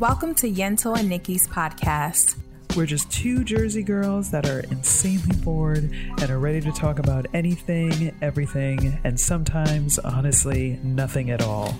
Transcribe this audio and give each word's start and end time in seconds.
Welcome 0.00 0.34
to 0.36 0.50
Yentl 0.50 0.98
and 0.98 1.10
Niki's 1.10 1.46
podcast. 1.46 2.38
We're 2.74 2.86
just 2.86 3.12
two 3.12 3.44
Jersey 3.44 3.82
girls 3.82 4.30
that 4.30 4.48
are 4.48 4.60
insanely 4.60 5.36
bored 5.42 5.90
and 5.92 6.30
are 6.30 6.38
ready 6.38 6.62
to 6.62 6.72
talk 6.72 6.98
about 6.98 7.26
anything, 7.34 8.16
everything, 8.22 8.98
and 9.04 9.20
sometimes, 9.20 9.98
honestly, 9.98 10.80
nothing 10.82 11.30
at 11.30 11.42
all. 11.42 11.76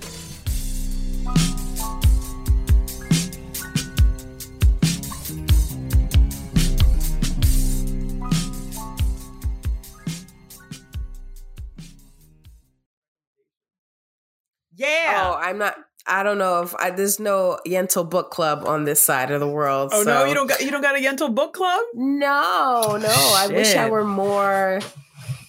Yeah. 14.75 15.25
Oh, 15.25 15.39
I'm 15.41 15.57
not. 15.57 15.77
I 16.07 16.23
don't 16.23 16.39
know 16.39 16.63
if 16.63 16.75
I, 16.77 16.91
there's 16.91 17.21
no 17.21 17.59
Yentl 17.67 18.09
book 18.09 18.31
club 18.31 18.65
on 18.67 18.85
this 18.85 19.03
side 19.03 19.31
of 19.31 19.41
the 19.41 19.49
world. 19.49 19.91
oh 19.93 20.03
so- 20.03 20.11
no, 20.11 20.25
you 20.25 20.35
don't 20.35 20.47
got 20.47 20.61
you 20.63 20.71
don't 20.71 20.83
got 20.83 20.97
a 20.97 21.01
Yentl 21.01 21.35
book 21.35 21.53
club? 21.53 21.81
No, 21.95 22.97
no. 23.01 23.33
I 23.37 23.49
wish 23.49 23.75
I 23.75 23.89
were 23.91 24.05
more 24.05 24.81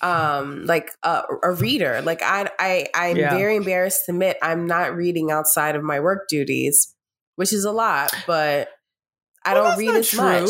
um 0.01 0.65
like 0.65 0.89
a, 1.03 1.23
a 1.43 1.51
reader. 1.51 2.01
Like 2.01 2.21
I 2.23 2.49
I 2.59 2.87
I'm 2.95 3.17
Yeah. 3.17 3.35
very 3.37 3.55
embarrassed 3.55 4.05
to 4.07 4.11
admit 4.11 4.37
I'm 4.41 4.65
not 4.67 4.95
reading 4.95 5.31
outside 5.31 5.75
of 5.75 5.83
my 5.83 5.99
work 5.99 6.27
duties, 6.27 6.93
which 7.35 7.53
is 7.53 7.65
a 7.65 7.71
lot, 7.71 8.11
but 8.27 8.69
I 9.45 9.53
Well, 9.53 9.69
don't 9.71 9.77
read 9.79 9.95
as 9.95 10.13
much. 10.13 10.49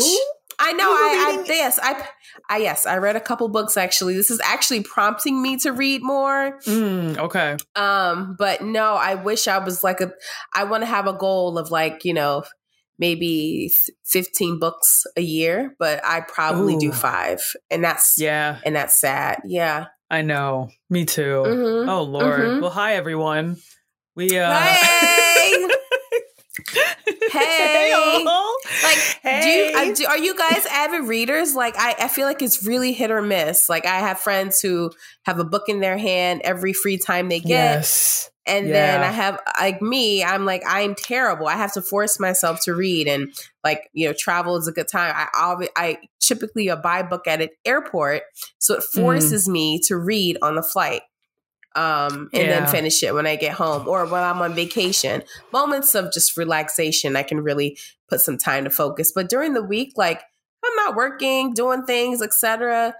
I 0.64 0.72
know. 0.72 0.88
I, 0.88 1.42
I 1.42 1.44
yes. 1.48 1.78
I, 1.82 2.06
I 2.48 2.58
yes. 2.58 2.86
I 2.86 2.98
read 2.98 3.16
a 3.16 3.20
couple 3.20 3.48
books 3.48 3.76
actually. 3.76 4.14
This 4.14 4.30
is 4.30 4.40
actually 4.40 4.82
prompting 4.84 5.42
me 5.42 5.56
to 5.58 5.72
read 5.72 6.02
more. 6.02 6.58
Mm, 6.66 7.18
okay. 7.18 7.56
Um, 7.74 8.36
but 8.38 8.62
no, 8.62 8.94
I 8.94 9.16
wish 9.16 9.48
I 9.48 9.58
was 9.58 9.82
like 9.82 10.00
a. 10.00 10.12
I 10.54 10.64
want 10.64 10.82
to 10.82 10.86
have 10.86 11.08
a 11.08 11.12
goal 11.12 11.58
of 11.58 11.70
like 11.72 12.04
you 12.04 12.14
know 12.14 12.44
maybe 12.98 13.72
fifteen 14.04 14.60
books 14.60 15.02
a 15.16 15.20
year, 15.20 15.74
but 15.80 16.00
I 16.04 16.20
probably 16.20 16.76
do 16.76 16.92
five, 16.92 17.40
and 17.70 17.82
that's 17.82 18.14
Yeah, 18.16 18.58
and 18.64 18.76
that's 18.76 19.00
sad. 19.00 19.42
Yeah. 19.44 19.86
I 20.10 20.22
know. 20.22 20.68
Me 20.90 21.06
too. 21.06 21.42
Mhm. 21.44 21.88
Oh 21.88 22.02
Lord. 22.02 22.40
Mhm. 22.40 22.60
Well, 22.60 22.70
hi 22.70 22.94
everyone. 22.94 23.56
We 24.14 24.38
uh 24.38 24.52
Hey. 24.52 25.68
Hey. 27.30 28.24
all. 28.26 28.56
Like, 28.82 29.42
do 29.42 29.48
you, 29.48 29.72
uh, 29.76 29.94
do, 29.94 30.06
are 30.06 30.18
you 30.18 30.36
guys 30.36 30.66
avid 30.66 31.04
readers? 31.08 31.54
Like, 31.54 31.74
I, 31.78 31.94
I 31.98 32.08
feel 32.08 32.26
like 32.26 32.42
it's 32.42 32.66
really 32.66 32.92
hit 32.92 33.10
or 33.10 33.22
miss. 33.22 33.68
Like, 33.68 33.86
I 33.86 33.98
have 34.00 34.18
friends 34.20 34.60
who 34.60 34.90
have 35.24 35.38
a 35.38 35.44
book 35.44 35.64
in 35.68 35.80
their 35.80 35.96
hand 35.98 36.42
every 36.44 36.72
free 36.72 36.98
time 36.98 37.28
they 37.28 37.40
get. 37.40 37.48
yes. 37.48 38.28
And 38.44 38.66
then 38.74 39.02
I 39.02 39.12
have 39.12 39.38
like 39.60 39.80
me, 39.80 40.24
I'm 40.24 40.44
like 40.44 40.64
I'm 40.66 40.96
terrible. 40.96 41.46
I 41.46 41.54
have 41.54 41.72
to 41.74 41.80
force 41.80 42.18
myself 42.18 42.58
to 42.64 42.74
read, 42.74 43.06
and 43.06 43.32
like 43.62 43.88
you 43.92 44.08
know, 44.08 44.14
travel 44.18 44.56
is 44.56 44.66
a 44.66 44.72
good 44.72 44.88
time. 44.88 45.14
I 45.14 45.28
always, 45.40 45.68
I 45.76 45.98
typically 46.18 46.68
uh, 46.68 46.74
buy 46.74 46.98
a 46.98 47.04
book 47.04 47.28
at 47.28 47.40
an 47.40 47.50
airport, 47.64 48.22
so 48.58 48.74
Mm. 48.74 48.78
it 48.78 48.84
forces 49.00 49.48
me 49.48 49.78
to 49.86 49.96
read 49.96 50.38
on 50.42 50.56
the 50.56 50.62
flight, 50.64 51.02
um, 51.76 52.28
and 52.32 52.50
then 52.50 52.66
finish 52.66 53.02
it 53.02 53.14
when 53.14 53.26
I 53.26 53.36
get 53.36 53.52
home 53.54 53.88
or 53.88 54.04
when 54.06 54.22
I'm 54.22 54.40
on 54.42 54.54
vacation. 54.54 55.22
Moments 55.52 55.94
of 55.94 56.12
just 56.12 56.36
relaxation, 56.36 57.16
I 57.16 57.22
can 57.22 57.40
really 57.40 57.78
put 58.08 58.20
some 58.20 58.38
time 58.38 58.64
to 58.64 58.70
focus. 58.70 59.12
But 59.14 59.28
during 59.28 59.54
the 59.54 59.62
week, 59.62 59.92
like 59.96 60.22
I'm 60.64 60.74
not 60.76 60.94
working, 60.94 61.54
doing 61.54 61.84
things, 61.84 62.22
etc. 62.22 62.94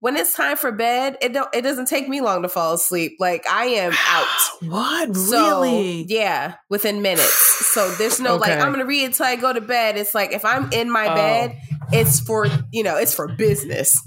When 0.00 0.16
it's 0.16 0.32
time 0.34 0.56
for 0.56 0.70
bed, 0.70 1.16
it 1.20 1.32
don't. 1.32 1.52
It 1.52 1.62
doesn't 1.62 1.86
take 1.88 2.08
me 2.08 2.20
long 2.20 2.42
to 2.42 2.48
fall 2.48 2.74
asleep. 2.74 3.16
Like 3.18 3.44
I 3.50 3.64
am 3.66 3.92
out. 4.06 4.26
What? 4.68 5.16
So, 5.16 5.60
really? 5.62 6.02
Yeah, 6.08 6.54
within 6.68 7.00
minutes. 7.02 7.66
So 7.72 7.90
there's 7.96 8.20
no 8.20 8.36
like 8.36 8.52
I'm 8.52 8.70
gonna 8.72 8.84
read 8.86 9.04
until 9.06 9.26
I 9.26 9.36
go 9.36 9.52
to 9.52 9.60
bed. 9.60 9.96
It's 9.96 10.14
like 10.14 10.32
if 10.32 10.44
I'm 10.44 10.72
in 10.72 10.90
my 10.90 11.08
Oh. 11.08 11.14
bed, 11.14 11.58
it's 11.92 12.20
for 12.20 12.46
you 12.72 12.82
know, 12.84 12.96
it's 12.96 13.14
for 13.14 13.26
business. 13.28 14.00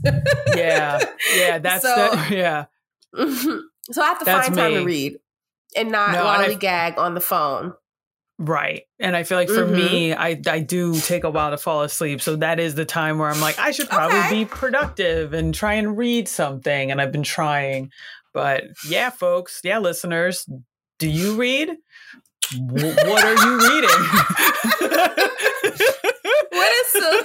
yeah. 0.56 1.03
Yeah, 1.35 1.59
that's 1.63 1.84
So- 1.84 1.96
that 1.96 2.31
yeah. 2.31 2.66
so 3.92 4.02
I 4.02 4.08
have 4.08 4.19
to 4.19 4.25
That's 4.25 4.47
find 4.47 4.58
time 4.58 4.74
to 4.74 4.84
read 4.84 5.18
and 5.75 5.92
not 5.92 6.12
No, 6.12 6.24
lollygag 6.24 6.97
on 6.97 7.14
the 7.16 7.22
phone. 7.22 7.74
Right. 8.38 8.84
And 9.00 9.16
I 9.16 9.24
feel 9.24 9.38
like 9.38 9.50
for 9.50 9.66
Mhm. 9.66 9.72
me, 9.75 10.14
I 10.14 10.42
I 10.47 10.59
do 10.59 11.00
take 11.00 11.24
a 11.24 11.30
while 11.30 11.52
to 11.52 11.58
fall 11.58 11.84
asleep. 11.84 12.22
So 12.22 12.36
that 12.38 12.59
is 12.59 12.74
the 12.75 12.86
time 12.86 13.20
where 13.20 13.30
I'm 13.30 13.40
like, 13.41 13.59
I 13.59 13.72
should 13.72 13.88
probably 13.90 14.18
Okay. 14.20 14.30
be 14.31 14.46
productive 14.46 15.34
and 15.34 15.53
try 15.53 15.75
and 15.75 15.96
read 15.97 16.28
something. 16.28 16.90
And 16.91 17.00
I've 17.00 17.12
been 17.12 17.24
trying. 17.24 17.91
But 18.34 18.64
yeah, 18.88 19.09
folks, 19.12 19.62
yeah, 19.64 19.78
listeners, 19.80 20.47
do 20.97 21.08
you 21.08 21.36
read? 21.36 21.70
W- 22.68 22.96
what 22.96 23.24
are 23.24 23.36
you 23.36 23.59
reading? 23.70 25.22
What 26.52 26.72
is 26.72 26.88
so? 26.91 27.24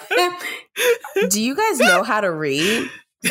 Do 1.29 1.43
you 1.43 1.55
guys 1.57 1.79
know 1.79 2.03
how 2.03 2.21
to 2.21 2.31
read? 2.31 2.89
I 3.25 3.29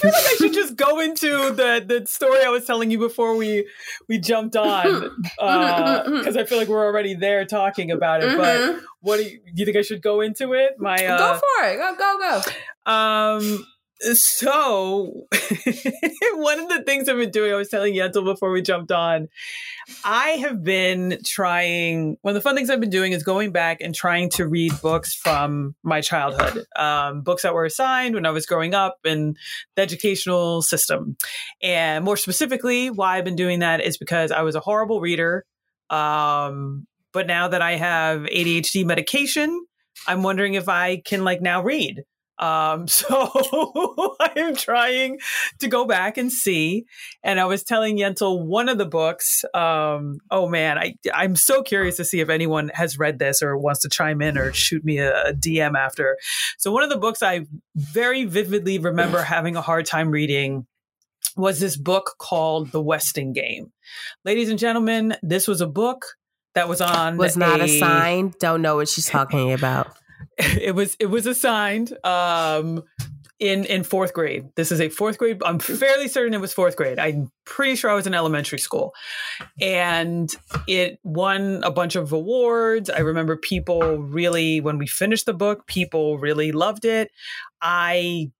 feel 0.00 0.10
like 0.12 0.24
I 0.26 0.36
should 0.38 0.52
just 0.52 0.76
go 0.76 1.00
into 1.00 1.28
the 1.54 1.82
the 1.86 2.06
story 2.06 2.44
I 2.44 2.48
was 2.50 2.64
telling 2.64 2.90
you 2.90 2.98
before 2.98 3.36
we 3.36 3.66
we 4.08 4.18
jumped 4.18 4.56
on 4.56 5.10
because 5.38 6.36
I 6.36 6.44
feel 6.44 6.58
like 6.58 6.68
we're 6.68 6.84
already 6.84 7.14
there 7.14 7.44
talking 7.44 7.90
about 7.90 8.22
it. 8.22 8.36
But 8.36 8.60
Mhm. 8.60 8.82
what 9.00 9.16
do 9.18 9.24
you, 9.24 9.38
do 9.38 9.52
you 9.54 9.64
think 9.64 9.76
I 9.76 9.82
should 9.82 10.02
go 10.02 10.20
into 10.20 10.52
it? 10.54 10.72
My 10.78 10.96
uh, 11.06 11.18
go 11.18 11.34
for 11.40 11.64
it. 11.68 11.76
Go 11.76 11.94
go 11.96 12.18
go. 12.86 12.90
um. 12.90 13.66
So 14.12 15.26
one 16.34 16.60
of 16.60 16.68
the 16.68 16.82
things 16.84 17.08
I've 17.08 17.16
been 17.16 17.30
doing, 17.30 17.52
I 17.52 17.56
was 17.56 17.68
telling 17.68 17.94
Yentl 17.94 18.24
before 18.24 18.50
we 18.50 18.60
jumped 18.62 18.92
on, 18.92 19.28
I 20.04 20.30
have 20.30 20.62
been 20.62 21.18
trying. 21.24 22.16
One 22.22 22.32
of 22.32 22.34
the 22.34 22.40
fun 22.40 22.54
things 22.54 22.70
I've 22.70 22.80
been 22.80 22.90
doing 22.90 23.12
is 23.12 23.22
going 23.22 23.52
back 23.52 23.80
and 23.80 23.94
trying 23.94 24.30
to 24.30 24.46
read 24.46 24.72
books 24.82 25.14
from 25.14 25.74
my 25.82 26.00
childhood, 26.00 26.64
um, 26.76 27.22
books 27.22 27.42
that 27.42 27.54
were 27.54 27.64
assigned 27.64 28.14
when 28.14 28.26
I 28.26 28.30
was 28.30 28.46
growing 28.46 28.74
up 28.74 28.98
in 29.04 29.36
the 29.76 29.82
educational 29.82 30.62
system. 30.62 31.16
And 31.62 32.04
more 32.04 32.16
specifically, 32.16 32.90
why 32.90 33.18
I've 33.18 33.24
been 33.24 33.36
doing 33.36 33.60
that 33.60 33.80
is 33.80 33.96
because 33.96 34.30
I 34.30 34.42
was 34.42 34.54
a 34.54 34.60
horrible 34.60 35.00
reader. 35.00 35.44
Um, 35.90 36.86
but 37.12 37.26
now 37.26 37.48
that 37.48 37.62
I 37.62 37.76
have 37.76 38.22
ADHD 38.22 38.84
medication, 38.84 39.64
I'm 40.06 40.22
wondering 40.22 40.54
if 40.54 40.68
I 40.68 41.00
can 41.04 41.24
like 41.24 41.40
now 41.40 41.62
read. 41.62 42.02
Um, 42.38 42.88
so 42.88 44.16
I'm 44.20 44.56
trying 44.56 45.18
to 45.60 45.68
go 45.68 45.84
back 45.84 46.18
and 46.18 46.32
see. 46.32 46.84
And 47.22 47.38
I 47.40 47.44
was 47.44 47.62
telling 47.62 47.96
Yentl 47.96 48.44
one 48.44 48.68
of 48.68 48.78
the 48.78 48.86
books. 48.86 49.44
Um, 49.54 50.18
oh 50.30 50.48
man, 50.48 50.78
I 50.78 50.94
I'm 51.12 51.36
so 51.36 51.62
curious 51.62 51.96
to 51.98 52.04
see 52.04 52.20
if 52.20 52.28
anyone 52.28 52.70
has 52.74 52.98
read 52.98 53.18
this 53.18 53.42
or 53.42 53.56
wants 53.56 53.80
to 53.80 53.88
chime 53.88 54.20
in 54.22 54.36
or 54.38 54.52
shoot 54.52 54.84
me 54.84 54.98
a, 54.98 55.28
a 55.28 55.32
DM 55.32 55.76
after. 55.78 56.16
So 56.58 56.72
one 56.72 56.82
of 56.82 56.90
the 56.90 56.98
books 56.98 57.22
I 57.22 57.46
very 57.76 58.24
vividly 58.24 58.78
remember 58.78 59.22
having 59.22 59.56
a 59.56 59.62
hard 59.62 59.86
time 59.86 60.10
reading 60.10 60.66
was 61.36 61.58
this 61.60 61.76
book 61.76 62.14
called 62.18 62.70
The 62.70 62.80
Westing 62.80 63.32
Game. 63.32 63.72
Ladies 64.24 64.50
and 64.50 64.58
gentlemen, 64.58 65.16
this 65.22 65.48
was 65.48 65.60
a 65.60 65.66
book 65.66 66.04
that 66.54 66.68
was 66.68 66.80
on 66.80 67.16
Was 67.16 67.36
not 67.36 67.60
a- 67.60 67.64
assigned. 67.64 68.38
Don't 68.38 68.62
know 68.62 68.76
what 68.76 68.88
she's 68.88 69.06
talking 69.10 69.52
about. 69.52 69.88
it 70.38 70.74
was 70.74 70.96
it 70.98 71.06
was 71.06 71.26
assigned 71.26 71.96
um 72.04 72.82
in 73.40 73.64
in 73.64 73.82
fourth 73.82 74.12
grade. 74.12 74.48
This 74.56 74.70
is 74.70 74.80
a 74.80 74.88
fourth 74.88 75.18
grade 75.18 75.42
i'm 75.44 75.58
fairly 75.58 76.08
certain 76.08 76.34
it 76.34 76.40
was 76.40 76.52
fourth 76.52 76.76
grade. 76.76 76.98
I'm 76.98 77.30
pretty 77.44 77.76
sure 77.76 77.90
i 77.90 77.94
was 77.94 78.06
in 78.06 78.14
elementary 78.14 78.58
school. 78.58 78.94
And 79.60 80.34
it 80.68 80.98
won 81.02 81.62
a 81.64 81.70
bunch 81.70 81.96
of 81.96 82.12
awards. 82.12 82.88
I 82.90 83.00
remember 83.00 83.36
people 83.36 83.98
really 83.98 84.60
when 84.60 84.78
we 84.78 84.86
finished 84.86 85.26
the 85.26 85.34
book 85.34 85.66
people 85.66 86.18
really 86.18 86.52
loved 86.52 86.84
it. 86.84 87.10
I 87.60 88.30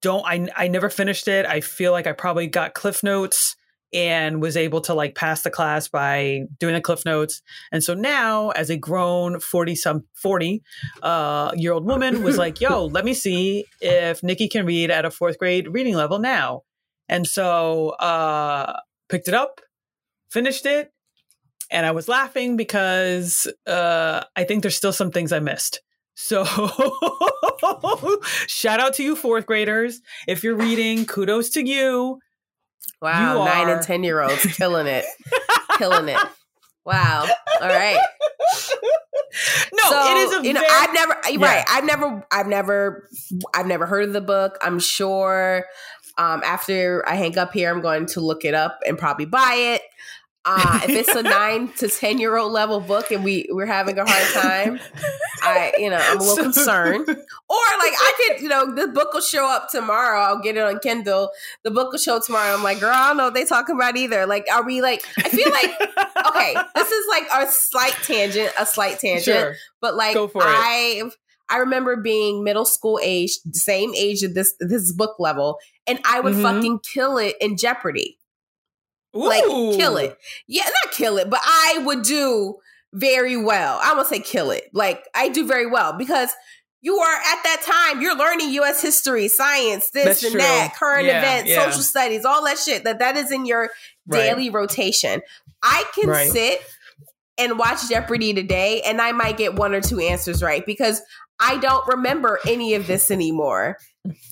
don't 0.00 0.24
i 0.24 0.48
i 0.56 0.68
never 0.68 0.88
finished 0.88 1.28
it. 1.28 1.44
I 1.46 1.60
feel 1.60 1.92
like 1.92 2.06
i 2.06 2.12
probably 2.12 2.46
got 2.46 2.74
cliff 2.74 3.02
notes 3.02 3.56
and 3.92 4.42
was 4.42 4.56
able 4.56 4.80
to 4.82 4.94
like 4.94 5.14
pass 5.14 5.42
the 5.42 5.50
class 5.50 5.88
by 5.88 6.42
doing 6.58 6.74
the 6.74 6.80
cliff 6.80 7.04
notes 7.04 7.42
and 7.72 7.82
so 7.82 7.94
now 7.94 8.50
as 8.50 8.70
a 8.70 8.76
grown 8.76 9.40
40 9.40 9.74
some 9.74 10.04
40 10.14 10.62
uh, 11.02 11.52
year 11.56 11.72
old 11.72 11.86
woman 11.86 12.22
was 12.22 12.38
like, 12.38 12.60
yo, 12.60 12.86
let 12.86 13.04
me 13.04 13.14
see 13.14 13.64
if 13.80 14.20
Niki 14.20 14.50
can 14.50 14.66
read 14.66 14.90
at 14.90 15.04
a 15.04 15.10
fourth 15.10 15.38
grade 15.38 15.68
reading 15.68 15.94
level 15.94 16.18
now. 16.18 16.62
And 17.08 17.26
so 17.26 17.90
uh, 17.90 18.80
picked 19.08 19.28
it 19.28 19.34
up, 19.34 19.60
finished 20.30 20.66
it, 20.66 20.92
and 21.70 21.86
I 21.86 21.92
was 21.92 22.08
laughing 22.08 22.56
because 22.56 23.46
uh, 23.66 24.24
I 24.36 24.44
think 24.44 24.62
there's 24.62 24.76
still 24.76 24.92
some 24.92 25.10
things 25.10 25.32
I 25.32 25.40
missed. 25.40 25.80
So 26.14 26.44
shout 28.46 28.80
out 28.80 28.94
to 28.94 29.04
you 29.04 29.14
fourth 29.14 29.46
graders. 29.46 30.00
If 30.26 30.42
you're 30.42 30.56
reading, 30.56 31.06
kudos 31.06 31.50
to 31.50 31.66
you. 31.66 32.18
Wow, 33.00 33.38
You 33.40 33.44
nine 33.44 33.68
are- 33.68 33.76
and 33.76 33.82
ten 33.82 34.02
year 34.04 34.20
olds 34.20 34.42
killing 34.56 34.86
it, 34.86 35.04
killing 35.78 36.08
it. 36.08 36.18
Wow. 36.84 37.26
All 37.60 37.68
right. 37.68 37.98
No, 39.72 39.90
So, 39.90 40.10
it 40.10 40.16
is 40.16 40.32
a 40.38 40.46
you 40.46 40.52
know 40.54 40.60
very- 40.60 40.72
I've 40.72 40.94
never 40.94 41.16
Yeah. 41.30 41.46
right. 41.46 41.64
I've 41.68 41.84
never 41.84 42.26
I've 42.32 42.46
never 42.46 43.08
I've 43.54 43.66
never 43.66 43.84
heard 43.86 44.04
of 44.04 44.12
the 44.14 44.20
book. 44.22 44.56
I'm 44.62 44.78
sure 44.78 45.66
um, 46.16 46.42
after 46.44 47.04
I 47.06 47.14
hang 47.14 47.36
up 47.38 47.52
here, 47.52 47.70
I'm 47.70 47.80
going 47.82 48.06
to 48.06 48.20
look 48.20 48.44
it 48.44 48.54
up 48.54 48.78
and 48.86 48.98
probably 48.98 49.26
buy 49.26 49.54
it. 49.54 49.82
Uh, 50.44 50.80
if 50.84 50.90
it's 50.90 51.14
a 51.14 51.22
nine 51.38 51.68
to 51.76 51.88
ten 51.88 52.18
year 52.18 52.36
old 52.36 52.52
level 52.52 52.80
book 52.80 53.10
and 53.10 53.22
we 53.22 53.46
we're 53.50 53.66
having 53.66 53.98
a 53.98 54.04
hard 54.08 54.32
time, 54.32 54.80
I 55.42 55.72
you 55.78 55.90
know 55.90 55.98
I'm 56.00 56.16
a 56.18 56.20
little 56.20 56.36
So- 56.36 56.42
concerned. 56.42 57.08
Or 57.50 57.56
like 57.78 57.92
I 57.96 58.12
could 58.16 58.42
you 58.42 58.48
know 58.48 58.74
the 58.74 58.88
book 58.88 59.12
will 59.14 59.20
show 59.22 59.46
up 59.46 59.70
tomorrow. 59.70 60.20
I'll 60.20 60.40
get 60.40 60.56
it 60.56 60.62
on 60.62 60.78
Kindle. 60.80 61.30
The 61.64 61.70
book 61.70 61.92
will 61.92 61.98
show 61.98 62.16
up 62.16 62.24
tomorrow. 62.24 62.54
I'm 62.54 62.62
like, 62.62 62.78
girl, 62.80 62.92
I 62.94 63.08
don't 63.08 63.16
know 63.16 63.24
what 63.24 63.34
they 63.34 63.44
talking 63.46 63.74
about 63.74 63.96
either. 63.96 64.26
Like, 64.26 64.46
are 64.52 64.64
we 64.64 64.82
like? 64.82 65.02
I 65.18 65.28
feel 65.30 65.50
like 65.50 65.70
okay, 66.28 66.54
this 66.74 66.90
is 66.92 67.06
like 67.08 67.24
a 67.34 67.50
slight 67.50 67.96
tangent, 68.02 68.52
a 68.58 68.66
slight 68.66 68.98
tangent. 69.00 69.24
Sure. 69.24 69.54
But 69.80 69.96
like 69.96 70.14
it. 70.16 70.30
I 70.36 71.10
I 71.50 71.56
remember 71.58 71.96
being 71.96 72.44
middle 72.44 72.66
school 72.66 73.00
age, 73.02 73.38
same 73.52 73.94
age 73.94 74.22
of 74.22 74.34
this 74.34 74.54
this 74.60 74.92
book 74.92 75.16
level, 75.18 75.58
and 75.86 75.98
I 76.04 76.20
would 76.20 76.34
Mhm. 76.34 76.42
fucking 76.42 76.78
kill 76.80 77.16
it 77.16 77.36
in 77.40 77.56
Jeopardy. 77.56 78.17
Like 79.12 79.42
kill 79.44 79.96
it. 79.96 80.16
Yeah, 80.46 80.64
not 80.64 80.92
kill 80.92 81.18
it, 81.18 81.30
but 81.30 81.40
I 81.44 81.80
would 81.84 82.02
do 82.02 82.56
very 82.92 83.36
well. 83.36 83.78
I 83.82 83.94
won't 83.94 84.06
say 84.08 84.20
kill 84.20 84.50
it. 84.50 84.64
Like 84.72 85.04
I 85.14 85.28
do 85.28 85.46
very 85.46 85.66
well 85.66 85.92
because 85.94 86.30
you 86.80 86.96
are 86.96 87.16
at 87.16 87.42
that 87.42 87.62
time, 87.66 88.00
you're 88.02 88.16
learning 88.16 88.50
US 88.50 88.80
history, 88.80 89.28
science, 89.28 89.90
this 89.90 90.04
That's 90.04 90.22
and 90.24 90.32
true. 90.32 90.40
that, 90.40 90.74
current 90.78 91.06
Yeah, 91.06 91.18
events, 91.18 91.50
yeah. 91.50 91.64
social 91.64 91.82
studies, 91.82 92.24
all 92.24 92.44
that 92.44 92.58
shit. 92.58 92.84
That 92.84 93.00
that 93.00 93.16
is 93.16 93.32
in 93.32 93.46
your 93.46 93.70
Right. 94.06 94.20
daily 94.28 94.50
rotation. 94.50 95.22
I 95.62 95.84
can 95.94 96.08
Right. 96.08 96.30
sit 96.30 96.60
and 97.38 97.58
watch 97.58 97.88
Jeopardy 97.88 98.34
today 98.34 98.82
and 98.82 99.00
I 99.00 99.12
might 99.12 99.36
get 99.36 99.54
one 99.54 99.74
or 99.74 99.80
two 99.80 100.00
answers 100.00 100.42
right 100.42 100.64
because 100.66 101.00
I 101.40 101.58
don't 101.58 101.86
remember 101.86 102.40
any 102.46 102.74
of 102.74 102.86
this 102.86 103.10
anymore. 103.10 103.78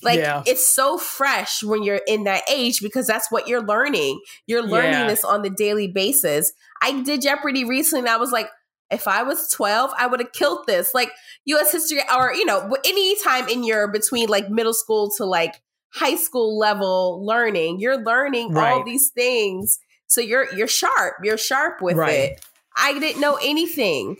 Like 0.02 0.18
Yeah. 0.18 0.42
it's 0.46 0.68
so 0.74 0.98
fresh 0.98 1.62
when 1.62 1.82
you're 1.82 2.00
in 2.08 2.24
that 2.24 2.42
age 2.50 2.80
because 2.80 3.06
that's 3.06 3.30
what 3.30 3.46
you're 3.46 3.62
learning. 3.62 4.20
You're 4.46 4.62
learning 4.62 4.92
Yeah. 4.92 5.06
this 5.08 5.24
on 5.24 5.42
the 5.42 5.50
daily 5.50 5.86
basis. 5.88 6.52
I 6.82 7.02
did 7.02 7.22
Jeopardy 7.22 7.64
recently 7.64 8.00
and 8.00 8.08
I 8.08 8.16
was 8.16 8.32
like, 8.32 8.48
if 8.90 9.06
I 9.08 9.22
was 9.22 9.48
12, 9.50 9.90
I 9.98 10.06
would 10.06 10.20
have 10.20 10.32
killed 10.32 10.66
this. 10.66 10.94
Like 10.94 11.10
US 11.46 11.72
history 11.72 12.00
or, 12.16 12.32
you 12.32 12.44
know, 12.44 12.76
any 12.84 13.16
time 13.22 13.48
in 13.48 13.62
your 13.64 13.88
between 13.90 14.28
like 14.28 14.48
middle 14.50 14.74
school 14.74 15.10
to 15.16 15.24
like 15.24 15.54
high 15.92 16.16
school 16.16 16.58
level 16.58 17.24
learning, 17.24 17.78
you're 17.80 18.02
learning 18.02 18.56
all 18.56 18.84
these 18.84 19.10
things. 19.10 19.78
So 20.08 20.20
you're 20.20 20.52
you're 20.54 20.68
sharp. 20.68 21.16
You're 21.22 21.38
sharp 21.38 21.82
with 21.82 21.96
Right. 21.96 22.12
it. 22.32 22.44
I 22.76 22.98
didn't 22.98 23.20
know 23.20 23.38
anything. 23.42 24.16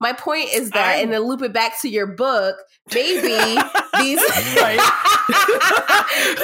My 0.00 0.12
point 0.12 0.50
is 0.52 0.70
that, 0.70 0.96
I- 0.96 1.00
and 1.00 1.12
then 1.12 1.22
loop 1.22 1.42
it 1.42 1.52
back 1.52 1.80
to 1.82 1.88
your 1.88 2.06
book, 2.06 2.56
maybe 2.94 3.28
these 3.98 4.20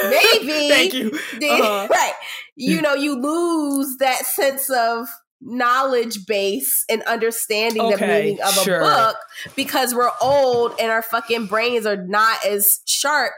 maybe 0.09 0.69
Thank 0.69 0.93
you. 0.93 1.09
the- 1.39 1.49
Uh-huh. 1.49 1.87
right 1.91 2.13
you 2.55 2.81
know 2.81 2.93
you 2.93 3.15
lose 3.15 3.97
that 3.99 4.25
sense 4.25 4.69
of 4.69 5.07
knowledge 5.41 6.25
base 6.25 6.85
and 6.89 7.01
understanding 7.03 7.89
the 7.89 7.97
meaning 7.97 8.41
of 8.41 8.53
sure. 8.53 8.81
a 8.81 8.83
book 8.83 9.15
because 9.55 9.93
we're 9.93 10.11
old 10.21 10.73
and 10.79 10.91
our 10.91 11.01
fucking 11.01 11.47
brains 11.47 11.85
are 11.85 11.97
not 11.97 12.45
as 12.45 12.79
sharp 12.85 13.33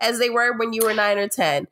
as 0.00 0.18
they 0.18 0.30
were 0.30 0.56
when 0.56 0.72
you 0.72 0.82
were 0.84 0.94
nine 0.94 1.18
or 1.18 1.28
ten 1.28 1.66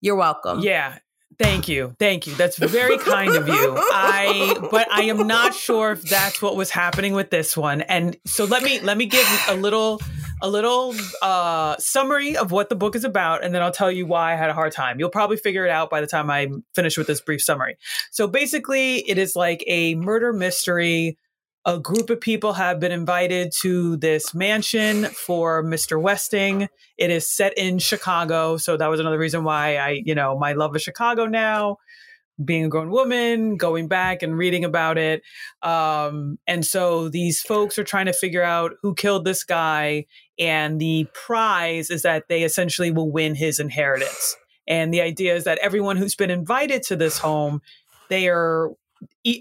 you're 0.00 0.16
welcome 0.16 0.60
Yeah. 0.60 0.98
Thank 1.40 1.68
you. 1.68 1.96
Thank 1.98 2.26
you. 2.26 2.34
That's 2.34 2.58
very 2.58 2.98
kind 2.98 3.34
of 3.34 3.48
you. 3.48 3.74
I 3.78 4.68
but 4.70 4.92
I 4.92 5.04
am 5.04 5.26
not 5.26 5.54
sure 5.54 5.92
if 5.92 6.02
that's 6.02 6.42
what 6.42 6.54
was 6.54 6.68
happening 6.68 7.14
with 7.14 7.30
this 7.30 7.56
one. 7.56 7.80
And 7.80 8.14
so 8.26 8.44
let 8.44 8.62
me 8.62 8.78
let 8.80 8.98
me 8.98 9.06
give 9.06 9.26
a 9.48 9.54
little 9.54 10.02
a 10.42 10.50
little 10.50 10.94
uh 11.22 11.76
summary 11.78 12.36
of 12.36 12.50
what 12.50 12.68
the 12.68 12.74
book 12.74 12.94
is 12.94 13.04
about 13.04 13.42
and 13.42 13.54
then 13.54 13.62
I'll 13.62 13.72
tell 13.72 13.90
you 13.90 14.04
why 14.04 14.34
I 14.34 14.36
had 14.36 14.50
a 14.50 14.52
hard 14.52 14.72
time. 14.72 14.98
You'll 14.98 15.08
probably 15.08 15.38
figure 15.38 15.64
it 15.64 15.70
out 15.70 15.88
by 15.88 16.02
the 16.02 16.06
time 16.06 16.28
I 16.28 16.48
finish 16.74 16.98
with 16.98 17.06
this 17.06 17.22
brief 17.22 17.40
summary. 17.40 17.78
So 18.10 18.26
basically 18.26 18.96
it 19.08 19.16
is 19.16 19.34
like 19.34 19.64
a 19.66 19.94
murder 19.94 20.34
mystery 20.34 21.16
a 21.66 21.78
group 21.78 22.08
of 22.08 22.20
people 22.20 22.54
have 22.54 22.80
been 22.80 22.92
invited 22.92 23.52
to 23.60 23.96
this 23.96 24.34
mansion 24.34 25.04
for 25.04 25.62
Mr. 25.62 26.00
Westing. 26.00 26.68
It 26.96 27.10
is 27.10 27.28
set 27.28 27.56
in 27.58 27.78
Chicago, 27.78 28.56
so 28.56 28.76
that 28.76 28.86
was 28.86 29.00
another 29.00 29.18
reason 29.18 29.44
why 29.44 29.76
I, 29.76 30.02
you 30.04 30.14
know, 30.14 30.38
my 30.38 30.52
love 30.54 30.74
of 30.74 30.80
Chicago 30.80 31.26
now, 31.26 31.76
being 32.42 32.64
a 32.64 32.68
grown 32.68 32.90
woman, 32.90 33.58
going 33.58 33.88
back 33.88 34.22
and 34.22 34.38
reading 34.38 34.64
about 34.64 34.96
it. 34.96 35.22
Um, 35.62 36.38
and 36.46 36.64
so 36.64 37.10
these 37.10 37.42
folks 37.42 37.78
are 37.78 37.84
trying 37.84 38.06
to 38.06 38.14
figure 38.14 38.42
out 38.42 38.72
who 38.82 38.94
killed 38.94 39.26
this 39.26 39.44
guy, 39.44 40.06
and 40.38 40.80
the 40.80 41.08
prize 41.12 41.90
is 41.90 42.02
that 42.02 42.28
they 42.28 42.42
essentially 42.42 42.90
will 42.90 43.10
win 43.10 43.34
his 43.34 43.58
inheritance. 43.58 44.34
And 44.66 44.94
the 44.94 45.02
idea 45.02 45.34
is 45.34 45.44
that 45.44 45.58
everyone 45.58 45.98
who's 45.98 46.14
been 46.14 46.30
invited 46.30 46.82
to 46.84 46.96
this 46.96 47.18
home, 47.18 47.60
they 48.08 48.28
are 48.28 48.70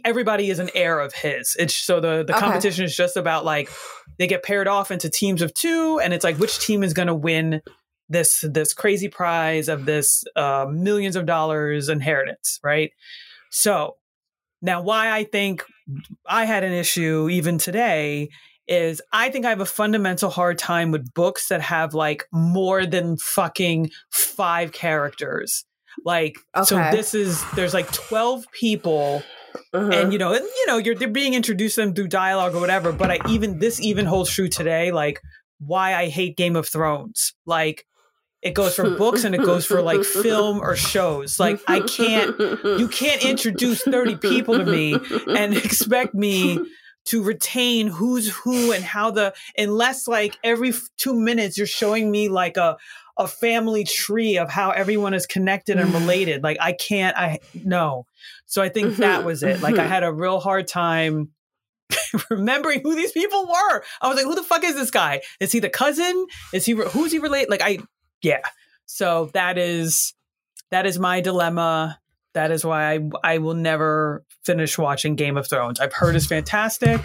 everybody 0.06 0.50
is 0.50 0.60
an 0.60 0.70
heir 0.76 1.00
of 1.00 1.14
his. 1.14 1.56
It's 1.60 1.76
so 1.76 2.00
the 2.00 2.24
the 2.26 2.36
Okay. 2.36 2.40
competition 2.46 2.86
is 2.86 2.96
just 2.96 3.18
about 3.18 3.46
like 3.46 3.70
they 4.18 4.28
get 4.28 4.44
paired 4.44 4.68
off 4.68 4.92
into 4.92 5.10
teams 5.10 5.42
of 5.42 5.54
two, 5.54 6.00
and 6.04 6.14
it's 6.14 6.24
like 6.24 6.38
which 6.38 6.60
team 6.60 6.84
is 6.84 6.94
going 6.94 7.08
to 7.08 7.16
win 7.16 7.62
this 8.10 8.44
this 8.48 8.74
crazy 8.74 9.08
prize 9.08 9.70
of 9.70 9.86
this 9.86 10.24
uh, 10.36 10.66
millions 10.70 11.16
of 11.16 11.26
dollars 11.26 11.90
inheritance, 11.90 12.60
right? 12.64 12.92
So 13.52 13.96
now, 14.62 14.82
why 14.82 15.12
I 15.12 15.24
think 15.24 15.64
I 16.26 16.46
had 16.46 16.64
an 16.64 16.74
issue 16.74 17.30
even 17.30 17.58
today 17.58 18.30
is 18.68 19.02
I 19.14 19.30
think 19.30 19.46
I 19.46 19.50
have 19.50 19.62
a 19.62 19.66
fundamental 19.66 20.30
hard 20.30 20.58
time 20.60 20.92
with 20.92 21.14
books 21.14 21.48
that 21.48 21.62
have 21.62 21.94
like 21.94 22.26
more 22.32 22.86
than 22.86 23.18
fucking 23.18 23.90
five 24.12 24.72
characters. 24.74 25.66
Like, 26.06 26.36
so 26.66 26.76
this 26.92 27.14
is 27.14 27.44
there's 27.56 27.74
like 27.74 27.92
twelve 27.92 28.46
people 28.52 29.24
Mhm. 29.74 29.94
and 29.94 30.14
you 30.14 30.20
know 30.20 30.34
and, 30.34 30.44
you 30.44 30.66
know 30.68 30.78
you're 30.78 30.96
they're 30.96 31.08
being 31.08 31.34
introduced 31.34 31.76
to 31.76 31.82
them 31.82 31.94
through 31.94 32.08
dialogue 32.08 32.56
or 32.56 32.60
whatever 32.60 32.92
but 32.92 33.12
i 33.12 33.20
even 33.30 33.60
this 33.60 33.80
even 33.82 34.06
holds 34.06 34.30
true 34.32 34.48
today 34.48 34.92
like 34.92 35.20
why 35.60 35.94
i 35.96 36.08
hate 36.08 36.36
game 36.38 36.56
of 36.56 36.68
thrones 36.68 37.34
like 37.46 37.86
it 38.42 38.54
goes 38.54 38.74
for 38.76 38.96
books 38.96 39.24
and 39.26 39.36
it 39.36 39.44
goes 39.44 39.66
for 39.66 39.82
like 39.82 40.04
film 40.04 40.60
or 40.62 40.76
shows 40.76 41.40
like 41.40 41.60
i 41.68 41.80
can't 41.82 42.40
you 42.80 42.88
can't 42.88 43.24
introduce 43.26 43.82
30 43.84 44.16
people 44.18 44.58
to 44.58 44.66
me 44.66 44.96
and 45.28 45.56
expect 45.66 46.14
me 46.16 46.60
to 47.06 47.22
retain 47.24 47.88
who's 47.88 48.30
who 48.38 48.72
and 48.72 48.84
how 48.84 49.12
the 49.12 49.34
unless 49.58 50.08
like 50.08 50.38
every 50.44 50.74
two 50.98 51.14
minutes 51.14 51.58
you're 51.58 51.68
showing 51.68 52.10
me 52.12 52.30
like 52.30 52.56
a 52.58 52.78
a 53.20 53.28
family 53.28 53.84
tree 53.84 54.38
of 54.38 54.50
how 54.50 54.72
everyone 54.72 55.14
is 55.14 55.28
connected 55.28 55.78
and 55.78 55.94
related. 56.02 56.42
Like 56.42 56.58
i 56.60 56.72
can't 56.74 57.16
i 57.18 57.40
no. 57.54 58.06
So 58.46 58.62
i 58.62 58.70
think 58.70 58.98
that 58.98 59.20
mm-hmm. 59.20 59.28
was 59.28 59.44
it. 59.44 59.62
Like 59.62 59.76
i 59.76 59.80
mm-hmm. 59.80 59.90
had 59.90 60.04
a 60.04 60.12
real 60.12 60.40
hard 60.40 60.68
time 60.68 61.30
remembering 62.30 62.82
who 62.82 62.96
these 62.96 63.12
people 63.12 63.46
were. 63.46 63.84
I 64.02 64.08
was 64.08 64.16
like 64.16 64.26
who 64.26 64.36
the 64.36 64.44
fuck 64.44 64.64
is 64.64 64.76
this 64.76 64.90
guy? 64.90 65.22
Is 65.40 65.52
he 65.52 65.60
the 65.60 65.70
cousin? 65.70 66.26
Is 66.54 66.66
he 66.66 66.72
who's 66.72 67.12
he 67.12 67.20
related 67.20 67.50
like 67.50 67.62
i 67.62 67.80
yeah. 68.22 68.42
So 68.86 69.30
that 69.34 69.58
is 69.58 70.14
that 70.72 70.86
is 70.86 70.98
my 70.98 71.22
dilemma. 71.22 72.00
That 72.34 72.52
is 72.52 72.64
why 72.64 72.94
I, 72.94 73.10
I 73.24 73.38
will 73.40 73.56
never 73.56 74.24
finish 74.46 74.78
watching 74.78 75.16
Game 75.16 75.36
of 75.36 75.50
Thrones. 75.50 75.80
I've 75.80 75.94
heard 75.94 76.16
it's 76.16 76.28
fantastic. 76.28 77.02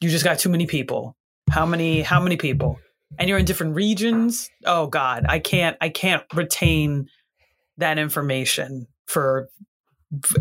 You 0.00 0.08
just 0.08 0.24
got 0.24 0.38
too 0.38 0.48
many 0.48 0.66
people. 0.66 1.16
How 1.50 1.66
many 1.66 2.02
how 2.02 2.20
many 2.20 2.36
people? 2.36 2.78
And 3.18 3.28
you're 3.28 3.38
in 3.38 3.44
different 3.44 3.74
regions? 3.74 4.50
Oh 4.64 4.86
god, 4.86 5.24
I 5.28 5.38
can't 5.38 5.76
I 5.80 5.88
can't 5.88 6.22
retain 6.34 7.08
that 7.78 7.98
information 7.98 8.86
for 9.06 9.48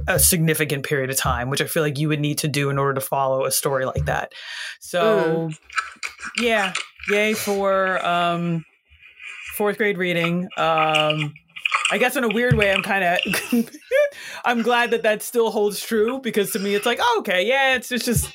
a 0.08 0.18
significant 0.18 0.86
period 0.86 1.10
of 1.10 1.18
time, 1.18 1.50
which 1.50 1.62
I 1.62 1.66
feel 1.66 1.84
like 1.84 1.98
you 1.98 2.08
would 2.08 2.20
need 2.20 2.38
to 2.40 2.48
do 2.48 2.70
in 2.70 2.78
order 2.78 2.94
to 2.96 3.02
follow 3.02 3.46
a 3.46 3.52
story 3.52 3.86
like 3.86 4.06
that. 4.06 4.34
So 4.80 5.50
yeah, 6.40 6.74
yay 7.10 7.34
for 7.34 8.06
um 8.06 8.66
fourth 9.56 9.78
grade 9.78 9.98
reading. 9.98 10.48
Um 10.58 11.34
I 11.90 11.98
guess 11.98 12.16
in 12.16 12.24
a 12.24 12.30
weird 12.30 12.56
way, 12.56 12.72
I'm 12.72 12.84
kind 12.84 13.04
of, 13.04 13.70
I'm 14.46 14.62
glad 14.62 14.92
that 14.92 15.04
that 15.04 15.22
still 15.22 15.52
holds 15.52 15.82
true 15.82 16.20
because 16.20 16.52
to 16.52 16.60
me, 16.60 16.76
it's 16.76 16.86
like, 16.86 17.00
oh, 17.02 17.18
okay, 17.20 17.48
yeah, 17.48 17.76
it's, 17.76 17.92
it's 17.92 18.04
just, 18.04 18.34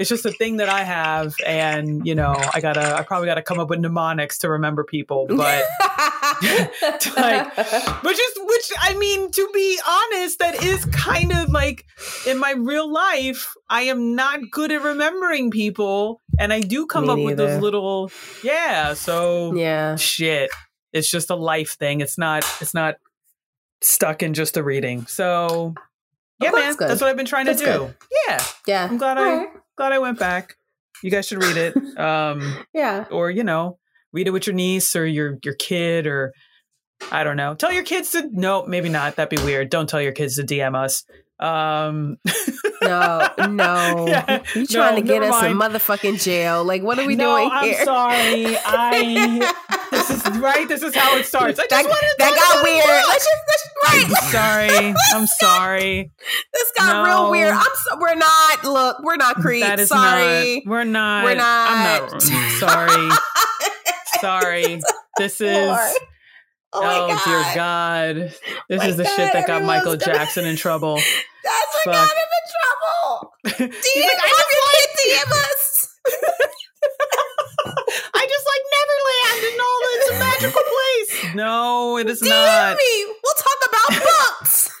it's 0.00 0.08
just 0.08 0.24
a 0.24 0.32
thing 0.32 0.56
that 0.56 0.70
I 0.70 0.82
have, 0.82 1.34
and 1.46 2.06
you 2.06 2.14
know, 2.14 2.34
I 2.54 2.62
gotta, 2.62 2.96
I 2.96 3.02
probably 3.02 3.26
gotta 3.26 3.42
come 3.42 3.60
up 3.60 3.68
with 3.68 3.80
mnemonics 3.80 4.38
to 4.38 4.48
remember 4.48 4.82
people, 4.82 5.26
but, 5.28 5.36
like, 7.18 7.54
but 7.54 8.16
just, 8.16 8.40
which 8.42 8.72
I 8.80 8.96
mean, 8.98 9.30
to 9.30 9.50
be 9.52 9.78
honest, 9.86 10.38
that 10.38 10.64
is 10.64 10.86
kind 10.86 11.32
of 11.32 11.50
like 11.50 11.84
in 12.26 12.38
my 12.38 12.52
real 12.52 12.90
life, 12.90 13.52
I 13.68 13.82
am 13.82 14.14
not 14.14 14.40
good 14.50 14.72
at 14.72 14.80
remembering 14.80 15.50
people, 15.50 16.22
and 16.38 16.50
I 16.50 16.60
do 16.60 16.86
come 16.86 17.04
Me 17.04 17.10
up 17.10 17.18
with 17.18 17.36
those 17.36 17.60
little, 17.60 18.10
yeah, 18.42 18.94
so 18.94 19.54
yeah. 19.54 19.96
shit. 19.96 20.50
It's 20.94 21.10
just 21.10 21.28
a 21.28 21.36
life 21.36 21.76
thing. 21.78 22.00
It's 22.00 22.16
not 22.16 22.42
it's 22.62 22.72
not 22.72 22.94
stuck 23.82 24.22
in 24.22 24.32
just 24.32 24.56
a 24.56 24.62
reading. 24.62 25.04
So 25.04 25.74
yeah 26.40 26.50
Oh, 26.52 26.56
that's 26.56 26.64
man 26.66 26.74
good. 26.76 26.88
that's 26.90 27.00
what 27.00 27.10
i've 27.10 27.16
been 27.16 27.26
trying 27.26 27.46
That's 27.46 27.60
to 27.60 27.66
do 27.66 27.78
good. 27.78 27.94
yeah 28.28 28.42
yeah 28.66 28.88
i'm 28.90 28.98
glad 28.98 29.18
i 29.18 29.46
glad 29.76 29.92
i 29.92 29.98
went 29.98 30.18
back 30.18 30.56
you 31.02 31.10
guys 31.10 31.26
should 31.26 31.42
read 31.42 31.56
it 31.56 31.76
um 31.98 32.56
yeah 32.74 33.04
or 33.10 33.30
you 33.30 33.44
know 33.44 33.78
read 34.12 34.26
it 34.26 34.30
with 34.32 34.46
your 34.46 34.54
niece 34.54 34.94
or 34.96 35.06
your 35.06 35.38
your 35.44 35.54
kid 35.54 36.06
or 36.06 36.32
I 37.10 37.24
don't 37.24 37.38
know. 37.38 37.54
Tell 37.54 37.72
your 37.72 37.82
kids 37.82 38.10
to 38.10 38.28
no, 38.30 38.66
maybe 38.66 38.90
not. 38.90 39.16
That'd 39.16 39.34
be 39.34 39.42
weird. 39.42 39.70
Don't 39.70 39.88
tell 39.88 40.02
your 40.02 40.12
kids 40.12 40.36
to 40.36 40.42
DM 40.42 40.74
us. 40.76 41.04
Um, 41.38 42.18
No, 42.82 43.26
no. 43.48 44.06
Yeah, 44.06 44.42
you 44.54 44.66
trying 44.66 44.96
no, 44.96 45.00
to 45.00 45.06
get 45.06 45.22
us 45.22 45.42
in 45.44 45.52
motherfucking 45.56 46.22
jail. 46.22 46.62
Like, 46.62 46.82
what 46.82 46.98
are 46.98 47.06
we 47.06 47.14
no, 47.16 47.36
doing 47.36 47.48
I'm 47.50 47.64
here? 47.64 47.84
sorry. 47.84 48.56
I 48.66 49.52
this 50.10 50.26
is 50.26 50.38
right. 50.38 50.68
This 50.68 50.82
is 50.82 50.94
how 50.94 51.16
it 51.16 51.24
starts. 51.26 51.58
I 51.58 51.66
just 51.68 51.70
That, 51.70 52.16
that 52.18 52.34
got 52.34 52.62
weird. 52.64 52.84
Let's 52.86 53.24
just, 53.24 53.42
let's, 53.48 54.10
right. 54.12 54.30
Sorry. 54.30 54.94
I'm 55.14 55.26
sorry. 55.26 56.12
This 56.52 56.72
got 56.76 56.92
No. 56.92 57.04
real 57.04 57.30
weird. 57.30 57.54
I'm 57.54 57.62
so, 57.84 57.98
we're 58.00 58.14
not. 58.14 58.64
Look, 58.64 59.02
we're 59.02 59.16
not 59.16 59.36
creeps. 59.36 59.66
That 59.66 59.80
is 59.80 59.88
Sorry. 59.88 60.62
not. 60.64 60.70
We're 60.70 60.84
not. 60.84 61.24
We're 61.24 61.34
not. 61.34 61.70
I'm 61.70 62.10
not. 62.10 62.22
Sorry. 62.58 63.10
sorry. 64.20 64.80
This 65.18 65.40
is. 65.40 65.56
Lord. 65.56 65.92
Oh, 66.72 66.82
god. 66.82 67.10
Oh, 67.10 67.24
dear 67.24 67.54
God! 67.56 68.16
This 68.68 68.78
My 68.78 68.86
is 68.86 68.96
the 68.96 69.02
God, 69.02 69.16
shit 69.16 69.32
that 69.32 69.44
got 69.48 69.64
Michael 69.64 69.96
gonna- 69.96 70.14
Jackson 70.18 70.46
in 70.46 70.54
trouble. 70.54 70.94
That's 71.42 71.84
what 71.84 71.94
Fuck. 71.96 72.08
got 72.08 72.16
him 72.16 72.30
in 72.38 72.44
trouble. 72.54 73.32
DM, 73.44 74.04
like, 74.06 74.22
have 74.22 74.50
your 74.52 74.66
kid 74.70 74.90
DM 75.02 75.32
us. 75.32 75.98
I 78.14 78.26
just 78.28 78.46
like 78.46 78.64
Neverland 79.30 79.60
and. 79.60 79.94
It's 79.94 80.10
a 80.10 80.18
magical 80.18 80.62
place. 80.62 81.34
No, 81.34 81.96
it 81.98 82.08
is 82.08 82.20
DM 82.22 82.28
not. 82.28 82.76
me. 82.76 83.04
We'll 83.06 83.34
talk 83.38 83.68
about 83.68 84.02
books. 84.38 84.70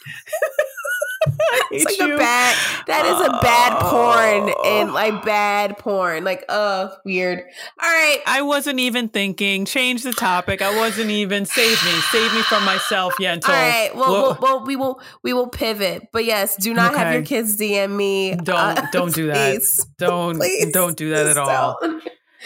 It's 1.72 1.84
like 1.84 1.98
you. 1.98 2.14
a 2.14 2.18
bad. 2.18 2.56
That 2.86 3.06
is 3.06 3.20
a 3.20 3.30
bad 3.42 3.78
porn 3.80 4.52
Oh. 4.56 4.62
and 4.80 4.92
like 4.92 5.24
bad 5.24 5.78
porn. 5.78 6.24
Like, 6.24 6.44
uh, 6.48 6.88
weird. 7.04 7.38
All 7.80 7.88
right. 7.88 8.18
I 8.26 8.42
wasn't 8.42 8.80
even 8.80 9.08
thinking. 9.08 9.64
Change 9.66 10.02
the 10.02 10.12
topic. 10.12 10.62
I 10.62 10.76
wasn't 10.76 11.10
even. 11.10 11.44
Save 11.46 11.82
me. 11.84 11.92
Save 12.10 12.32
me 12.34 12.42
from 12.42 12.64
myself, 12.64 13.14
Yentl. 13.20 13.48
All 13.48 13.54
right. 13.54 13.90
Well, 13.94 14.10
well, 14.12 14.38
well, 14.40 14.66
we 14.66 14.74
will 14.76 15.00
we 15.22 15.32
will 15.32 15.48
pivot. 15.48 16.08
But 16.12 16.24
yes, 16.24 16.56
do 16.56 16.72
not 16.74 16.94
have 16.96 17.12
your 17.12 17.22
kids 17.22 17.56
DM 17.60 17.94
me. 17.96 18.34
Don't- 18.34 18.56
Uh, 18.78 18.86
don't 18.92 19.14
do 19.14 19.26
that. 19.28 19.54
please. 19.56 19.86
don't 19.98 20.36
Please. 20.38 20.72
don't 20.72 20.96
do 20.96 21.10
that 21.10 21.26
at 21.26 21.36
all. 21.38 21.78
don't. 21.80 22.02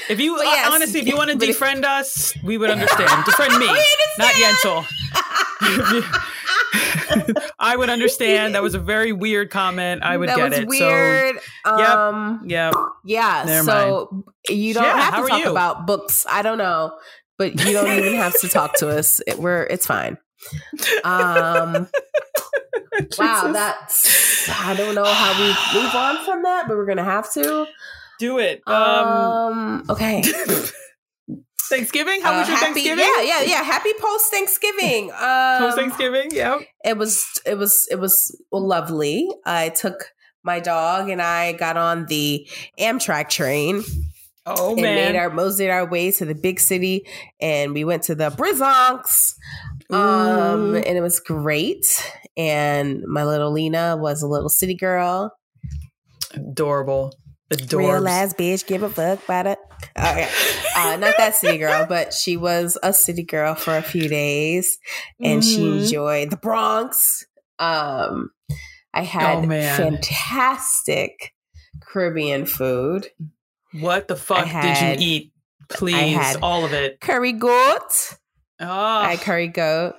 If 0.08 0.20
you 0.20 0.36
yes. 0.42 0.68
honestly, 0.72 1.00
if 1.00 1.06
you 1.06 1.16
want 1.16 1.30
to 1.30 1.36
defriend 1.36 1.84
us, 1.84 2.34
we 2.42 2.58
would 2.58 2.70
understand. 2.70 3.08
defriend 3.24 3.58
me, 3.58 3.66
We 3.66 3.84
not 4.18 4.34
understand. 4.34 4.84
Yentl. 5.64 6.20
I 7.58 7.76
would 7.76 7.88
understand. 7.90 8.54
That 8.54 8.62
was 8.62 8.74
a 8.74 8.78
very 8.78 9.12
weird 9.12 9.50
comment. 9.50 10.02
I 10.02 10.16
would 10.16 10.28
that 10.28 10.36
get 10.36 10.52
it. 10.52 10.68
weird. 10.68 11.36
um, 11.64 12.40
So, 12.42 12.46
yeah. 12.48 12.72
yeah. 13.04 13.44
Never 13.46 13.64
so 13.70 14.24
you 14.48 14.74
don't 14.74 14.82
Yeah, 14.84 14.98
have 15.10 15.22
to 15.24 15.28
talk 15.28 15.44
you? 15.44 15.50
about 15.50 15.86
books. 15.86 16.26
I 16.28 16.42
don't 16.42 16.58
know, 16.58 16.98
but 17.38 17.52
you 17.64 17.72
don't 17.72 17.90
even 17.92 18.14
have 18.16 18.38
to 18.40 18.48
talk 18.48 18.74
to 18.78 18.88
us. 18.88 19.20
It, 19.26 19.38
we're 19.38 19.62
it's 19.64 19.86
fine. 19.86 20.18
Um, 21.04 21.88
wow, 23.18 23.50
that's 23.52 24.48
I 24.50 24.74
don't 24.76 24.94
know 24.94 25.04
how 25.04 25.32
we 25.40 25.80
move 25.80 25.94
on 25.94 26.24
from 26.24 26.42
that, 26.42 26.66
but 26.68 26.76
we're 26.76 26.86
gonna 26.86 27.04
have 27.04 27.32
to. 27.34 27.66
Do 28.18 28.38
it. 28.38 28.62
Um, 28.66 28.74
Um, 28.76 29.84
okay. 29.90 30.22
Thanksgiving. 31.70 32.20
How 32.20 32.38
was 32.38 32.46
Uh, 32.46 32.50
your 32.50 32.58
happy, 32.58 32.72
Thanksgiving? 32.82 33.04
Yeah, 33.06 33.22
yeah, 33.22 33.42
yeah. 33.42 33.62
Happy 33.62 33.90
post 33.98 34.30
Thanksgiving. 34.30 35.10
Um, 35.12 35.58
Post 35.60 35.76
Thanksgiving. 35.78 36.28
yeah. 36.32 36.58
it 36.84 36.96
was 36.98 37.26
it 37.46 37.56
was 37.56 37.88
it 37.90 37.98
was 37.98 38.36
lovely. 38.52 39.28
I 39.46 39.70
took 39.70 40.12
my 40.42 40.60
dog 40.60 41.08
and 41.08 41.22
I 41.22 41.52
got 41.52 41.76
on 41.78 42.04
the 42.06 42.46
Amtrak 42.78 43.30
train 43.30 43.82
Oh 44.46 44.72
and 44.74 44.82
man. 44.82 45.12
made 45.12 45.18
our 45.18 45.30
moseyed 45.30 45.70
our 45.70 45.86
way 45.88 46.10
to 46.12 46.26
the 46.26 46.34
big 46.34 46.60
city 46.60 47.06
and 47.40 47.72
we 47.72 47.82
went 47.84 48.02
to 48.04 48.14
the 48.14 48.28
Brizonks. 48.30 49.32
Um 49.90 50.74
and 50.74 50.98
it 50.98 51.00
was 51.00 51.18
great. 51.18 51.86
And 52.36 53.02
my 53.06 53.24
little 53.24 53.50
Lena 53.52 53.96
was 53.96 54.22
a 54.22 54.26
little 54.28 54.50
city 54.50 54.74
girl. 54.74 55.34
Adorable. 56.34 57.14
Real 57.72 58.06
ass 58.08 58.34
bitch, 58.34 58.66
give 58.66 58.82
a 58.82 58.88
fuck 58.88 59.22
about 59.24 59.46
it. 59.46 59.58
Okay. 59.98 60.28
Uh, 60.76 60.96
not 60.96 61.14
that 61.18 61.34
city 61.34 61.58
girl, 61.58 61.86
but 61.88 62.12
she 62.12 62.36
was 62.36 62.78
a 62.82 62.92
city 62.92 63.22
girl 63.22 63.54
for 63.54 63.76
a 63.76 63.82
few 63.82 64.08
days 64.08 64.78
and 65.20 65.44
she 65.44 65.58
Mhm. 65.58 65.80
enjoyed 65.82 66.30
the 66.30 66.36
Bronx. 66.36 67.24
Um, 67.58 68.30
I 68.92 69.02
had 69.02 69.44
Oh, 69.44 69.48
fantastic 69.48 71.32
Caribbean 71.80 72.46
food. 72.46 73.08
What 73.80 74.08
the 74.08 74.16
fuck 74.16 74.46
had- 74.46 74.96
did 74.96 75.00
you 75.02 75.06
eat? 75.14 75.30
Please, 75.70 76.36
all 76.42 76.64
of 76.64 76.72
it. 76.72 77.00
Curry 77.00 77.32
goat. 77.32 78.14
Oh, 78.60 78.66
I 78.68 79.10
had 79.12 79.20
curry 79.20 79.48
goat. 79.48 79.94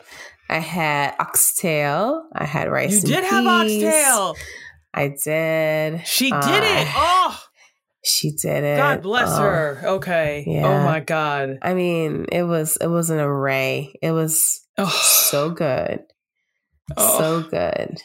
I 0.47 0.59
had 0.59 1.15
oxtail. 1.19 2.27
I 2.33 2.45
had 2.45 2.69
rice. 2.69 3.01
you 3.03 3.09
did 3.15 3.24
have 3.24 3.43
peas. 3.67 3.83
oxtail. 3.83 4.35
I 4.96 5.10
did. 5.24 6.08
She 6.08 6.32
Uh, 6.32 6.42
did 6.42 6.64
it. 6.64 6.88
Oh, 6.96 7.40
She 8.04 8.32
did 8.32 8.64
it. 8.64 8.78
God 8.78 9.02
bless 9.02 9.30
Oh. 9.32 9.42
her. 9.42 9.82
Okay. 9.86 10.44
Yeah. 10.48 10.68
Oh 10.68 10.84
my 10.86 11.00
God. 11.02 11.58
I 11.62 11.74
mean, 11.74 12.25
it 12.32 12.44
was 12.44 12.78
it 12.80 12.88
was 12.88 13.10
an 13.10 13.20
array. 13.20 13.94
It 14.02 14.12
was 14.12 14.62
Oh, 14.78 14.88
so 14.88 15.50
good. 15.50 16.00
Oh. 16.96 17.18
So 17.20 17.42
good. 17.50 18.00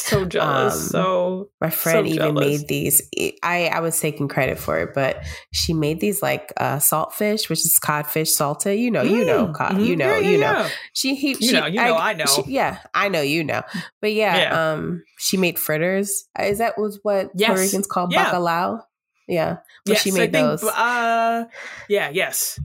So 0.00 0.24
jealous. 0.24 0.74
um, 0.74 0.80
so 0.90 1.48
My 1.60 1.70
friend 1.70 2.06
So 2.06 2.12
even 2.14 2.34
jealous. 2.34 2.60
made 2.60 2.68
these. 2.68 3.02
I 3.42 3.66
I 3.68 3.80
was 3.80 3.98
taking 4.00 4.28
credit 4.28 4.58
for 4.58 4.78
it, 4.80 4.94
but 4.94 5.22
she 5.52 5.72
made 5.74 6.00
these 6.00 6.22
like 6.22 6.52
uh, 6.56 6.76
saltfish, 6.76 7.48
which 7.48 7.60
is 7.60 7.78
codfish 7.78 8.30
salted. 8.30 8.78
You 8.78 8.90
know, 8.90 9.02
you 9.02 9.24
know, 9.24 9.48
mm-hmm. 9.52 9.80
you 9.80 9.96
know, 9.96 10.18
Yeah, 10.18 10.20
yeah, 10.20 10.30
you 10.30 10.38
know. 10.38 10.50
yeah. 10.52 10.68
She 10.92 11.14
he, 11.14 11.28
You 11.30 11.34
she, 11.36 11.52
know, 11.52 11.66
you 11.66 11.76
know, 11.80 11.96
I 11.96 12.14
know. 12.14 12.26
she- 12.26 12.44
yeah, 12.52 12.78
I 12.94 13.08
know, 13.08 13.20
you 13.22 13.44
know. 13.44 13.62
But 14.00 14.12
yeah, 14.12 14.72
um, 14.72 15.02
she 15.18 15.36
made 15.36 15.58
fritters. 15.58 16.24
Uh, 16.38 16.44
Is 16.44 16.58
that 16.58 16.78
was 16.78 16.98
what 17.02 17.30
Yes. 17.34 17.48
Puerto 17.48 17.60
Ricans 17.62 17.86
call 17.86 18.08
Yeah. 18.10 18.26
bacalao? 18.32 18.82
Yeah, 19.26 19.58
but 19.84 19.92
Yes, 19.92 20.02
she 20.02 20.10
I 20.10 20.14
made 20.14 20.32
think, 20.32 20.46
those 20.60 20.64
Uh, 20.64 21.44
yeah, 21.88 22.08
yes, 22.10 22.58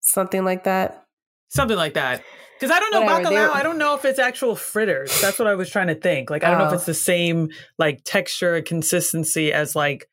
something 0.00 0.44
like 0.44 0.64
that. 0.64 1.03
Something 1.48 1.76
like 1.76 1.94
that. 1.94 2.22
Because 2.58 2.74
I 2.74 2.78
don't 2.80 2.92
know 2.92 3.02
Whatever, 3.02 3.30
bacalao. 3.34 3.50
I 3.50 3.62
don't 3.62 3.78
know 3.78 3.94
if 3.96 4.04
it's 4.04 4.18
actual 4.20 4.54
fritters. 4.56 5.20
That's 5.20 5.38
what 5.38 5.48
I 5.48 5.54
was 5.54 5.68
trying 5.68 5.88
to 5.88 5.94
think. 5.96 6.30
Like 6.30 6.44
I 6.44 6.50
don't 6.50 6.58
know 6.58 6.66
if 6.66 6.72
Oh. 6.72 6.76
it's 6.76 6.86
the 6.86 6.94
same 6.94 7.48
like 7.78 8.02
texture 8.04 8.54
and 8.54 8.64
consistency 8.64 9.52
as 9.52 9.74
like 9.74 10.08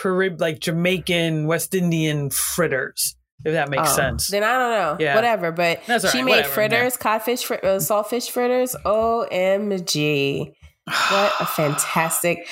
Carib, 0.00 0.40
like 0.40 0.58
Jamaican, 0.60 1.46
West 1.46 1.74
Indian 1.74 2.28
fritters. 2.30 3.16
If 3.44 3.52
that 3.52 3.68
makes 3.70 3.92
Oh, 3.92 3.96
sense. 3.96 4.28
Then 4.28 4.42
I 4.42 4.58
don't 4.58 4.70
know. 4.70 4.96
Yeah. 5.04 5.14
Whatever. 5.14 5.52
But 5.52 5.80
That's 5.86 6.10
she 6.10 6.18
right, 6.18 6.24
made 6.24 6.30
whatever, 6.32 6.48
fritters, 6.52 6.96
codfish, 6.96 7.44
fr- 7.44 7.54
uh, 7.62 7.78
saltfish 7.78 8.30
fritters. 8.30 8.74
OMG. 8.84 10.52
What 10.86 11.32
a 11.40 11.46
fantastic. 11.46 12.46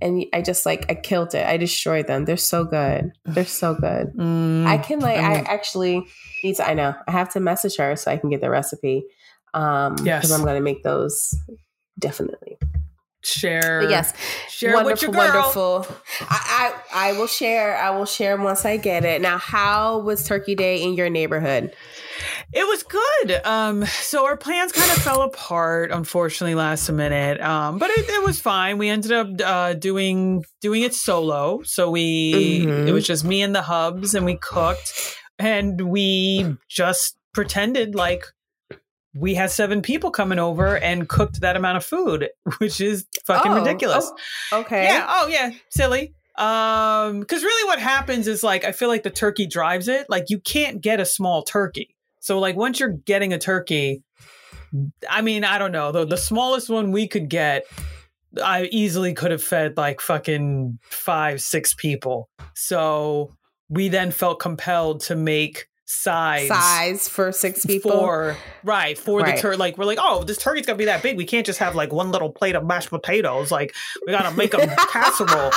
And 0.00 0.24
I 0.32 0.40
just 0.42 0.64
like, 0.66 0.86
I 0.90 0.94
killed 0.94 1.34
it. 1.34 1.46
I 1.46 1.56
destroyed 1.56 2.06
them. 2.06 2.24
They're 2.24 2.36
so 2.36 2.64
good. 2.64 3.12
They're 3.24 3.44
so 3.44 3.74
good. 3.74 4.12
Mm, 4.16 4.66
I 4.66 4.78
can 4.78 5.00
like, 5.00 5.18
I 5.18 5.34
I'm- 5.36 5.46
actually 5.48 6.06
need 6.44 6.56
to, 6.56 6.68
I 6.68 6.74
know, 6.74 6.94
I 7.08 7.10
have 7.12 7.28
to 7.34 7.40
message 7.40 7.76
her 7.76 7.96
so 7.96 8.10
I 8.10 8.16
can 8.18 8.30
get 8.30 8.40
the 8.40 8.50
recipe. 8.50 9.04
Um, 9.54 9.96
Yes. 10.04 10.22
Because 10.22 10.32
I'm 10.32 10.42
going 10.42 10.54
to 10.56 10.60
make 10.62 10.82
those 10.82 11.34
definitely. 11.98 12.56
share. 13.24 13.80
But 13.82 13.90
yes, 13.90 14.12
share 14.48 14.74
wonderful, 14.74 14.92
with 14.92 15.02
your 15.02 15.10
girl. 15.12 15.34
wonderful. 15.34 15.86
I, 16.22 16.74
I 16.92 17.08
I 17.10 17.12
will 17.18 17.26
share. 17.26 17.76
I 17.76 17.90
will 17.90 18.06
share 18.06 18.36
once 18.36 18.64
I 18.64 18.76
get 18.76 19.04
it. 19.04 19.20
Now, 19.20 19.38
how 19.38 19.98
was 20.00 20.24
Turkey 20.24 20.54
Day 20.54 20.82
in 20.82 20.94
your 20.94 21.10
neighborhood? 21.10 21.74
It 22.52 22.66
was 22.66 22.82
good. 22.82 23.40
Um, 23.44 23.84
so 23.86 24.24
our 24.26 24.36
plans 24.36 24.72
kind 24.72 24.90
of 24.90 24.98
fell 25.02 25.22
apart, 25.22 25.90
unfortunately, 25.90 26.54
last 26.54 26.90
minute. 26.90 27.40
Um, 27.40 27.78
but 27.78 27.90
it, 27.90 28.08
it 28.08 28.22
was 28.24 28.40
fine. 28.40 28.78
We 28.78 28.88
ended 28.88 29.12
up 29.12 29.28
uh, 29.44 29.72
doing 29.74 30.44
doing 30.60 30.82
it 30.82 30.94
solo. 30.94 31.62
So 31.64 31.90
we 31.90 32.66
Mhm. 32.66 32.88
it 32.88 32.92
was 32.92 33.06
just 33.06 33.24
me 33.24 33.42
and 33.42 33.54
the 33.54 33.62
hubs, 33.62 34.14
and 34.14 34.24
we 34.24 34.36
cooked, 34.36 35.16
and 35.38 35.80
we 35.80 36.56
just 36.68 37.16
pretended 37.34 37.94
like 37.94 38.26
we 39.14 39.34
had 39.34 39.50
seven 39.50 39.82
people 39.82 40.10
coming 40.10 40.38
over 40.38 40.78
and 40.78 41.08
cooked 41.08 41.40
that 41.42 41.56
amount 41.56 41.76
of 41.76 41.84
food, 41.84 42.30
which 42.58 42.80
is 42.80 43.04
fucking 43.26 43.52
Oh, 43.52 43.56
ridiculous. 43.56 44.10
oh, 44.52 44.60
okay. 44.60 44.84
Yeah. 44.84 45.06
Oh, 45.08 45.26
yeah. 45.28 45.50
Silly. 45.70 46.14
Um, 46.38 47.20
because 47.20 47.42
really, 47.42 47.68
what 47.68 47.78
happens 47.78 48.26
is 48.26 48.42
like 48.42 48.64
I 48.64 48.72
feel 48.72 48.88
like 48.88 49.02
the 49.02 49.10
turkey 49.10 49.46
drives 49.46 49.86
it. 49.86 50.06
Like 50.08 50.30
you 50.30 50.38
can't 50.40 50.80
get 50.80 50.98
a 50.98 51.04
small 51.04 51.42
turkey. 51.42 51.91
So 52.22 52.38
like 52.38 52.56
once 52.56 52.78
you're 52.80 52.88
getting 53.04 53.32
a 53.32 53.38
turkey, 53.38 54.02
I 55.10 55.22
mean, 55.22 55.44
I 55.44 55.58
don't 55.58 55.72
know. 55.72 55.92
The 55.92 56.06
the 56.06 56.16
smallest 56.16 56.70
one 56.70 56.92
we 56.92 57.06
could 57.08 57.28
get, 57.28 57.64
I 58.42 58.68
easily 58.72 59.12
could 59.12 59.32
have 59.32 59.42
fed 59.42 59.76
like 59.76 60.00
fucking 60.00 60.78
five, 60.82 61.42
six 61.42 61.74
people. 61.74 62.30
So 62.54 63.34
we 63.68 63.88
then 63.88 64.12
felt 64.12 64.38
compelled 64.38 65.00
to 65.02 65.16
make 65.16 65.66
sides 65.84 66.48
Size 66.48 67.08
for 67.08 67.32
six 67.32 67.66
people. 67.66 67.90
for 67.90 68.36
right 68.62 68.96
for 68.96 69.20
Right. 69.20 69.34
the 69.36 69.42
turkey. 69.42 69.56
Like 69.58 69.76
we're 69.76 69.84
like, 69.84 69.98
oh, 70.00 70.22
this 70.24 70.38
turkey's 70.38 70.64
gonna 70.64 70.78
be 70.78 70.86
that 70.86 71.02
big. 71.02 71.16
We 71.16 71.26
can't 71.26 71.44
just 71.44 71.58
have 71.58 71.74
like 71.74 71.92
one 71.92 72.12
little 72.12 72.30
plate 72.30 72.54
of 72.54 72.64
mashed 72.64 72.88
potatoes. 72.90 73.50
Like 73.50 73.74
we 74.06 74.12
gotta 74.12 74.34
make 74.36 74.54
a 74.54 74.66
casserole. 74.90 75.50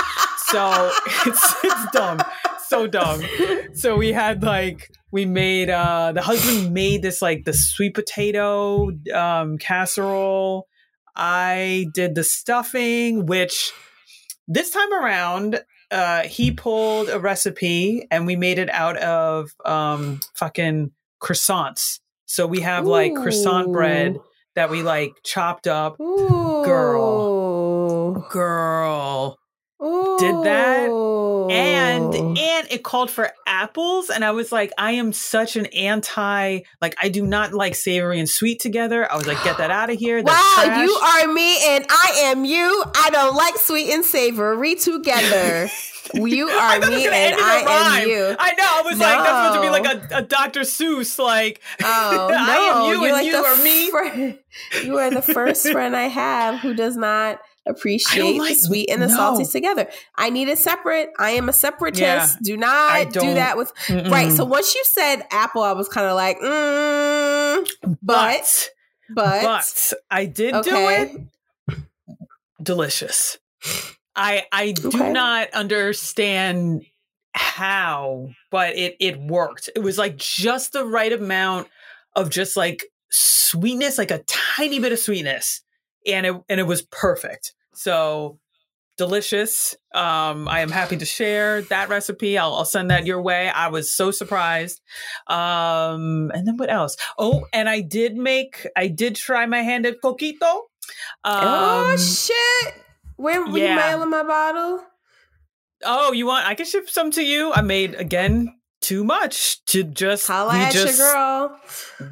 So 0.47 0.91
it's 1.27 1.55
it's 1.63 1.91
dumb. 1.93 2.19
So 2.67 2.87
dumb. 2.87 3.21
So 3.73 3.97
we 3.97 4.11
had 4.11 4.43
like 4.43 4.91
we 5.11 5.25
made 5.25 5.69
uh 5.69 6.11
the 6.11 6.21
husband 6.21 6.73
made 6.73 7.01
this 7.01 7.21
like 7.21 7.45
the 7.45 7.53
sweet 7.53 7.93
potato 7.93 8.91
um 9.13 9.57
casserole. 9.57 10.67
I 11.15 11.87
did 11.93 12.15
the 12.15 12.23
stuffing, 12.23 13.25
which 13.25 13.71
this 14.47 14.69
time 14.69 14.93
around 14.93 15.61
uh 15.91 16.23
he 16.23 16.51
pulled 16.51 17.09
a 17.09 17.19
recipe 17.19 18.07
and 18.11 18.25
we 18.25 18.35
made 18.35 18.59
it 18.59 18.69
out 18.69 18.97
of 18.97 19.51
um 19.65 20.19
fucking 20.35 20.91
croissants. 21.21 21.99
So 22.25 22.47
we 22.47 22.61
have 22.61 22.87
like 22.87 23.13
croissant 23.13 23.71
bread 23.71 24.17
that 24.55 24.69
we 24.69 24.83
like 24.83 25.11
chopped 25.23 25.67
up. 25.67 25.97
Girl. 25.97 28.13
Girl. 28.29 29.37
Did 30.19 30.43
that, 30.45 30.89
and 31.51 32.15
and 32.15 32.67
it 32.71 32.83
called 32.83 33.11
for 33.11 33.29
apples 33.45 34.09
and 34.09 34.25
i 34.25 34.31
was 34.31 34.51
like 34.51 34.71
i 34.77 34.91
am 34.93 35.13
such 35.13 35.55
an 35.55 35.65
anti 35.67 36.59
like 36.81 36.95
i 37.01 37.07
do 37.09 37.25
not 37.25 37.53
like 37.53 37.75
savory 37.75 38.19
and 38.19 38.27
sweet 38.27 38.59
together 38.59 39.09
i 39.11 39.15
was 39.15 39.27
like 39.27 39.41
get 39.43 39.57
that 39.57 39.69
out 39.71 39.89
of 39.91 39.97
here 39.97 40.23
That's 40.23 40.57
wow, 40.57 40.63
trash. 40.65 40.87
you 40.87 40.93
are 40.93 41.33
me 41.33 41.75
and 41.75 41.85
I 41.89 42.21
am 42.25 42.45
you. 42.45 42.83
I 42.95 43.09
don't 43.11 43.35
like 43.35 43.57
sweet 43.57 43.91
and 43.93 44.03
savory 44.03 44.75
together. 44.75 45.69
you 46.13 46.47
are 46.47 46.79
me 46.79 47.05
and 47.05 47.13
end 47.15 47.33
in 47.33 47.39
a 47.39 47.43
I 47.43 47.99
am 48.01 48.07
you. 48.09 48.35
I 48.39 48.53
know. 48.53 48.63
I 48.63 48.81
was 48.85 48.99
like, 48.99 49.17
that's 49.17 49.27
supposed 49.29 49.55
to 49.55 49.61
be 49.61 49.69
like 49.69 50.11
a, 50.11 50.17
a 50.17 50.21
Dr. 50.21 50.61
Seuss, 50.61 51.19
like 51.19 51.61
Oh 51.83 52.27
no, 52.29 52.35
I 52.37 52.55
am 52.55 52.85
you 52.85 53.01
you're 53.01 53.03
and 53.05 53.13
like 53.13 53.25
you 53.25 53.35
are 53.35 53.63
me. 53.63 53.89
fri- 53.91 54.39
you 54.85 54.97
are 54.97 55.09
the 55.11 55.21
first 55.21 55.69
friend 55.69 55.95
I 55.95 56.07
have 56.07 56.59
who 56.59 56.73
does 56.73 56.95
not 56.95 57.39
appreciate 57.65 58.37
like- 58.39 58.49
the 58.49 58.55
sweet 58.55 58.89
and 58.89 59.01
the 59.01 59.07
no. 59.07 59.15
salty 59.15 59.45
together. 59.45 59.87
I 60.15 60.29
need 60.29 60.47
it 60.47 60.57
separate. 60.59 61.09
I 61.19 61.31
am 61.31 61.49
a 61.49 61.53
separatist. 61.53 62.01
Yeah, 62.01 62.35
do 62.41 62.57
not 62.57 63.11
do 63.11 63.33
that 63.33 63.57
with 63.57 63.73
Mm-mm. 63.87 64.09
right. 64.11 64.31
So 64.31 64.45
once 64.45 64.73
you 64.75 64.83
said 64.85 65.23
apple, 65.31 65.63
I 65.63 65.71
was 65.73 65.87
kind 65.89 66.07
of 66.07 66.15
like, 66.15 66.39
mm, 66.39 67.69
but 68.01 68.69
but, 69.09 69.41
but 69.43 69.93
I 70.09 70.25
did 70.25 70.53
do 70.63 70.71
it. 70.75 71.21
Delicious. 72.61 73.37
I 74.15 74.45
I 74.51 74.71
do 74.71 74.87
Okay. 74.87 75.11
not 75.11 75.49
understand 75.53 76.85
how, 77.33 78.29
but 78.49 78.75
it 78.77 78.95
it 78.99 79.19
worked. 79.19 79.69
It 79.75 79.79
was 79.79 79.97
like 79.97 80.15
just 80.17 80.71
the 80.73 80.85
right 80.85 81.11
amount 81.11 81.67
of 82.15 82.29
just 82.29 82.55
like 82.55 82.85
sweetness, 83.11 83.97
like 83.97 84.11
a 84.11 84.23
tiny 84.25 84.79
bit 84.79 84.93
of 84.93 84.99
sweetness, 84.99 85.61
and 86.07 86.25
it 86.25 86.35
and 86.47 86.59
it 86.59 86.67
was 86.67 86.81
perfect. 86.83 87.53
So 87.75 88.39
delicious. 88.97 89.75
Um, 89.93 90.47
I 90.47 90.61
am 90.61 90.71
happy 90.71 90.97
to 90.97 91.05
share 91.05 91.61
that 91.63 91.89
recipe. 91.89 92.37
I'll, 92.37 92.53
I'll 92.53 92.65
send 92.65 92.91
that 92.91 93.05
your 93.05 93.21
way. 93.21 93.49
I 93.49 93.67
was 93.67 93.91
so 93.91 94.11
surprised. 94.11 94.81
Um, 95.27 96.31
and 96.33 96.47
then 96.47 96.57
what 96.57 96.71
else? 96.71 96.95
Oh, 97.17 97.45
and 97.51 97.67
I 97.67 97.81
did 97.81 98.15
make, 98.15 98.65
I 98.75 98.87
did 98.87 99.15
try 99.15 99.45
my 99.45 99.61
hand 99.61 99.85
at 99.85 100.01
coquito. 100.01 100.61
Um, 101.23 101.41
oh 101.43 101.97
shit! 101.97 102.75
Where 103.17 103.43
will 103.43 103.57
yeah. 103.57 103.69
you 103.69 103.75
mailing 103.75 104.09
my 104.11 104.23
bottle? 104.23 104.83
oh, 105.83 106.11
you 106.11 106.25
want? 106.25 106.47
I 106.47 106.55
can 106.55 106.65
ship 106.65 106.89
some 106.89 107.11
to 107.11 107.23
you. 107.23 107.51
I 107.53 107.61
made 107.61 107.95
again 107.95 108.53
too 108.85 109.03
much 109.03 109.63
to 109.65 109.83
just 109.83 110.27
Holla 110.27 110.53
at 110.53 110.71
just, 110.71 110.97
your 110.97 111.07
girl. 111.07 111.59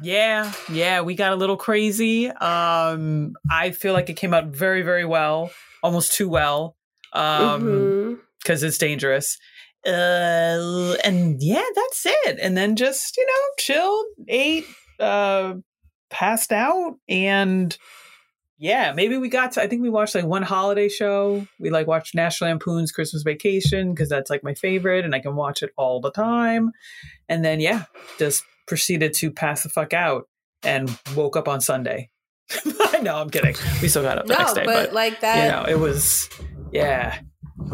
Yeah, 0.02 0.52
yeah, 0.70 1.02
we 1.02 1.14
got 1.14 1.32
a 1.32 1.36
little 1.36 1.56
crazy. 1.56 2.28
Um, 2.28 3.34
I 3.50 3.70
feel 3.70 3.92
like 3.92 4.10
it 4.10 4.14
came 4.14 4.34
out 4.34 4.46
very, 4.46 4.82
very 4.82 5.04
well, 5.04 5.50
almost 5.82 6.14
too 6.14 6.28
well. 6.28 6.76
Um, 7.12 8.20
because 8.42 8.62
it's 8.62 8.76
dangerous. 8.76 9.38
Uh, 9.86 10.96
and 11.04 11.42
yeah, 11.42 11.62
that's 11.74 12.06
it. 12.06 12.38
And 12.40 12.56
then 12.56 12.74
just 12.74 13.16
you 13.16 13.24
know, 13.26 13.54
chilled, 13.58 14.06
ate, 14.28 14.66
uh, 14.98 15.54
passed 16.10 16.52
out, 16.52 16.96
and 17.08 17.76
yeah, 18.58 18.92
maybe 18.92 19.16
we 19.18 19.28
got 19.28 19.52
to. 19.52 19.62
I 19.62 19.66
think 19.66 19.82
we 19.82 19.90
watched 19.90 20.14
like 20.14 20.24
one 20.24 20.42
holiday 20.42 20.88
show. 20.88 21.46
We 21.58 21.70
like 21.70 21.86
watched 21.86 22.14
National 22.14 22.50
Lampoon's 22.50 22.92
Christmas 22.92 23.22
Vacation 23.22 23.92
because 23.92 24.08
that's 24.08 24.30
like 24.30 24.44
my 24.44 24.54
favorite, 24.54 25.04
and 25.04 25.14
I 25.14 25.20
can 25.20 25.34
watch 25.36 25.62
it 25.62 25.70
all 25.76 26.00
the 26.00 26.10
time. 26.10 26.72
And 27.28 27.44
then 27.44 27.60
yeah, 27.60 27.84
just 28.18 28.44
proceeded 28.66 29.12
to 29.14 29.30
pass 29.30 29.62
the 29.62 29.68
fuck 29.68 29.92
out 29.92 30.28
and 30.62 30.96
woke 31.16 31.36
up 31.36 31.48
on 31.48 31.60
Sunday. 31.60 32.10
no, 33.02 33.16
I'm 33.16 33.30
kidding. 33.30 33.56
We 33.82 33.88
still 33.88 34.02
got 34.02 34.18
up 34.18 34.26
the 34.26 34.34
No, 34.34 34.38
next 34.38 34.54
day, 34.54 34.64
but, 34.64 34.86
but 34.86 34.92
like 34.94 35.20
that. 35.20 35.44
you 35.44 35.50
know, 35.50 35.64
it 35.76 35.80
was 35.80 36.28
yeah. 36.72 37.18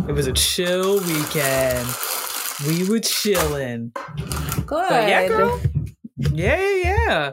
It 0.08 0.12
was 0.12 0.26
a 0.26 0.32
chill 0.32 1.00
weekend. 1.00 1.88
We 2.66 2.88
were 2.88 3.00
chilling. 3.00 3.92
good. 4.66 4.88
But 4.88 5.08
yeah, 5.08 5.28
girl. 5.28 5.60
Yeah, 6.32 6.60
yeah, 6.60 6.76
yeah. 6.84 7.30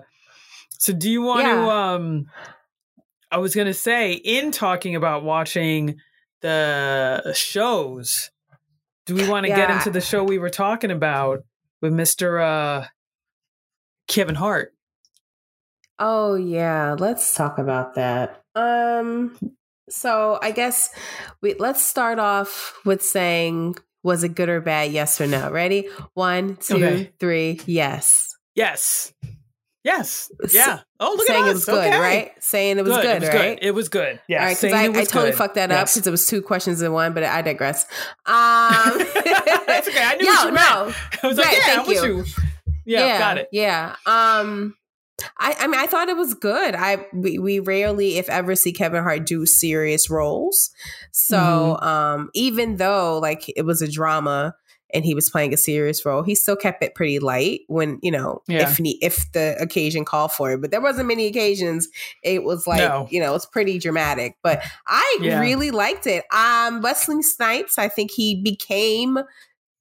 So 0.80 0.94
do 0.94 1.10
you 1.10 1.22
want 1.22 1.46
to 1.46 1.70
um 1.70 2.26
I 3.32 3.38
was 3.38 3.56
gonna 3.56 3.74
say, 3.74 4.14
in 4.14 4.52
talking 4.52 4.96
about 4.96 5.24
watching 5.24 6.00
the 6.42 7.34
shows, 7.36 8.32
do 9.06 9.16
we 9.16 9.28
want 9.28 9.46
to 9.46 9.52
get 9.52 9.70
into 9.70 9.90
the 9.90 10.02
show 10.02 10.24
we 10.24 10.38
were 10.38 10.50
talking 10.50 10.92
about 10.92 11.44
with 11.82 11.94
Mr. 11.94 12.42
uh 12.42 12.88
Kevin 14.08 14.36
Hart? 14.36 14.74
Oh 16.00 16.36
yeah, 16.36 16.96
let's 16.98 17.36
talk 17.36 17.58
about 17.58 17.96
that. 17.96 18.44
Um 18.56 19.38
so 19.90 20.40
I 20.42 20.52
guess 20.52 20.90
we 21.42 21.54
let's 21.56 21.82
start 21.82 22.20
off 22.20 22.78
with 22.86 23.02
saying 23.02 23.76
was 24.04 24.24
it 24.24 24.36
good 24.36 24.48
or 24.48 24.62
bad? 24.62 24.92
Yes 24.92 25.20
or 25.20 25.28
no. 25.28 25.52
Ready? 25.52 25.90
One, 26.14 26.56
two, 26.58 27.08
three. 27.20 27.52
Okay. 27.52 27.64
Yes. 27.66 28.36
Yes. 28.56 29.14
Yes. 29.88 30.30
Yeah. 30.52 30.80
Oh, 31.00 31.16
look 31.18 31.28
Saying 31.28 31.44
at 31.44 31.48
us. 31.48 31.52
it 31.52 31.54
was 31.56 31.66
good, 31.66 31.88
Okay. 31.88 32.00
right? 32.00 32.32
Saying 32.44 32.78
it 32.78 32.84
was 32.84 32.94
good, 32.98 33.06
it 33.06 33.20
was 33.22 33.30
right? 33.30 33.58
good. 33.60 33.66
It 33.68 33.72
was 33.74 33.90
good. 33.90 34.20
Yeah. 34.28 34.40
All 34.40 34.46
right, 34.48 34.58
because 34.60 34.74
I, 34.74 34.84
I 34.84 35.04
totally 35.06 35.30
good. 35.32 35.38
fucked 35.38 35.56
that 35.56 35.72
up 35.72 35.78
Yes. 35.80 35.94
because 35.96 36.08
it 36.08 36.12
was 36.12 36.28
two 36.28 36.42
questions 36.42 36.82
in 36.82 36.92
one, 36.92 37.14
but 37.14 37.24
I 37.24 37.42
digress. 37.42 37.86
Um, 38.26 38.98
That's 39.66 39.88
okay. 39.88 40.04
I 40.04 40.18
knew 40.20 40.26
Yo, 40.28 40.32
what 40.34 40.46
you 40.48 40.52
meant. 40.54 40.56
no. 40.56 40.94
I 41.24 41.28
was 41.28 41.38
like, 41.38 41.52
yeah, 41.58 41.64
thank 41.64 41.88
you. 41.90 42.04
you. 42.18 42.26
Yeah, 42.86 43.18
got 43.20 43.38
it. 43.38 43.48
Yeah. 43.52 43.96
Um 44.06 44.76
I, 45.40 45.56
I 45.60 45.68
mean 45.68 45.80
I 45.80 45.88
thought 45.88 46.10
it 46.10 46.18
was 46.18 46.34
good. 46.34 46.76
I 46.76 47.06
we, 47.14 47.40
we 47.40 47.60
rarely 47.60 48.18
if 48.18 48.30
ever 48.30 48.56
see 48.56 48.72
Kevin 48.74 49.04
Hart 49.04 49.26
do 49.26 49.46
serious 49.46 50.10
roles. 50.10 50.70
So 51.12 51.38
Mm-hmm. 51.38 51.88
um 51.88 52.30
even 52.34 52.76
though 52.78 53.20
like 53.20 53.46
it 53.56 53.64
was 53.66 53.82
a 53.82 53.90
drama 53.92 54.54
and 54.94 55.04
he 55.04 55.14
was 55.14 55.30
playing 55.30 55.54
a 55.54 55.58
serious 55.58 56.06
role, 56.06 56.24
he 56.24 56.34
still 56.36 56.56
kept 56.56 56.82
it 56.84 56.96
pretty 56.96 57.20
light 57.20 57.62
when, 57.68 58.00
you 58.02 58.12
know, 58.12 58.42
Yeah. 58.48 58.70
if 58.70 58.78
he, 58.78 58.98
if 59.02 59.32
the 59.34 59.56
occasion 59.60 60.06
called 60.06 60.32
for 60.32 60.54
it. 60.54 60.62
But 60.62 60.72
there 60.72 60.82
wasn't 60.82 61.08
many 61.08 61.28
occasions. 61.28 61.90
It 62.24 62.44
was 62.44 62.66
like, 62.68 62.80
No. 62.80 63.08
you 63.10 63.20
know, 63.20 63.36
it's 63.36 63.46
pretty 63.46 63.80
dramatic. 63.80 64.38
But 64.44 64.64
I 64.88 65.18
Yeah. 65.22 65.40
really 65.42 65.72
liked 65.72 66.08
it. 66.08 66.24
Um 66.34 66.82
Wesley 66.82 67.22
Snipes, 67.22 67.78
I 67.78 67.90
think 67.90 68.12
he 68.12 68.42
became 68.42 69.20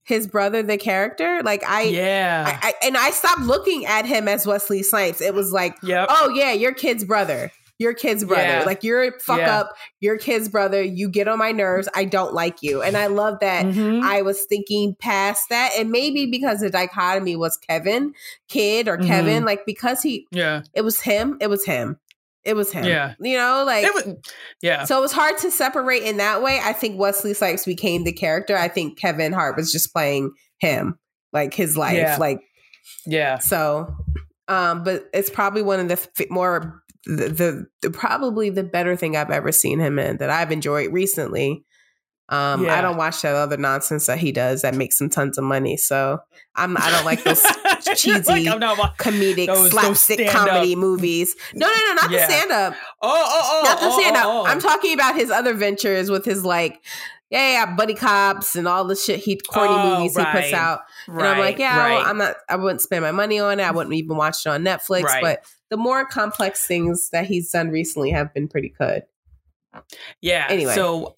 his 0.02 0.26
brother 0.26 0.62
the 0.62 0.76
character. 0.76 1.42
Like 1.44 1.64
I 1.64 1.82
yeah. 1.82 2.58
I, 2.62 2.68
I, 2.68 2.74
and 2.86 2.96
I 2.96 3.10
stopped 3.10 3.40
looking 3.40 3.86
at 3.86 4.06
him 4.06 4.28
as 4.28 4.46
Wesley 4.46 4.82
Snipes. 4.82 5.20
It 5.20 5.34
was 5.34 5.52
like, 5.52 5.76
yep. 5.82 6.06
oh 6.10 6.30
yeah, 6.34 6.52
your 6.52 6.72
kid's 6.72 7.04
brother. 7.04 7.50
Your 7.78 7.92
kid's 7.94 8.24
brother. 8.24 8.42
Yeah. 8.42 8.62
Like 8.64 8.82
you're 8.82 9.02
a 9.04 9.18
fuck 9.20 9.38
Yeah. 9.38 9.60
up. 9.60 9.76
Your 10.00 10.16
kid's 10.16 10.48
brother. 10.48 10.82
You 10.82 11.08
get 11.10 11.28
on 11.28 11.38
my 11.38 11.52
nerves. 11.52 11.88
I 11.94 12.04
don't 12.06 12.32
like 12.32 12.62
you. 12.62 12.80
And 12.82 12.96
I 12.96 13.08
love 13.08 13.38
that 13.40 13.66
Mhm. 13.66 14.02
I 14.02 14.22
was 14.22 14.44
thinking 14.48 14.96
past 14.98 15.48
that. 15.50 15.72
And 15.76 15.90
maybe 15.90 16.26
because 16.26 16.60
the 16.60 16.70
dichotomy 16.70 17.36
was 17.36 17.56
Kevin, 17.58 18.14
kid 18.48 18.88
or 18.88 18.96
Kevin, 18.96 19.36
Mm-hmm. 19.38 19.46
like 19.46 19.66
because 19.66 20.02
he 20.02 20.26
yeah. 20.30 20.62
it 20.74 20.82
was 20.82 21.00
him, 21.02 21.36
it 21.40 21.48
was 21.50 21.64
him. 21.66 21.98
It 22.44 22.54
was 22.54 22.70
him. 22.72 22.84
Yeah. 22.84 23.14
You 23.20 23.36
know, 23.36 23.64
like 23.66 23.92
was, 23.92 24.14
yeah. 24.62 24.84
so 24.84 24.96
it 24.98 25.00
was 25.02 25.12
hard 25.12 25.36
to 25.38 25.50
separate 25.50 26.04
in 26.04 26.16
that 26.18 26.42
way. 26.42 26.60
I 26.62 26.72
think 26.72 26.98
Wesley 26.98 27.34
Snipes 27.34 27.64
became 27.64 28.04
the 28.04 28.12
character. 28.12 28.56
I 28.56 28.68
think 28.68 28.98
Kevin 28.98 29.32
Hart 29.32 29.56
was 29.56 29.72
just 29.72 29.92
playing 29.92 30.30
him, 30.58 30.96
like 31.32 31.52
his 31.54 31.76
life. 31.76 31.96
Yeah. 31.96 32.16
Like 32.18 32.38
yeah. 33.04 33.38
so, 33.38 33.94
um, 34.48 34.84
but 34.84 35.10
it's 35.12 35.28
probably 35.28 35.62
one 35.62 35.80
of 35.80 35.88
the 35.88 35.94
f- 35.94 36.30
more 36.30 36.82
the, 37.06 37.28
the, 37.28 37.66
the 37.82 37.90
probably 37.90 38.50
the 38.50 38.64
better 38.64 38.96
thing 38.96 39.16
I've 39.16 39.30
ever 39.30 39.52
seen 39.52 39.78
him 39.80 39.98
in 39.98 40.16
that 40.18 40.30
I've 40.30 40.52
enjoyed 40.52 40.92
recently. 40.92 41.64
Um, 42.28 42.64
Yeah. 42.64 42.76
I 42.76 42.80
don't 42.80 42.96
watch 42.96 43.22
that 43.22 43.34
other 43.36 43.56
nonsense 43.56 44.06
that 44.06 44.18
he 44.18 44.32
does 44.32 44.62
that 44.62 44.74
makes 44.74 45.00
him 45.00 45.08
tons 45.08 45.38
of 45.38 45.44
money. 45.44 45.76
So 45.76 46.18
I'm 46.56 46.76
I 46.76 46.90
don't 46.90 47.04
like 47.04 47.22
those 47.22 47.40
cheesy 47.96 48.20
like, 48.28 48.46
I'm 48.48 48.58
not 48.58 48.98
comedic 48.98 49.46
Those- 49.46 49.58
those 49.58 49.70
slapstick 49.70 50.18
stand-up- 50.28 50.48
comedy 50.48 50.74
movies. 50.74 51.36
No, 51.54 51.68
no, 51.68 51.74
no, 51.86 51.92
not 51.94 52.10
Yeah. 52.10 52.26
the 52.26 52.32
stand 52.32 52.50
up. 52.50 52.74
Oh, 53.00 53.08
oh, 53.24 53.42
oh. 53.44 53.62
Not 53.64 53.80
the 53.80 53.86
oh, 53.86 54.00
stand 54.00 54.16
up. 54.16 54.24
oh, 54.26 54.40
oh. 54.42 54.46
I'm 54.46 54.58
talking 54.60 54.92
about 54.94 55.14
his 55.14 55.30
other 55.30 55.54
ventures 55.54 56.10
with 56.10 56.24
his 56.24 56.44
like, 56.44 56.82
yeah, 57.30 57.52
yeah, 57.64 57.74
buddy 57.76 57.94
cops 57.94 58.56
and 58.56 58.66
all 58.68 58.84
the 58.84 58.96
shit 58.96 59.20
he 59.20 59.36
corny 59.36 59.68
Oh, 59.72 59.96
movies 59.98 60.16
he 60.16 60.24
puts 60.24 60.52
out. 60.52 60.80
Right, 61.08 61.26
and 61.26 61.34
I'm 61.34 61.38
like, 61.38 61.58
yeah, 61.58 61.76
right. 61.78 61.94
well, 61.98 62.06
I'm 62.06 62.18
not. 62.18 62.36
I 62.48 62.54
wouldn't 62.56 62.80
spend 62.82 63.02
my 63.02 63.10
money 63.12 63.38
on 63.40 63.58
it. 63.60 63.64
I 63.64 63.70
wouldn't 63.72 63.94
even 63.94 64.16
watch 64.16 64.46
it 64.46 64.48
on 64.48 64.62
Netflix. 64.64 65.02
Right. 65.04 65.22
But 65.22 65.44
the 65.70 65.76
more 65.76 66.04
complex 66.04 66.66
things 66.66 67.10
that 67.10 67.26
he's 67.26 67.50
done 67.50 67.70
recently 67.70 68.10
have 68.10 68.32
been 68.32 68.48
pretty 68.48 68.74
good. 68.78 69.02
yeah. 70.20 70.46
anyway. 70.48 70.74
So 70.74 71.16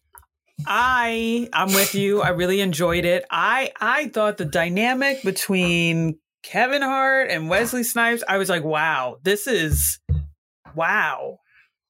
I 0.67 1.49
I'm 1.53 1.73
with 1.73 1.95
you. 1.95 2.23
I 2.23 2.31
really 2.31 2.61
enjoyed 2.61 3.05
it. 3.05 3.25
I 3.31 3.73
I 3.81 4.09
thought 4.09 4.39
the 4.39 4.45
dynamic 4.45 5.23
between 5.23 6.19
Kevin 6.43 6.83
Hart 6.83 7.31
and 7.31 7.49
Wesley 7.49 7.83
Snipes, 7.83 8.25
I 8.29 8.39
was 8.39 8.49
like, 8.49 8.65
wow, 8.65 9.19
this 9.23 9.47
is 9.47 10.01
wow. 10.75 11.39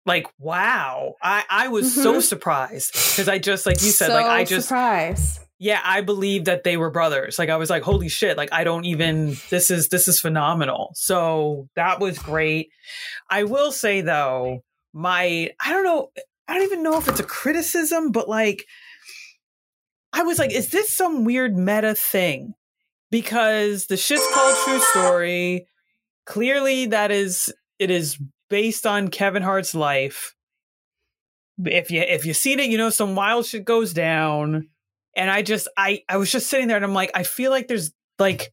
Like 0.05 0.27
wow. 0.39 1.15
I 1.23 1.45
I 1.49 1.69
was 1.69 1.93
mm-hmm. 1.93 2.03
so 2.03 2.21
surprised 2.21 2.93
because 2.93 3.29
I 3.29 3.39
just 3.39 3.67
like 3.67 3.83
you 3.83 3.91
said 3.91 4.09
so 4.09 4.15
like 4.15 4.27
I 4.27 4.45
just 4.45 4.69
surprised. 4.69 5.41
Yeah, 5.61 5.81
I 5.85 6.03
believe 6.03 6.45
that 6.45 6.63
they 6.63 6.77
were 6.77 6.91
brothers. 6.91 7.39
Like 7.39 7.49
I 7.49 7.57
was 7.57 7.69
like, 7.69 7.83
holy 7.83 8.09
shit, 8.09 8.37
like 8.37 8.53
I 8.53 8.63
don't 8.63 8.85
even 8.85 9.37
this 9.51 9.71
is 9.71 9.89
this 9.89 10.07
is 10.07 10.21
phenomenal. 10.21 10.93
So 10.95 11.69
that 11.75 11.99
was 11.99 12.19
great. 12.19 12.71
I 13.29 13.45
will 13.45 13.73
say 13.73 14.01
though, 14.01 14.63
my 14.93 15.51
I 15.61 15.73
don't 15.73 15.85
know 15.85 16.11
I 16.49 16.55
don't 16.55 16.63
even 16.63 16.83
know 16.83 16.97
if 16.97 17.07
it's 17.09 17.21
a 17.21 17.25
criticism, 17.25 18.11
but 18.11 18.29
like, 18.29 18.65
I 20.15 20.23
was 20.23 20.39
like, 20.39 20.53
is 20.53 20.71
this 20.71 20.89
some 20.89 21.25
weird 21.25 21.57
meta 21.57 21.95
thing? 21.95 22.55
Because 23.11 23.87
the 23.87 23.99
shit's 23.99 24.27
called 24.33 24.57
True 24.65 24.79
Story. 24.79 25.67
Clearly, 26.25 26.87
that 26.87 27.11
is 27.11 27.53
it 27.79 27.91
is 27.91 28.19
based 28.49 28.87
on 28.87 29.09
Kevin 29.09 29.43
Hart's 29.43 29.75
life. 29.75 30.35
If 31.65 31.91
you 31.91 32.01
if 32.01 32.25
you 32.25 32.33
seen 32.33 32.61
it, 32.61 32.71
you 32.71 32.79
know 32.79 32.91
some 32.91 33.15
wild 33.15 33.45
shit 33.45 33.65
goes 33.65 33.93
down. 33.93 34.69
And 35.17 35.31
I 35.31 35.43
just 35.43 35.69
I 35.77 36.03
I 36.09 36.17
was 36.17 36.31
just 36.31 36.49
sitting 36.49 36.69
there 36.69 36.77
and 36.77 36.85
I'm 36.85 36.95
like, 36.95 37.11
I 37.15 37.23
feel 37.23 37.51
like 37.51 37.69
there's 37.69 37.93
like 38.19 38.53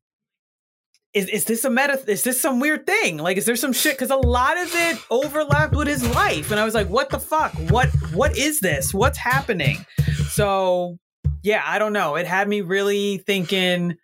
is, 1.13 1.29
is 1.29 1.45
this 1.45 1.63
a 1.63 1.69
meta 1.69 2.03
is 2.07 2.23
this 2.23 2.41
some 2.41 2.59
weird 2.59 2.85
thing? 2.85 3.17
Like 3.17 3.37
is 3.37 3.45
there 3.45 3.55
some 3.55 3.73
shit? 3.73 3.93
Because 3.93 4.11
a 4.11 4.17
lot 4.17 4.57
of 4.57 4.69
it 4.73 4.97
overlapped 5.09 5.73
with 5.73 5.87
his 5.87 6.07
life. 6.13 6.51
And 6.51 6.59
i 6.59 6.65
was 6.65 6.73
like 6.73 6.89
what 6.89 7.09
the 7.09 7.19
fuck? 7.19 7.53
What 7.69 7.89
what 8.13 8.37
is 8.37 8.59
this? 8.59 8.93
What's 8.93 9.17
happening? 9.17 9.85
So 10.29 10.97
yeah 11.43 11.63
i 11.65 11.79
don't 11.79 11.93
know. 11.93 12.15
It 12.15 12.27
had 12.27 12.47
me 12.47 12.61
really 12.61 13.19
thinking 13.19 13.97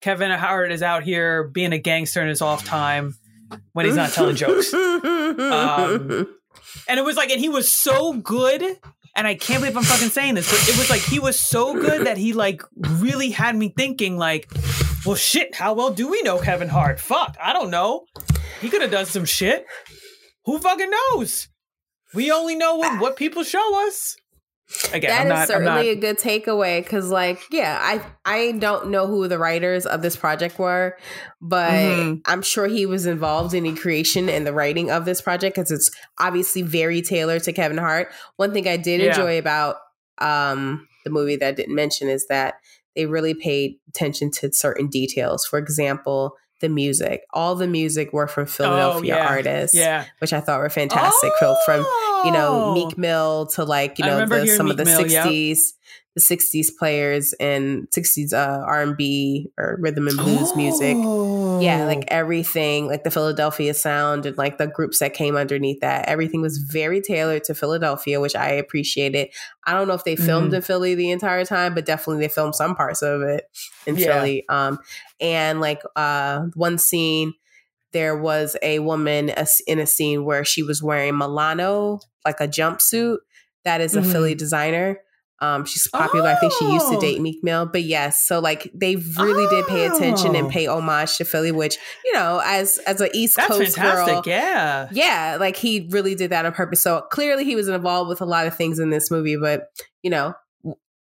kevin 0.00 0.30
hart 0.30 0.72
is 0.72 0.82
out 0.82 1.02
here 1.02 1.44
being 1.44 1.72
a 1.72 1.78
gangster 1.78 2.22
in 2.22 2.28
his 2.28 2.40
off 2.40 2.64
time 2.64 3.14
when 3.72 3.86
he's 3.86 3.96
not 3.96 4.12
telling 4.12 4.36
jokes. 4.36 4.72
Um, 5.40 6.26
and 6.88 6.98
it 6.98 7.04
was 7.04 7.16
like 7.16 7.30
and 7.30 7.40
he 7.40 7.48
was 7.48 7.70
so 7.70 8.12
good 8.12 8.62
and 9.16 9.26
I 9.26 9.34
can't 9.34 9.60
believe 9.60 9.76
I'm 9.76 9.82
fucking 9.82 10.08
saying 10.08 10.34
this, 10.34 10.50
but 10.50 10.68
it 10.68 10.78
was 10.78 10.90
like 10.90 11.00
he 11.00 11.18
was 11.18 11.38
so 11.38 11.74
good 11.74 12.06
that 12.06 12.16
he 12.16 12.32
like 12.32 12.62
really 12.78 13.30
had 13.30 13.56
me 13.56 13.72
thinking 13.76 14.16
like, 14.16 14.50
well, 15.04 15.16
shit, 15.16 15.54
how 15.54 15.74
well 15.74 15.90
do 15.90 16.08
we 16.08 16.22
know 16.22 16.38
Kevin 16.38 16.68
Hart? 16.68 17.00
Fuck, 17.00 17.36
I 17.40 17.52
don't 17.52 17.70
know. 17.70 18.04
He 18.60 18.68
could 18.68 18.82
have 18.82 18.90
done 18.90 19.06
some 19.06 19.24
shit. 19.24 19.66
Who 20.44 20.58
fucking 20.58 20.90
knows? 20.90 21.48
We 22.14 22.30
only 22.30 22.56
know 22.56 22.74
what, 22.74 23.00
what 23.00 23.16
people 23.16 23.42
show 23.42 23.86
us. 23.86 24.16
Again, 24.92 25.10
that 25.10 25.20
I'm 25.20 25.26
is 25.26 25.30
not, 25.30 25.48
certainly 25.48 25.88
a 25.88 25.96
good 25.96 26.18
takeaway 26.18 26.82
because, 26.82 27.10
like, 27.10 27.40
yeah, 27.50 27.78
I 27.80 28.02
I 28.24 28.52
don't 28.52 28.90
know 28.90 29.06
who 29.06 29.26
the 29.26 29.38
writers 29.38 29.84
of 29.84 30.00
this 30.00 30.16
project 30.16 30.58
were, 30.58 30.96
but 31.40 31.70
mm-hmm. 31.70 32.20
I'm 32.26 32.42
sure 32.42 32.66
he 32.66 32.86
was 32.86 33.04
involved 33.06 33.52
in 33.52 33.64
the 33.64 33.74
creation 33.74 34.28
and 34.28 34.46
the 34.46 34.52
writing 34.52 34.90
of 34.90 35.04
this 35.04 35.20
project 35.20 35.56
because 35.56 35.70
it's 35.70 35.90
obviously 36.18 36.62
very 36.62 37.02
tailored 37.02 37.42
to 37.44 37.52
Kevin 37.52 37.78
Hart. 37.78 38.12
One 38.36 38.52
thing 38.52 38.68
I 38.68 38.76
did 38.76 39.00
yeah. 39.00 39.08
enjoy 39.08 39.38
about 39.38 39.76
um, 40.18 40.86
the 41.04 41.10
movie 41.10 41.36
that 41.36 41.48
I 41.48 41.52
didn't 41.52 41.74
mention 41.74 42.08
is 42.08 42.26
that 42.28 42.54
they 42.94 43.06
really 43.06 43.34
paid 43.34 43.76
attention 43.88 44.30
to 44.32 44.52
certain 44.52 44.88
details. 44.88 45.46
For 45.46 45.58
example, 45.58 46.36
the 46.60 46.68
music. 46.68 47.22
All 47.32 47.54
the 47.54 47.66
music 47.66 48.12
were 48.12 48.26
from 48.26 48.46
Philadelphia 48.46 49.14
oh, 49.14 49.18
yeah. 49.18 49.26
artists, 49.26 49.76
yeah. 49.76 50.04
which 50.18 50.32
I 50.32 50.40
thought 50.40 50.60
were 50.60 50.70
fantastic. 50.70 51.32
Oh. 51.42 51.56
from 51.64 51.84
you 52.24 52.32
know 52.32 52.74
Meek 52.74 52.96
Mill 52.96 53.46
to 53.54 53.64
like 53.64 53.98
you 53.98 54.04
know 54.04 54.24
the, 54.26 54.46
some 54.46 54.66
Meek 54.66 54.72
of 54.72 54.76
the 54.78 54.84
Mill, 54.84 55.04
60s. 55.04 55.48
Yep 55.48 55.56
the 56.16 56.20
60s 56.20 56.68
players 56.76 57.32
and 57.34 57.88
60s 57.90 58.32
uh, 58.32 58.64
R&B 58.66 59.50
or 59.56 59.78
rhythm 59.80 60.08
and 60.08 60.16
blues 60.16 60.50
oh. 60.52 60.56
music. 60.56 60.96
Yeah, 61.64 61.84
like 61.84 61.98
oh. 61.98 62.08
everything, 62.08 62.88
like 62.88 63.04
the 63.04 63.12
Philadelphia 63.12 63.74
sound 63.74 64.26
and 64.26 64.36
like 64.36 64.58
the 64.58 64.66
groups 64.66 64.98
that 64.98 65.14
came 65.14 65.36
underneath 65.36 65.80
that. 65.80 66.08
Everything 66.08 66.40
was 66.40 66.58
very 66.58 67.00
tailored 67.00 67.44
to 67.44 67.54
Philadelphia, 67.54 68.20
which 68.20 68.34
I 68.34 68.50
appreciated. 68.50 69.28
I 69.64 69.72
don't 69.72 69.86
know 69.86 69.94
if 69.94 70.04
they 70.04 70.16
filmed 70.16 70.52
mm. 70.52 70.56
in 70.56 70.62
Philly 70.62 70.96
the 70.96 71.10
entire 71.12 71.44
time, 71.44 71.74
but 71.74 71.86
definitely 71.86 72.26
they 72.26 72.32
filmed 72.32 72.56
some 72.56 72.74
parts 72.74 73.02
of 73.02 73.22
it 73.22 73.44
in 73.86 73.96
yeah. 73.96 74.06
Philly. 74.06 74.44
Um, 74.48 74.80
and 75.20 75.60
like 75.60 75.82
uh, 75.96 76.42
one 76.54 76.78
scene 76.78 77.34
there 77.92 78.16
was 78.16 78.56
a 78.62 78.78
woman 78.78 79.32
in 79.66 79.78
a 79.78 79.86
scene 79.86 80.24
where 80.24 80.44
she 80.44 80.62
was 80.62 80.82
wearing 80.82 81.16
Milano, 81.16 82.00
like 82.24 82.40
a 82.40 82.48
jumpsuit 82.48 83.18
that 83.64 83.80
is 83.80 83.96
a 83.96 84.00
mm-hmm. 84.00 84.12
Philly 84.12 84.34
designer. 84.34 84.98
Um, 85.42 85.64
she's 85.64 85.88
popular. 85.88 86.28
Oh. 86.28 86.32
I 86.32 86.36
think 86.36 86.52
she 86.58 86.70
used 86.70 86.90
to 86.90 87.00
date 87.00 87.18
oh. 87.18 87.22
Meek 87.22 87.42
Mill, 87.42 87.64
but 87.64 87.82
yes, 87.82 88.26
so 88.26 88.40
like 88.40 88.70
they 88.74 88.96
really 88.96 89.46
oh. 89.46 89.50
did 89.50 89.66
pay 89.68 89.86
attention 89.86 90.36
and 90.36 90.50
pay 90.50 90.66
oh. 90.66 90.76
homage 90.76 91.16
to 91.16 91.24
Philly, 91.24 91.50
which 91.50 91.78
you 92.04 92.12
know, 92.12 92.42
as 92.44 92.76
as 92.86 93.00
an 93.00 93.08
East 93.14 93.36
That's 93.36 93.48
Coast 93.48 93.76
fantastic. 93.76 94.14
girl, 94.16 94.22
yeah, 94.26 94.88
yeah, 94.92 95.38
like 95.40 95.56
he 95.56 95.88
really 95.92 96.14
did 96.14 96.30
that 96.30 96.44
on 96.44 96.52
purpose. 96.52 96.82
So 96.82 97.00
clearly, 97.10 97.44
he 97.44 97.56
was 97.56 97.68
involved 97.68 98.10
with 98.10 98.20
a 98.20 98.26
lot 98.26 98.46
of 98.46 98.54
things 98.54 98.78
in 98.78 98.90
this 98.90 99.10
movie, 99.10 99.36
but 99.36 99.68
you 100.02 100.10
know, 100.10 100.34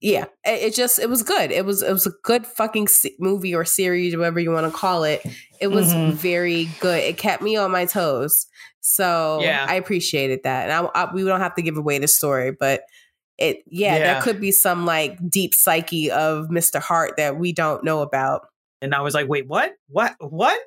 yeah, 0.01 0.25
it, 0.45 0.63
it 0.63 0.75
just 0.75 0.99
it 0.99 1.09
was 1.09 1.23
good. 1.23 1.51
It 1.51 1.65
was 1.65 1.83
it 1.83 1.93
was 1.93 2.07
a 2.07 2.13
good 2.23 2.47
fucking 2.47 2.89
movie 3.19 3.55
or 3.55 3.65
series, 3.65 4.17
whatever 4.17 4.41
you 4.41 4.51
want 4.51 4.71
to 4.71 4.77
call 4.77 5.05
it. 5.05 5.25
It 5.61 5.69
was 5.69 5.93
mm-hmm. 5.93 6.17
very 6.17 6.69
good. 6.81 7.03
It 7.03 7.17
kept 7.17 7.43
me 7.43 7.57
on 7.57 7.71
my 7.71 7.87
toes. 7.87 8.47
So 8.81 9.41
yeah. 9.43 9.67
I 9.69 9.75
appreciated 9.75 10.41
that, 10.45 10.69
and 10.69 10.89
I, 10.95 11.03
I, 11.03 11.15
we 11.15 11.25
don't 11.25 11.41
have 11.41 11.55
to 11.57 11.63
give 11.63 11.77
away 11.77 11.99
the 11.99 12.09
story, 12.09 12.53
but 12.53 12.83
it 13.39 13.59
yeah, 13.67 13.97
yeah, 13.97 13.99
there 13.99 14.23
could 14.23 14.41
be 14.41 14.53
some 14.53 14.87
like 14.87 15.19
deep 15.29 15.55
psyche 15.55 16.11
of 16.11 16.47
Mr. 16.49 16.81
Hart 16.81 17.17
that 17.17 17.39
we 17.39 17.53
don't 17.53 17.85
know 17.85 18.01
about. 18.01 18.47
And 18.83 18.95
I 18.95 19.01
was 19.01 19.15
like, 19.15 19.29
wait, 19.29 19.49
what? 19.49 19.73
What? 19.89 20.15
What? 20.21 20.59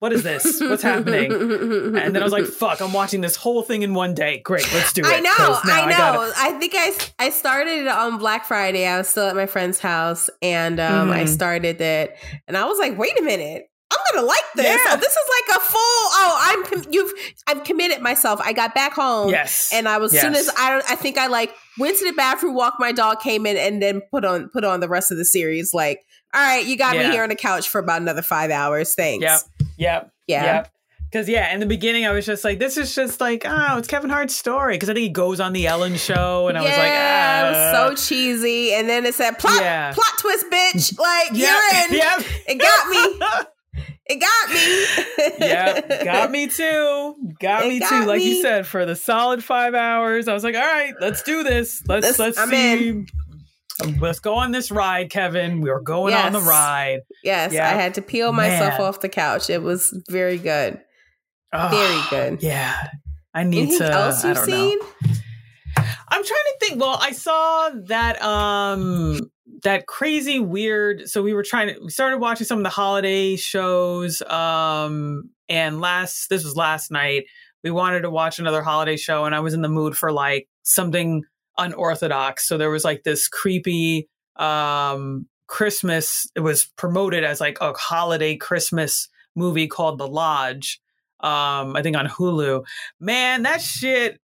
What 0.00 0.14
is 0.14 0.22
this? 0.22 0.60
What's 0.60 0.82
happening? 0.82 1.30
And 1.30 2.14
then 2.14 2.16
I 2.16 2.24
was 2.24 2.32
like, 2.32 2.46
fuck, 2.46 2.80
I'm 2.80 2.92
watching 2.94 3.20
this 3.20 3.36
whole 3.36 3.62
thing 3.62 3.82
in 3.82 3.92
one 3.92 4.14
day. 4.14 4.40
Great, 4.40 4.66
let's 4.72 4.94
do 4.94 5.02
it. 5.02 5.06
I 5.06 5.20
know, 5.20 5.30
I 5.38 5.86
know. 5.90 6.32
I, 6.36 6.48
I, 6.48 6.52
think 6.52 6.72
I, 6.74 6.92
I 7.18 7.30
started 7.30 7.80
it 7.80 7.88
on 7.88 8.16
Black 8.16 8.46
Friday. 8.46 8.86
I 8.86 8.96
was 8.96 9.08
still 9.08 9.26
at 9.26 9.36
my 9.36 9.44
friend's 9.44 9.78
house 9.78 10.30
and 10.40 10.80
um, 10.80 11.08
mm-hmm. 11.08 11.12
I 11.12 11.24
started 11.26 11.80
it. 11.82 12.16
And 12.48 12.56
I 12.56 12.64
was 12.64 12.78
like, 12.78 12.96
wait 12.98 13.18
a 13.20 13.22
minute. 13.22 13.66
I'm 13.92 13.98
gonna 14.14 14.26
like 14.26 14.44
this. 14.54 14.66
Yeah. 14.66 14.94
Oh, 14.94 14.96
this 14.96 15.12
is 15.12 15.18
like 15.48 15.58
a 15.58 15.60
full. 15.60 15.78
Oh, 15.80 16.38
I'm 16.40 16.64
com- 16.64 16.92
you've 16.92 17.12
I've 17.48 17.64
committed 17.64 18.00
myself. 18.00 18.40
I 18.40 18.52
got 18.52 18.72
back 18.72 18.92
home. 18.92 19.30
Yes, 19.30 19.72
and 19.74 19.88
I 19.88 19.98
was 19.98 20.14
yes. 20.14 20.22
soon 20.22 20.36
as 20.36 20.48
I 20.56 20.80
I 20.88 20.94
think 20.94 21.18
I 21.18 21.26
like 21.26 21.52
went 21.76 21.98
to 21.98 22.04
the 22.04 22.12
bathroom, 22.12 22.54
walked 22.54 22.78
my 22.78 22.92
dog, 22.92 23.18
came 23.20 23.46
in, 23.46 23.56
and 23.56 23.82
then 23.82 24.00
put 24.12 24.24
on 24.24 24.48
put 24.50 24.62
on 24.64 24.78
the 24.78 24.88
rest 24.88 25.10
of 25.10 25.18
the 25.18 25.24
series. 25.24 25.74
Like, 25.74 26.06
all 26.32 26.40
right, 26.40 26.64
you 26.64 26.76
got 26.76 26.94
yeah. 26.94 27.08
me 27.08 27.14
here 27.14 27.22
on 27.22 27.28
the 27.28 27.34
couch 27.34 27.68
for 27.68 27.78
about 27.78 28.00
another 28.00 28.22
five 28.22 28.50
hours. 28.50 28.94
Thanks. 28.94 29.22
Yep. 29.22 29.40
Yep. 29.78 30.12
Yeah. 30.26 30.44
Yep. 30.44 30.72
Because 31.10 31.28
yeah, 31.28 31.52
in 31.52 31.58
the 31.58 31.66
beginning 31.66 32.06
I 32.06 32.12
was 32.12 32.24
just 32.24 32.44
like, 32.44 32.60
this 32.60 32.76
is 32.76 32.94
just 32.94 33.20
like, 33.20 33.42
oh, 33.44 33.78
it's 33.78 33.88
Kevin 33.88 34.10
Hart's 34.10 34.36
story. 34.36 34.76
Because 34.76 34.88
I 34.88 34.94
think 34.94 35.02
he 35.02 35.08
goes 35.08 35.40
on 35.40 35.52
the 35.52 35.66
Ellen 35.66 35.96
show, 35.96 36.46
and 36.46 36.56
I 36.56 36.62
yeah, 36.62 36.68
was 36.68 36.78
like, 36.78 36.92
ah. 36.92 37.46
it 37.46 37.96
was 37.96 37.98
so 37.98 38.08
cheesy. 38.08 38.74
And 38.74 38.88
then 38.88 39.04
it 39.04 39.14
said 39.14 39.32
plot 39.38 39.60
yeah. 39.60 39.92
plot 39.92 40.12
twist, 40.18 40.46
bitch. 40.50 40.98
Like 40.98 41.30
yep. 41.32 41.58
you're 41.58 41.84
in. 41.84 41.96
Yep. 41.96 42.26
It 42.46 42.58
got 42.58 42.88
me. 42.88 43.46
It 44.10 44.18
got 44.18 44.50
me. 44.50 45.46
yeah, 45.46 46.04
got 46.04 46.32
me 46.32 46.48
too. 46.48 47.14
Got 47.38 47.64
it 47.64 47.68
me 47.68 47.78
got 47.78 47.90
too. 47.90 48.06
Like 48.06 48.20
you 48.20 48.42
said, 48.42 48.66
for 48.66 48.84
the 48.84 48.96
solid 48.96 49.44
five 49.44 49.72
hours, 49.72 50.26
I 50.26 50.34
was 50.34 50.42
like, 50.42 50.56
all 50.56 50.60
right, 50.60 50.92
let's 51.00 51.22
do 51.22 51.44
this. 51.44 51.86
Let's 51.86 52.18
let's 52.18 52.36
I'm 52.36 52.48
see. 52.48 52.88
In. 52.88 53.06
Let's 54.00 54.20
go 54.20 54.34
on 54.34 54.52
this 54.52 54.70
ride, 54.70 55.10
Kevin. 55.10 55.60
We 55.60 55.70
were 55.70 55.80
going 55.80 56.12
yes. 56.12 56.26
on 56.26 56.32
the 56.32 56.40
ride. 56.40 57.00
Yes, 57.22 57.52
yeah. 57.52 57.68
I 57.68 57.72
had 57.72 57.94
to 57.94 58.02
peel 58.02 58.32
myself 58.32 58.78
Man. 58.78 58.80
off 58.82 59.00
the 59.00 59.08
couch. 59.08 59.50
It 59.50 59.62
was 59.62 59.94
very 60.08 60.38
good. 60.38 60.80
Oh, 61.52 61.68
very 61.68 62.00
good. 62.10 62.42
Yeah. 62.42 62.74
I 63.34 63.44
need 63.44 63.56
to. 63.56 63.62
Anything 63.62 63.78
to 63.78 63.92
else 63.92 64.24
you've 64.24 64.38
seen? 64.38 64.78
Know. 64.78 65.14
I'm 65.76 66.24
trying 66.24 66.24
to 66.24 66.56
think. 66.60 66.80
Well, 66.80 66.98
I 67.00 67.12
saw 67.12 67.70
that 67.86 68.20
um 68.22 69.30
that 69.62 69.86
crazy 69.86 70.38
weird 70.38 71.08
so 71.08 71.22
we 71.22 71.34
were 71.34 71.42
trying 71.42 71.74
to 71.74 71.80
we 71.82 71.90
started 71.90 72.18
watching 72.18 72.46
some 72.46 72.58
of 72.58 72.64
the 72.64 72.70
holiday 72.70 73.36
shows 73.36 74.22
um 74.22 75.24
and 75.48 75.80
last 75.80 76.28
this 76.28 76.44
was 76.44 76.56
last 76.56 76.90
night 76.90 77.24
we 77.62 77.70
wanted 77.70 78.00
to 78.00 78.10
watch 78.10 78.38
another 78.38 78.62
holiday 78.62 78.96
show 78.96 79.24
and 79.24 79.34
i 79.34 79.40
was 79.40 79.52
in 79.52 79.60
the 79.60 79.68
mood 79.68 79.96
for 79.96 80.12
like 80.12 80.48
something 80.62 81.22
unorthodox 81.60 82.46
so 82.46 82.58
there 82.58 82.70
was 82.70 82.84
like 82.84 83.02
this 83.04 83.28
creepy 83.28 84.08
um 84.36 85.26
christmas 85.46 86.26
it 86.34 86.40
was 86.40 86.66
promoted 86.76 87.24
as 87.24 87.40
like 87.40 87.58
a 87.60 87.72
holiday 87.72 88.36
christmas 88.36 89.08
movie 89.36 89.66
called 89.66 89.98
the 89.98 90.08
lodge 90.08 90.80
um 91.20 91.76
i 91.76 91.82
think 91.82 91.96
on 91.96 92.06
hulu 92.06 92.64
man 92.98 93.42
that 93.42 93.60
shit 93.60 94.18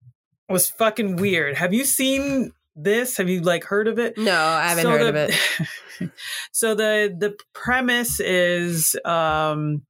was 0.48 0.68
fucking 0.68 1.16
weird 1.16 1.56
have 1.56 1.74
you 1.74 1.84
seen 1.84 2.52
this? 2.76 3.16
Have 3.16 3.28
you 3.28 3.40
like 3.40 3.64
heard 3.64 3.88
of 3.88 3.98
it? 3.98 4.18
No, 4.18 4.36
I 4.38 4.68
haven't 4.68 4.84
so 4.84 4.90
heard 4.90 5.02
the, 5.02 5.08
of 5.08 5.30
it. 6.00 6.10
so 6.52 6.74
the 6.74 7.14
the 7.18 7.36
premise 7.54 8.20
is 8.20 8.96
um 9.04 9.82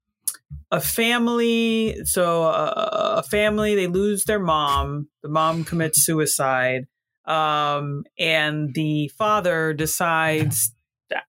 a 0.70 0.80
family 0.80 2.04
so 2.04 2.44
a, 2.44 3.16
a, 3.18 3.22
family 3.22 3.74
they 3.74 3.88
lose 3.88 4.24
their 4.24 4.38
mom 4.38 5.08
the 5.22 5.28
mom 5.28 5.64
commits 5.64 6.04
suicide 6.04 6.86
Um, 7.26 8.04
and 8.18 8.72
the 8.74 9.08
father 9.18 9.72
decides, 9.72 10.72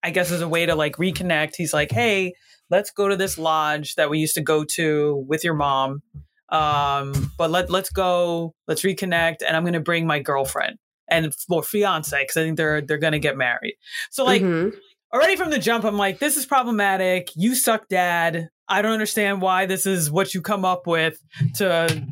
I 0.03 0.11
guess, 0.11 0.31
as 0.31 0.41
a 0.41 0.47
way 0.47 0.65
to 0.65 0.75
like 0.75 0.97
reconnect, 0.97 1.55
he's 1.55 1.73
like, 1.73 1.91
"Hey, 1.91 2.33
let's 2.69 2.91
go 2.91 3.07
to 3.07 3.15
this 3.15 3.37
lodge 3.37 3.95
that 3.95 4.09
we 4.09 4.19
used 4.19 4.35
to 4.35 4.41
go 4.41 4.63
to 4.63 5.25
with 5.27 5.43
your 5.43 5.53
mom. 5.55 6.01
Um, 6.49 7.31
but 7.37 7.49
let 7.51 7.69
let's 7.69 7.89
go, 7.89 8.53
let's 8.67 8.83
reconnect, 8.83 9.37
and 9.45 9.55
I'm 9.57 9.63
going 9.63 9.73
to 9.73 9.79
bring 9.79 10.07
my 10.07 10.19
girlfriend 10.19 10.77
and 11.09 11.33
or 11.49 11.63
fiance 11.63 12.21
because 12.21 12.37
I 12.37 12.43
think 12.43 12.57
they're 12.57 12.81
they're 12.81 12.97
going 12.97 13.13
to 13.13 13.19
get 13.19 13.37
married. 13.37 13.75
So 14.11 14.23
like." 14.23 14.41
Mhm. 14.41 14.73
already 15.13 15.37
from 15.37 15.49
the 15.51 15.57
jump, 15.57 15.85
I'm 15.85 15.97
like, 15.97 16.19
this 16.19 16.35
is 16.35 16.45
problematic. 16.45 17.29
You 17.33 17.55
suck, 17.55 17.87
dad. 17.87 18.49
I 18.67 18.81
don't 18.81 18.91
understand 18.91 19.41
why 19.41 19.65
this 19.65 19.85
is 19.85 20.11
what 20.11 20.33
you 20.33 20.41
come 20.41 20.65
up 20.65 20.85
with 20.85 21.17
to, 21.55 22.03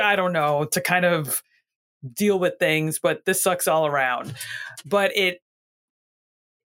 I 0.00 0.14
don't 0.14 0.32
know, 0.32 0.64
to 0.70 0.80
kind 0.80 1.04
of 1.04 1.42
deal 2.14 2.38
with 2.38 2.54
things, 2.58 2.98
but 2.98 3.24
this 3.24 3.42
sucks 3.42 3.66
all 3.68 3.86
around. 3.86 4.34
But 4.84 5.16
it, 5.16 5.40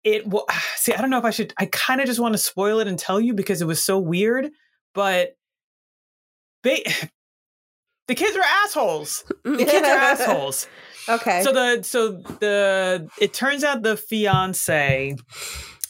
it, 0.05 0.27
wa- 0.27 0.45
see, 0.77 0.93
I 0.93 1.01
don't 1.01 1.11
know 1.11 1.19
if 1.19 1.25
I 1.25 1.31
should, 1.31 1.53
I 1.59 1.66
kind 1.66 2.01
of 2.01 2.07
just 2.07 2.21
want 2.21 2.35
to 2.35 2.38
spoil 2.38 2.81
it 2.81 2.88
and 2.88 2.99
tell 2.99 3.21
you 3.21 3.35
because 3.35 3.62
it 3.62 3.66
was 3.66 3.83
so 3.83 3.99
weird, 3.99 4.51
but 4.95 5.37
they, 6.62 6.85
the 8.09 8.14
kids 8.14 8.37
are 8.37 8.43
assholes. 8.64 9.25
The 9.45 9.57
kids 9.59 9.73
are 9.87 9.97
assholes. 9.97 10.66
Okay. 11.09 11.43
So 11.43 11.53
the 11.53 11.83
so 11.83 12.09
the 12.12 13.09
it 13.19 13.33
turns 13.33 13.64
out 13.64 13.83
the 13.83 13.97
fiance 13.97 15.16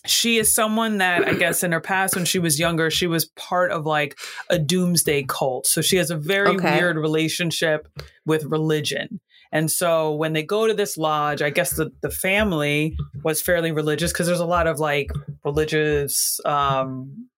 she 0.07 0.39
is 0.39 0.55
someone 0.55 0.99
that 0.99 1.27
I 1.29 1.35
guess 1.35 1.63
in 1.65 1.73
her 1.73 1.81
past 1.81 2.15
when 2.15 2.25
she 2.25 2.39
was 2.39 2.61
younger 2.61 2.91
she 2.91 3.09
was 3.09 3.27
part 3.37 3.73
of 3.73 3.85
like 3.85 4.17
a 4.49 4.59
doomsday 4.59 5.25
cult. 5.25 5.67
So 5.67 5.83
she 5.83 5.97
has 5.97 6.11
a 6.13 6.17
very 6.17 6.51
Okay. 6.51 6.79
weird 6.79 6.97
relationship 6.97 7.89
with 8.25 8.45
religion. 8.45 9.21
And 9.53 9.71
so 9.71 10.15
when 10.15 10.33
they 10.33 10.43
go 10.43 10.67
to 10.67 10.75
this 10.75 10.97
lodge, 10.97 11.43
I 11.43 11.51
guess 11.51 11.71
the, 11.71 11.91
the 12.03 12.11
family 12.11 12.97
was 13.25 13.43
fairly 13.43 13.73
religious 13.73 14.13
because 14.13 14.27
there's 14.27 14.41
a 14.41 14.47
lot 14.47 14.67
of 14.67 14.79
like 14.79 15.11
religious 15.45 16.39
um 16.45 17.29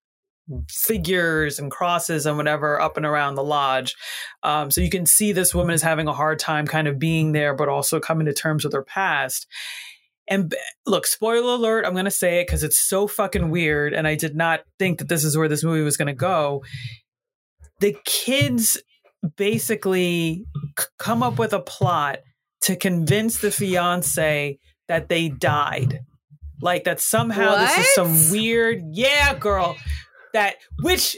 figures 0.69 1.59
and 1.59 1.71
crosses 1.71 2.27
and 2.27 2.37
whatever 2.37 2.81
up 2.81 2.97
and 2.97 3.07
around 3.07 3.35
the 3.35 3.45
lodge. 3.45 3.95
Um, 4.43 4.71
so 4.71 4.81
you 4.81 4.91
can 4.91 5.07
see 5.07 5.33
this 5.33 5.55
woman 5.55 5.75
is 5.75 5.83
having 5.83 6.09
a 6.09 6.13
hard 6.13 6.39
time 6.39 6.67
kind 6.67 6.89
of 6.89 6.99
being 6.99 7.33
there, 7.33 7.55
but 7.55 7.69
also 7.69 8.01
coming 8.01 8.27
to 8.27 8.33
terms 8.33 8.65
with 8.65 8.73
her 8.73 8.83
past. 8.83 9.47
And 10.29 10.55
look, 10.87 11.07
spoiler 11.07 11.55
alert, 11.55 11.85
I'm 11.85 11.93
going 11.93 12.05
to 12.05 12.11
say 12.11 12.41
it 12.41 12.47
because 12.47 12.63
it's 12.63 12.79
so 12.79 13.07
fucking 13.07 13.51
weird. 13.51 13.93
And 13.93 14.07
I 14.07 14.15
did 14.15 14.35
not 14.35 14.61
think 14.79 14.99
that 14.99 15.09
this 15.09 15.25
is 15.25 15.37
where 15.37 15.49
this 15.49 15.65
movie 15.65 15.83
was 15.83 15.97
going 15.97 16.07
to 16.07 16.15
go. 16.15 16.63
The 17.81 17.97
kids 18.05 18.81
basically 19.37 20.45
c- 20.79 20.87
come 20.99 21.23
up 21.23 21.39
with 21.39 21.53
a 21.53 21.61
plot 21.61 22.19
to 22.63 22.77
convince 22.77 23.41
the 23.41 23.51
fiance 23.51 24.59
that 24.89 25.09
they 25.09 25.29
died. 25.29 26.01
Like 26.61 26.85
that 26.85 27.01
somehow 27.01 27.57
this 27.59 27.79
is 27.79 27.95
some 27.95 28.31
weird, 28.31 28.83
yeah, 28.93 29.35
girl. 29.35 29.77
That 30.33 30.55
which 30.83 31.17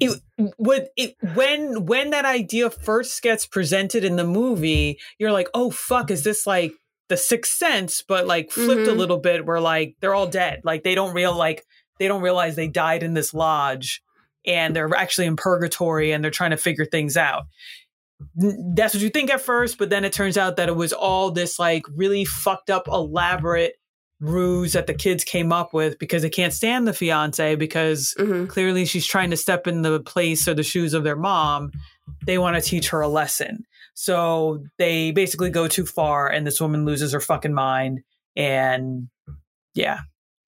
it 0.00 0.18
would 0.58 0.88
it 0.96 1.14
when 1.34 1.84
when 1.84 2.10
that 2.10 2.24
idea 2.24 2.70
first 2.70 3.20
gets 3.22 3.46
presented 3.46 4.02
in 4.04 4.16
the 4.16 4.24
movie, 4.24 4.98
you're 5.18 5.32
like, 5.32 5.48
oh 5.52 5.70
fuck, 5.70 6.10
is 6.10 6.24
this 6.24 6.46
like 6.46 6.72
the 7.08 7.16
sixth 7.18 7.52
sense, 7.52 8.02
but 8.06 8.26
like 8.26 8.50
flipped 8.50 8.88
a 8.88 8.92
Mhm. 8.92 8.96
little 8.96 9.18
bit 9.18 9.44
where 9.46 9.60
like 9.60 9.94
they're 10.00 10.14
all 10.14 10.26
dead. 10.26 10.62
Like 10.64 10.82
they 10.84 10.94
don't 10.94 11.14
real 11.14 11.36
like 11.36 11.62
they 11.98 12.08
don't 12.08 12.22
realize 12.22 12.56
they 12.56 12.68
died 12.68 13.02
in 13.02 13.12
this 13.14 13.32
lodge 13.34 14.02
and 14.46 14.74
they're 14.76 14.94
actually 14.94 15.26
in 15.26 15.36
purgatory 15.36 16.12
and 16.12 16.22
they're 16.22 16.30
trying 16.30 16.50
to 16.52 16.56
figure 16.56 16.84
things 16.84 17.16
out. 17.16 17.44
That's 18.34 18.94
what 18.94 19.02
you 19.02 19.10
think 19.10 19.30
at 19.30 19.40
first, 19.42 19.76
but 19.78 19.90
then 19.90 20.04
it 20.04 20.12
turns 20.12 20.38
out 20.38 20.56
that 20.56 20.68
it 20.68 20.76
was 20.76 20.92
all 20.92 21.30
this 21.30 21.58
like 21.58 21.84
really 21.94 22.24
fucked 22.24 22.70
up, 22.70 22.88
elaborate 22.88 23.74
ruse 24.20 24.72
that 24.72 24.86
the 24.86 24.94
kids 24.94 25.22
came 25.24 25.52
up 25.52 25.74
with 25.74 25.98
because 25.98 26.22
they 26.22 26.30
can't 26.30 26.54
stand 26.54 26.88
the 26.88 26.94
fiance 26.94 27.54
because 27.56 28.14
Mhm. 28.18 28.48
clearly 28.48 28.86
she's 28.86 29.06
trying 29.06 29.28
to 29.30 29.36
step 29.36 29.66
in 29.66 29.82
the 29.82 30.00
place 30.00 30.48
or 30.48 30.54
the 30.54 30.62
shoes 30.62 30.94
of 30.94 31.04
their 31.04 31.16
mom. 31.16 31.70
They 32.24 32.38
want 32.38 32.56
to 32.56 32.62
teach 32.62 32.88
her 32.88 33.02
a 33.02 33.08
lesson. 33.08 33.64
So 33.92 34.64
they 34.78 35.10
basically 35.10 35.50
go 35.50 35.68
too 35.68 35.84
far 35.84 36.28
and 36.28 36.46
this 36.46 36.60
woman 36.60 36.86
loses 36.86 37.12
her 37.12 37.20
fucking 37.20 37.52
mind 37.52 38.00
and 38.34 39.08
yeah, 39.74 39.98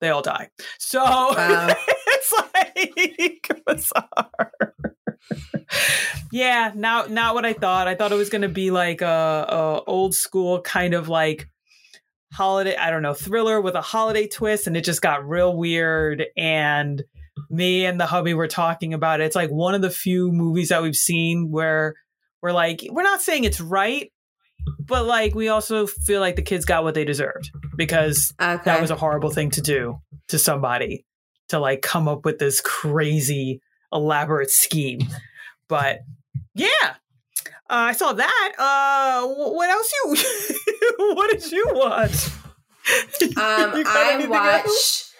they 0.00 0.08
all 0.08 0.22
die. 0.22 0.48
So 0.78 1.00
Wow. 1.04 1.74
it's 2.78 3.48
like 3.50 3.64
bizarre. 3.66 4.52
yeah, 6.32 6.72
not 6.74 7.10
not 7.10 7.34
what 7.34 7.44
I 7.44 7.52
thought. 7.52 7.88
I 7.88 7.94
thought 7.94 8.12
it 8.12 8.16
was 8.16 8.30
going 8.30 8.42
to 8.42 8.48
be 8.48 8.70
like 8.70 9.00
a, 9.00 9.06
a 9.06 9.82
old 9.86 10.14
school 10.14 10.60
kind 10.60 10.94
of 10.94 11.08
like 11.08 11.48
holiday, 12.32 12.76
I 12.76 12.90
don't 12.90 13.02
know, 13.02 13.14
thriller 13.14 13.60
with 13.60 13.74
a 13.74 13.80
holiday 13.80 14.26
twist 14.26 14.66
and 14.66 14.76
it 14.76 14.84
just 14.84 15.00
got 15.02 15.26
real 15.26 15.56
weird 15.56 16.24
and 16.36 17.02
me 17.50 17.86
and 17.86 17.98
the 17.98 18.06
hubby 18.06 18.34
were 18.34 18.48
talking 18.48 18.92
about 18.94 19.20
it. 19.20 19.24
It's 19.24 19.36
like 19.36 19.50
one 19.50 19.74
of 19.74 19.80
the 19.82 19.90
few 19.90 20.30
movies 20.30 20.68
that 20.68 20.82
we've 20.82 20.96
seen 20.96 21.50
where 21.50 21.94
we're 22.42 22.52
like, 22.52 22.84
we're 22.90 23.02
not 23.02 23.22
saying 23.22 23.44
it's 23.44 23.60
right, 23.60 24.12
but 24.78 25.06
like 25.06 25.34
we 25.34 25.48
also 25.48 25.86
feel 25.86 26.20
like 26.20 26.36
the 26.36 26.42
kids 26.42 26.64
got 26.66 26.84
what 26.84 26.94
they 26.94 27.04
deserved 27.04 27.50
because 27.76 28.32
Okay. 28.40 28.62
that 28.64 28.80
was 28.80 28.90
a 28.90 28.96
horrible 28.96 29.30
thing 29.30 29.50
to 29.52 29.62
do 29.62 29.98
to 30.28 30.38
somebody 30.38 31.06
to 31.48 31.58
like 31.58 31.82
come 31.82 32.08
up 32.08 32.24
with 32.24 32.38
this 32.38 32.60
crazy 32.60 33.60
elaborate 33.92 34.50
scheme. 34.50 35.00
But 35.68 36.00
yeah, 36.54 36.68
uh, 36.82 36.92
I 37.68 37.92
saw 37.92 38.12
that. 38.12 38.52
Uh, 38.58 39.26
what 39.28 39.68
else 39.70 39.92
you? 40.04 40.16
what 41.14 41.30
did 41.30 41.50
you 41.52 41.66
watch? 41.72 42.28
Um, 43.36 43.76
You 43.76 43.84
I 43.86 44.26
watched. 44.30 44.66
else? 44.66 45.14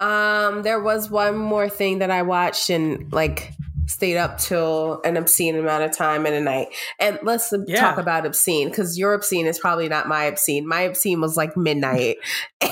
Um, 0.00 0.62
there 0.64 0.82
was 0.82 1.08
one 1.08 1.34
more 1.38 1.66
thing 1.68 2.00
that 2.00 2.10
I 2.10 2.20
watched 2.20 2.68
and 2.68 3.10
like 3.10 3.52
stayed 3.86 4.16
up 4.16 4.38
till 4.38 5.00
an 5.04 5.16
obscene 5.16 5.56
amount 5.56 5.84
of 5.84 5.92
time 5.96 6.26
in 6.26 6.32
a 6.34 6.40
night. 6.40 6.68
And 6.98 7.18
let's 7.22 7.52
Yeah. 7.66 7.80
talk 7.80 7.98
about 7.98 8.24
obscene 8.26 8.68
because 8.70 8.98
your 8.98 9.12
obscene 9.14 9.46
is 9.46 9.58
probably 9.58 9.88
not 9.88 10.08
my 10.08 10.24
obscene. 10.24 10.66
My 10.66 10.82
obscene 10.82 11.20
was 11.20 11.36
like 11.36 11.56
midnight. 11.56 12.16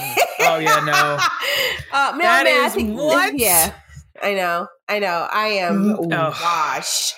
Oh 0.44 0.58
yeah, 0.58 0.80
no. 0.84 0.92
Uh, 1.92 2.12
man, 2.12 2.18
That 2.18 2.44
man, 2.44 2.64
I 2.64 2.68
think 2.68 2.98
what? 2.98 3.38
Yeah, 3.38 3.72
I 4.20 4.34
know, 4.34 4.66
I 4.88 4.98
know. 4.98 5.28
I 5.30 5.46
am 5.48 5.84
Mm, 5.84 6.08
oh. 6.12 6.28
washed. 6.30 7.14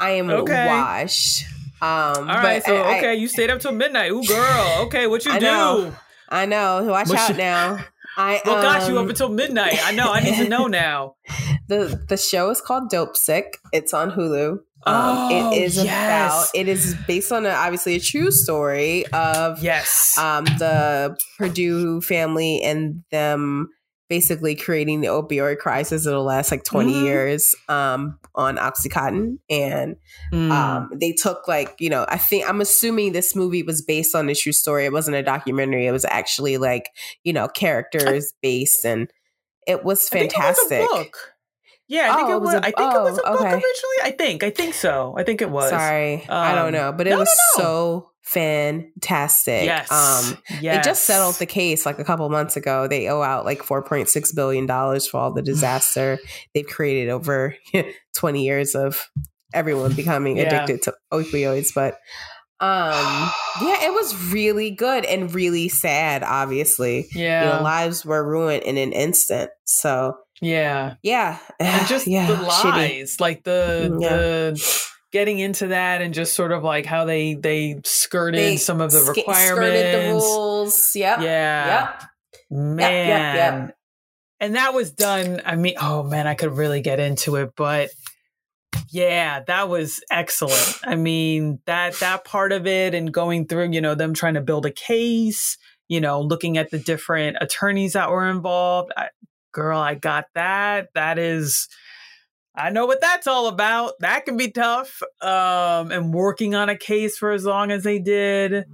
I 0.00 0.10
am 0.12 0.30
Okay. 0.30 0.66
washed. 0.66 1.44
Um, 1.82 1.88
All 1.90 2.24
right, 2.24 2.62
but 2.62 2.64
so 2.64 2.76
I, 2.76 2.92
I- 2.94 2.98
okay, 2.98 3.14
you 3.16 3.28
stayed 3.28 3.50
up 3.50 3.60
till 3.60 3.72
midnight. 3.72 4.10
Ooh, 4.12 4.24
girl. 4.24 4.84
Okay, 4.86 5.06
what 5.06 5.24
you 5.26 5.32
I 5.32 5.38
do? 5.38 5.44
know. 5.46 5.96
I 6.30 6.46
know. 6.46 6.84
Watch 6.84 7.08
What 7.08 7.18
out 7.18 7.30
you- 7.30 7.36
now. 7.36 7.84
I 8.16 8.34
What 8.44 8.62
got 8.62 8.88
you 8.88 8.96
um, 8.98 9.04
up 9.04 9.10
until 9.10 9.28
midnight? 9.28 9.78
I 9.84 9.92
know. 9.92 10.10
I 10.12 10.20
need 10.20 10.36
to 10.36 10.48
know 10.48 10.66
now. 10.66 11.16
the 11.72 12.04
the 12.08 12.16
show 12.16 12.50
is 12.50 12.60
called 12.60 12.90
Dopesick. 12.90 13.54
It's 13.72 13.94
on 13.94 14.10
Hulu. 14.10 14.52
Um, 14.52 14.58
Oh, 14.84 15.52
it 15.54 15.62
is 15.62 15.76
yes. 15.76 15.84
about. 15.86 16.48
It 16.60 16.68
is 16.68 16.96
based 17.06 17.30
on 17.32 17.46
a, 17.46 17.50
obviously 17.50 17.94
a 17.94 18.00
true 18.00 18.30
story 18.32 19.06
of 19.12 19.62
Yes. 19.62 20.16
um, 20.18 20.44
the 20.44 21.16
Purdue 21.38 22.00
family 22.00 22.62
and 22.62 23.04
them 23.12 23.68
basically 24.08 24.54
creating 24.54 25.00
the 25.00 25.06
opioid 25.06 25.56
crisis 25.58 26.04
of 26.04 26.12
the 26.12 26.20
last 26.20 26.50
like 26.50 26.64
20 26.64 26.92
Mhm. 26.92 27.04
years 27.04 27.54
um, 27.68 28.18
on 28.34 28.56
Oxycontin. 28.58 29.38
And 29.48 29.96
Mm. 30.34 30.50
um, 30.50 30.90
they 31.00 31.12
took 31.12 31.46
like, 31.48 31.74
you 31.78 31.88
know, 31.88 32.04
I 32.08 32.18
think 32.18 32.46
I'm 32.48 32.60
assuming 32.60 33.12
this 33.12 33.34
movie 33.36 33.62
was 33.62 33.80
based 33.82 34.14
on 34.14 34.28
a 34.28 34.34
true 34.34 34.52
story. 34.52 34.84
It 34.84 34.92
wasn't 34.92 35.16
a 35.16 35.22
documentary. 35.22 35.86
It 35.86 35.92
was 35.92 36.04
actually 36.04 36.58
like, 36.58 36.90
you 37.24 37.32
know, 37.32 37.48
characters 37.48 38.34
based 38.42 38.84
and 38.84 39.10
it 39.66 39.82
was 39.84 40.08
I 40.12 40.18
think 40.18 40.32
it 40.34 40.36
was 40.38 40.58
a 40.58 40.68
fantastic. 40.68 41.14
Yeah, 41.92 42.12
I 42.12 42.16
think 42.16 42.28
Oh, 42.28 42.32
it 42.32 42.36
it 42.36 42.40
was 42.40 42.46
was. 42.46 42.54
a- 42.54 42.58
I 42.66 42.70
think 42.70 42.94
it 42.94 43.02
was 43.02 43.18
a 43.18 43.22
oh, 43.26 43.32
book 43.32 43.40
okay. 43.40 43.48
originally. 43.50 43.98
I 44.02 44.10
think. 44.18 44.42
I 44.42 44.50
think 44.50 44.74
so. 44.74 45.14
I 45.16 45.24
think 45.24 45.42
it 45.42 45.50
was. 45.50 45.68
Sorry, 45.70 46.24
I 46.28 46.54
don't 46.54 46.66
Um, 46.68 46.72
know, 46.72 46.92
but 46.92 47.06
it 47.06 47.10
no, 47.10 47.16
no, 47.16 47.20
was 47.20 47.38
no. 47.58 47.62
so 47.62 48.10
fantastic. 48.22 49.64
Yes. 49.64 49.90
Um, 49.92 50.38
yes. 50.60 50.84
They 50.84 50.88
just 50.90 51.04
settled 51.04 51.34
the 51.36 51.46
case 51.46 51.84
like 51.86 51.98
a 51.98 52.04
couple 52.04 52.28
months 52.30 52.56
ago. 52.56 52.86
They 52.88 53.08
owe 53.08 53.22
out 53.22 53.44
like 53.44 53.62
four 53.62 53.82
point 53.82 54.08
six 54.08 54.32
billion 54.32 54.66
dollars 54.66 55.06
for 55.06 55.18
all 55.18 55.32
the 55.32 55.42
disaster 55.52 56.18
they've 56.54 56.66
created 56.66 57.10
over 57.10 57.54
twenty 58.16 58.44
years 58.44 58.74
of 58.74 59.08
everyone 59.54 59.92
becoming 59.94 60.36
Yeah. 60.38 60.44
addicted 60.44 60.82
to 60.82 60.94
opioids. 61.12 61.74
But 61.74 61.94
um, 62.60 63.30
yeah, 63.60 63.84
it 63.84 63.92
was 63.92 64.32
really 64.32 64.70
good 64.70 65.04
and 65.04 65.34
really 65.34 65.68
sad. 65.68 66.22
Obviously, 66.22 67.08
Yeah. 67.14 67.44
you 67.44 67.56
know, 67.58 67.62
lives 67.62 68.04
were 68.04 68.26
ruined 68.26 68.62
in 68.62 68.78
an 68.78 68.92
instant. 68.92 69.50
So 69.64 70.14
yeah. 70.40 70.94
yeah, 71.02 71.38
And 71.60 71.86
just 71.88 72.06
yeah, 72.06 72.26
the 72.26 72.36
shitty. 72.36 72.72
lies, 72.72 73.20
like 73.20 73.44
the 73.44 73.90
mm, 73.92 74.02
Yeah. 74.02 74.16
the 74.16 74.82
getting 75.12 75.38
into 75.38 75.68
that, 75.68 76.00
and 76.02 76.14
just 76.14 76.34
sort 76.34 76.52
of 76.52 76.62
like 76.64 76.86
how 76.86 77.04
they 77.04 77.34
they 77.34 77.80
skirted 77.84 78.40
They 78.40 78.56
some 78.56 78.80
of 78.80 78.90
the 78.92 79.00
sk- 79.00 79.16
requirements. 79.16 79.50
skirted 79.50 79.94
the 79.94 80.12
rules. 80.12 80.92
Yep. 80.96 81.20
Yeah. 81.20 81.66
Yep. 81.90 82.02
Man. 82.50 83.08
yep, 83.08 83.34
yep. 83.68 83.76
And 84.40 84.56
that 84.56 84.74
was 84.74 84.90
done. 84.90 85.40
I 85.44 85.54
mean, 85.56 85.74
oh 85.80 86.02
man, 86.02 86.26
I 86.26 86.34
could 86.34 86.56
really 86.56 86.80
get 86.80 86.98
into 86.98 87.36
it, 87.36 87.50
but 87.56 87.90
yeah, 88.90 89.40
that 89.46 89.68
was 89.68 90.02
excellent. 90.10 90.78
I 90.84 90.96
mean, 90.96 91.60
that 91.66 91.94
that 92.00 92.24
part 92.24 92.52
of 92.52 92.66
it 92.66 92.94
and 92.94 93.12
going 93.12 93.46
through, 93.46 93.70
you 93.70 93.80
know, 93.80 93.94
them 93.94 94.14
trying 94.14 94.34
to 94.34 94.40
build 94.40 94.66
a 94.66 94.70
case, 94.70 95.56
you 95.88 96.00
know, 96.00 96.20
looking 96.20 96.58
at 96.58 96.70
the 96.70 96.78
different 96.78 97.36
attorneys 97.40 97.92
that 97.92 98.10
were 98.10 98.28
involved. 98.28 98.92
I, 98.96 99.08
girl, 99.52 99.78
I 99.78 99.94
got 99.94 100.26
that. 100.34 100.88
That 100.94 101.18
is 101.18 101.68
I 102.54 102.70
know 102.70 102.86
what 102.86 103.00
that's 103.00 103.26
all 103.26 103.46
about. 103.46 103.94
That 104.00 104.24
can 104.24 104.36
be 104.36 104.50
tough. 104.50 105.02
Um, 105.20 105.90
and 105.90 106.12
working 106.12 106.54
on 106.54 106.68
a 106.68 106.76
case 106.76 107.16
for 107.16 107.32
as 107.32 107.44
long 107.44 107.70
as 107.70 107.82
they 107.82 107.98
did. 107.98 108.66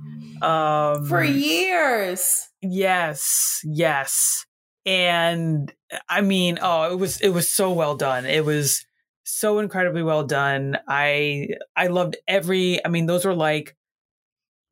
Um, 0.42 1.06
for 1.06 1.22
years. 1.22 2.48
Yes, 2.60 3.60
yes. 3.64 4.44
And 4.84 5.72
I 6.08 6.22
mean, 6.22 6.58
oh, 6.60 6.92
it 6.92 6.96
was 6.96 7.20
it 7.20 7.28
was 7.28 7.50
so 7.50 7.72
well 7.72 7.96
done. 7.96 8.26
It 8.26 8.44
was 8.44 8.84
so 9.22 9.58
incredibly 9.60 10.02
well 10.02 10.24
done. 10.24 10.78
I 10.88 11.48
I 11.76 11.86
loved 11.86 12.16
every. 12.26 12.84
I 12.84 12.88
mean, 12.88 13.06
those 13.06 13.24
were 13.24 13.34
like 13.34 13.76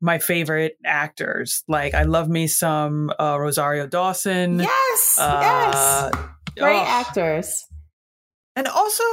my 0.01 0.19
favorite 0.19 0.77
actors. 0.85 1.63
Like 1.67 1.93
I 1.93 2.03
love 2.03 2.29
me 2.29 2.47
some 2.47 3.11
uh, 3.19 3.37
Rosario 3.39 3.87
Dawson. 3.87 4.59
Yes, 4.59 5.17
uh, 5.19 5.39
yes, 5.41 6.11
great 6.57 6.79
oh. 6.79 6.85
actors, 6.85 7.65
and 8.55 8.67
also 8.67 9.03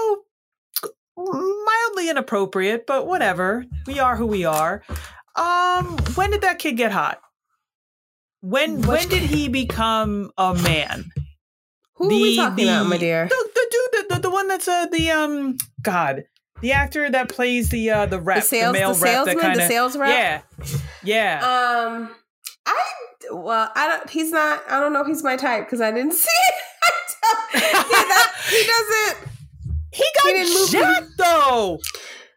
mildly 1.17 2.11
inappropriate, 2.11 2.87
but 2.87 3.07
whatever. 3.07 3.65
We 3.87 3.99
are 3.99 4.17
who 4.17 4.27
we 4.27 4.45
are. 4.45 4.83
Um, 5.37 5.97
when 6.15 6.31
did 6.31 6.43
that 6.43 6.59
kid 6.59 6.77
get 6.77 6.93
hot? 6.93 7.21
When 8.41 8.83
Which 8.83 8.87
when 8.87 9.09
did 9.09 9.23
he 9.23 9.49
become 9.49 10.31
a 10.37 10.55
man? 10.55 11.11
Who 11.97 12.09
the, 12.09 12.15
are 12.15 12.21
we 12.21 12.37
talking 12.37 12.67
the, 12.67 12.73
about, 12.73 12.87
my 12.89 12.99
dear? 12.99 13.27
The, 13.27 13.49
the 13.55 13.67
dude, 13.71 13.91
the, 13.93 14.15
the, 14.15 14.21
the 14.23 14.31
one 14.31 14.49
that's 14.49 14.69
uh, 14.69 14.87
the 14.87 15.11
um 15.11 15.57
God, 15.83 16.25
the 16.65 16.73
actor 16.73 17.11
that 17.11 17.29
plays 17.29 17.69
the 17.69 17.91
uh 17.91 18.07
the 18.07 18.19
rep, 18.19 18.39
the, 18.39 18.43
sales, 18.43 18.73
the 18.73 18.81
male 18.81 18.95
the 18.95 19.01
rep, 19.01 19.13
salesman, 19.13 19.39
kinda, 19.39 19.59
the 19.59 19.69
sales 19.69 19.97
rep. 19.99 20.09
Yeah, 20.09 20.41
yeah. 21.05 21.39
Um, 21.41 22.15
I 22.65 22.91
well, 23.31 23.71
I 23.75 23.87
don't. 23.87 24.09
He's 24.09 24.31
not. 24.31 24.63
I 24.67 24.81
don't 24.81 24.95
know. 24.95 25.03
if 25.03 25.07
He's 25.07 25.23
my 25.23 25.37
type 25.37 25.67
because 25.67 25.83
I 25.83 25.91
didn't 25.93 26.13
see 26.15 26.27
it. 26.27 26.55
yeah, 27.55 27.61
that, 27.61 28.33
he 28.49 28.67
doesn't. 28.67 29.31
He 29.95 30.05
got 30.25 30.35
he 30.35 30.67
jacked 30.73 31.17
though. 31.19 31.79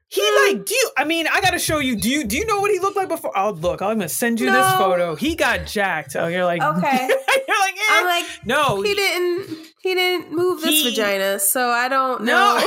He 0.10 0.22
mm. 0.22 0.46
like, 0.46 0.66
do 0.68 0.76
you? 0.76 0.92
I 0.96 1.06
mean, 1.06 1.26
I 1.28 1.42
gotta 1.42 1.58
show 1.58 1.80
you. 1.80 1.96
Do 1.96 2.08
you 2.08 2.24
do 2.24 2.38
you 2.38 2.46
know 2.46 2.62
what 2.62 2.70
he 2.70 2.78
looked 2.78 2.96
like 2.96 3.08
before? 3.08 3.36
Oh, 3.36 3.50
look, 3.50 3.82
I'm 3.82 3.98
gonna 3.98 4.08
send 4.08 4.40
you 4.40 4.46
no. 4.46 4.62
this 4.62 4.74
photo. 4.74 5.16
He 5.16 5.34
got 5.34 5.66
jacked. 5.66 6.16
Oh, 6.16 6.28
you're 6.28 6.46
like, 6.46 6.62
okay. 6.78 7.08
you're 7.08 7.60
like, 7.60 7.76
eh. 7.76 7.90
I'm 7.90 8.06
like, 8.06 8.26
no, 8.46 8.84
he 8.84 8.94
didn't. 8.94 9.68
He 9.82 9.96
didn't 9.96 10.32
move 10.32 10.62
this 10.62 10.84
he, 10.84 10.90
vagina, 10.90 11.40
so 11.40 11.70
I 11.70 11.88
don't 11.88 12.24
know. 12.26 12.60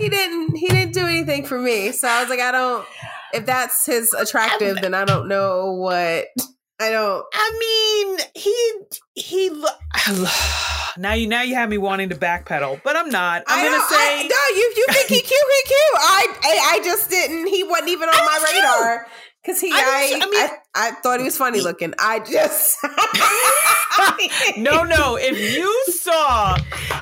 He 0.00 0.08
didn't. 0.08 0.56
He 0.56 0.66
didn't 0.68 0.94
do 0.94 1.06
anything 1.06 1.44
for 1.44 1.58
me, 1.58 1.92
so 1.92 2.08
I 2.08 2.20
was 2.22 2.30
like, 2.30 2.40
I 2.40 2.50
don't. 2.52 2.86
If 3.34 3.46
that's 3.46 3.86
his 3.86 4.12
attractive, 4.14 4.76
I'm, 4.78 4.82
then 4.82 4.94
I 4.94 5.04
don't 5.04 5.28
know 5.28 5.72
what. 5.72 6.26
I 6.80 6.90
don't. 6.90 7.24
I 7.32 8.16
mean, 8.16 8.18
he 8.34 8.72
he. 9.14 9.62
Now 10.98 11.12
you 11.12 11.28
now 11.28 11.42
you 11.42 11.54
have 11.54 11.68
me 11.70 11.78
wanting 11.78 12.08
to 12.08 12.16
backpedal, 12.16 12.82
but 12.82 12.96
I'm 12.96 13.08
not. 13.10 13.44
I'm 13.46 13.60
I 13.60 13.68
gonna 13.70 13.80
say 13.88 13.94
I, 13.96 14.22
no. 14.28 14.56
You 14.56 14.72
you 14.76 14.86
think 14.90 15.08
he 15.08 15.20
cute? 15.20 15.30
He 15.30 15.62
cute. 15.68 15.78
I, 15.94 16.26
I, 16.42 16.60
I 16.74 16.80
just 16.84 17.08
didn't. 17.08 17.46
He 17.46 17.62
wasn't 17.62 17.90
even 17.90 18.08
on 18.08 18.14
I'm 18.18 18.24
my 18.26 18.38
cute. 18.50 18.62
radar 18.62 19.06
because 19.42 19.60
he. 19.60 19.70
I, 19.72 19.76
I, 19.76 20.20
I, 20.22 20.26
mean, 20.26 20.40
I, 20.40 20.58
I 20.74 20.90
thought 21.02 21.20
he 21.20 21.24
was 21.24 21.36
funny 21.36 21.60
looking. 21.60 21.94
I 21.98 22.20
just. 22.20 22.78
no, 24.58 24.84
no. 24.84 25.16
If 25.16 25.38
you 25.56 25.84
saw, 25.94 26.56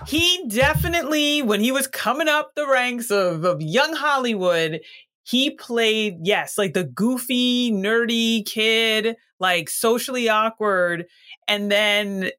he 0.07 0.47
definitely 0.49 1.43
when 1.43 1.61
he 1.61 1.73
was 1.73 1.87
coming 1.87 2.29
up 2.29 2.53
the 2.55 2.67
ranks 2.67 3.11
of 3.11 3.45
of 3.45 3.61
young 3.61 3.95
Hollywood, 3.95 4.81
he 5.25 5.51
played 5.51 6.19
yes, 6.23 6.57
like 6.57 6.75
the 6.75 6.85
goofy, 6.85 7.73
nerdy 7.73 8.47
kid, 8.47 9.17
like 9.41 9.69
socially 9.69 10.29
awkward, 10.29 11.07
and 11.47 11.71
then 11.71 12.31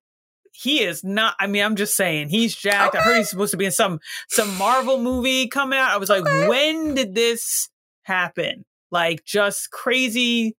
he 0.51 0.81
is 0.81 1.03
not. 1.03 1.35
I 1.39 1.47
mean, 1.47 1.63
I'm 1.63 1.75
just 1.75 1.95
saying 1.95 2.29
he's 2.29 2.55
jacked. 2.55 2.95
Okay. 2.95 2.99
I 2.99 3.01
heard 3.01 3.17
he's 3.17 3.29
supposed 3.29 3.51
to 3.51 3.57
be 3.57 3.65
in 3.65 3.71
some 3.71 3.99
some 4.27 4.57
Marvel 4.57 4.99
movie 4.99 5.47
coming 5.47 5.77
out. 5.77 5.91
I 5.91 5.97
was 5.97 6.09
like, 6.09 6.25
okay. 6.25 6.47
when 6.47 6.95
did 6.95 7.15
this 7.15 7.69
happen? 8.03 8.65
Like, 8.91 9.23
just 9.25 9.71
crazy. 9.71 10.55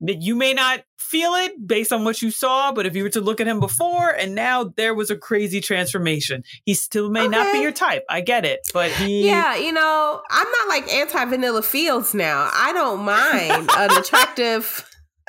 You 0.00 0.34
may 0.34 0.52
not 0.52 0.82
feel 0.98 1.34
it 1.34 1.64
based 1.64 1.92
on 1.92 2.04
what 2.04 2.22
you 2.22 2.30
saw, 2.30 2.72
but 2.72 2.86
if 2.86 2.96
you 2.96 3.04
were 3.04 3.10
to 3.10 3.20
look 3.20 3.40
at 3.40 3.46
him 3.46 3.60
before 3.60 4.10
and 4.10 4.34
now 4.34 4.64
there 4.64 4.94
was 4.94 5.10
a 5.10 5.16
crazy 5.16 5.60
transformation. 5.60 6.42
He 6.64 6.74
still 6.74 7.08
may 7.08 7.20
okay. 7.20 7.28
not 7.28 7.52
be 7.52 7.60
your 7.60 7.70
type. 7.70 8.04
I 8.08 8.20
get 8.20 8.44
it, 8.44 8.60
but 8.72 8.90
he. 8.90 9.26
Yeah, 9.26 9.56
you 9.56 9.72
know, 9.72 10.22
I'm 10.28 10.50
not 10.50 10.68
like 10.68 10.92
anti 10.92 11.24
Vanilla 11.26 11.62
Fields 11.62 12.14
now. 12.14 12.50
I 12.52 12.72
don't 12.72 13.04
mind 13.04 13.70
an 13.76 13.90
attractive. 13.98 14.88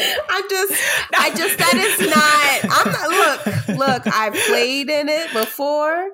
I'm 0.00 0.48
just, 0.48 0.72
I 1.14 1.32
just, 1.36 1.58
that 1.58 1.74
is 1.74 2.00
not, 2.08 2.78
I'm 2.78 2.92
not, 2.92 3.10
look, 3.10 3.78
look, 3.78 4.14
I've 4.14 4.34
played 4.48 4.88
in 4.88 5.08
it 5.08 5.32
before. 5.32 6.10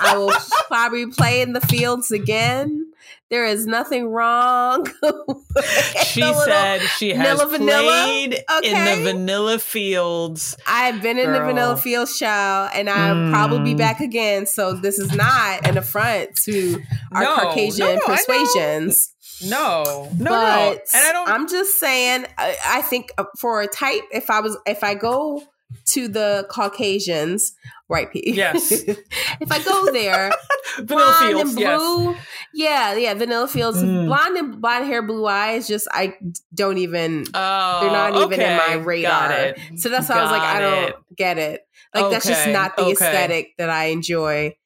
I 0.00 0.16
will 0.16 0.32
probably 0.68 1.06
play 1.06 1.40
in 1.40 1.52
the 1.52 1.60
fields 1.60 2.10
again. 2.10 2.92
There 3.30 3.44
is 3.44 3.66
nothing 3.66 4.08
wrong. 4.08 4.86
she 6.04 6.22
said 6.22 6.80
she 6.96 7.12
has 7.12 7.42
played 7.42 8.42
okay. 8.56 8.96
in 8.96 9.04
the 9.04 9.12
vanilla 9.12 9.58
fields. 9.58 10.56
I've 10.66 11.02
been 11.02 11.18
in 11.18 11.32
the 11.32 11.40
vanilla 11.40 11.76
fields, 11.76 12.18
child, 12.18 12.70
and 12.74 12.88
I'll 12.88 13.14
mm. 13.14 13.30
probably 13.30 13.74
be 13.74 13.74
back 13.74 14.00
again. 14.00 14.46
So 14.46 14.72
this 14.72 14.98
is 14.98 15.14
not 15.14 15.66
an 15.68 15.76
affront 15.76 16.36
to 16.44 16.80
our 17.12 17.22
no, 17.22 17.36
Caucasian 17.36 17.96
no, 17.96 18.06
persuasions. 18.06 19.12
No, 19.44 20.08
no, 20.18 20.30
but 20.30 20.30
no. 20.30 20.70
And 20.70 21.06
I 21.06 21.12
don't. 21.12 21.28
I'm 21.28 21.48
just 21.48 21.78
saying. 21.78 22.24
I, 22.38 22.56
I 22.66 22.82
think 22.82 23.12
uh, 23.18 23.24
for 23.38 23.60
a 23.60 23.68
type, 23.68 24.02
if 24.10 24.30
I 24.30 24.40
was, 24.40 24.56
if 24.66 24.82
I 24.82 24.94
go 24.94 25.42
to 25.86 26.08
the 26.08 26.46
Caucasians, 26.50 27.52
right? 27.88 28.10
P. 28.10 28.22
Yes. 28.34 28.72
if 28.72 29.50
I 29.52 29.62
go 29.62 29.92
there, 29.92 30.32
blonde 30.82 31.28
fields, 31.28 31.50
and 31.50 31.56
blue, 31.56 32.12
yes. 32.12 32.26
yeah, 32.54 32.96
yeah, 32.96 33.14
vanilla 33.14 33.48
fields, 33.48 33.82
mm. 33.82 34.06
blonde 34.06 34.36
and 34.36 34.60
blonde 34.60 34.86
hair, 34.86 35.02
blue 35.02 35.26
eyes. 35.26 35.68
Just 35.68 35.88
I 35.90 36.14
don't 36.54 36.78
even. 36.78 37.24
Oh, 37.34 37.80
they're 37.80 37.90
not 37.92 38.14
even 38.14 38.40
okay. 38.40 38.50
in 38.50 38.56
my 38.56 38.84
radar. 38.84 39.54
So 39.76 39.88
that's 39.88 40.08
why 40.08 40.16
I 40.16 40.22
was 40.22 40.30
like, 40.30 40.42
I 40.42 40.60
don't 40.60 41.16
get 41.16 41.38
it. 41.38 41.66
Like 41.94 42.04
okay. 42.04 42.14
that's 42.14 42.26
just 42.26 42.48
not 42.48 42.76
the 42.76 42.82
okay. 42.82 42.92
aesthetic 42.92 43.56
that 43.58 43.70
I 43.70 43.86
enjoy 43.86 44.56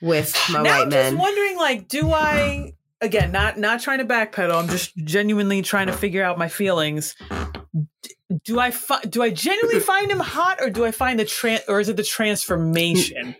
with 0.00 0.36
my 0.50 0.62
now 0.62 0.70
white 0.70 0.82
I'm 0.82 0.88
men. 0.90 1.12
Just 1.14 1.22
wondering, 1.22 1.56
like, 1.56 1.88
do 1.88 2.10
I? 2.12 2.74
again, 3.02 3.32
not 3.32 3.58
not 3.58 3.80
trying 3.80 3.98
to 3.98 4.04
backpedal. 4.04 4.54
I'm 4.54 4.68
just 4.68 4.96
genuinely 4.96 5.60
trying 5.60 5.88
to 5.88 5.92
figure 5.92 6.22
out 6.22 6.38
my 6.38 6.48
feelings. 6.48 7.14
Do 8.44 8.60
I 8.60 8.70
fi- 8.70 9.02
do 9.02 9.22
I 9.22 9.30
genuinely 9.30 9.80
find 9.92 10.10
him 10.10 10.20
hot, 10.20 10.60
or 10.60 10.70
do 10.70 10.84
I 10.84 10.90
find 10.90 11.18
the 11.18 11.24
tran- 11.24 11.62
or 11.68 11.80
is 11.80 11.88
it 11.88 11.96
the 11.96 12.04
transformation? 12.04 13.36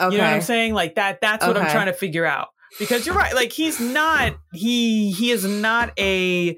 Okay. 0.00 0.14
You 0.14 0.18
know 0.20 0.24
what 0.24 0.34
I'm 0.34 0.42
saying? 0.42 0.74
Like 0.74 0.94
that. 0.96 1.20
That's 1.20 1.46
what 1.46 1.56
okay. 1.56 1.66
I'm 1.66 1.72
trying 1.72 1.86
to 1.86 1.92
figure 1.92 2.24
out. 2.24 2.48
Because 2.78 3.06
you're 3.06 3.14
right. 3.14 3.34
Like 3.34 3.52
he's 3.52 3.80
not. 3.80 4.36
He 4.52 5.12
he 5.12 5.30
is 5.30 5.44
not 5.44 5.92
a. 5.98 6.56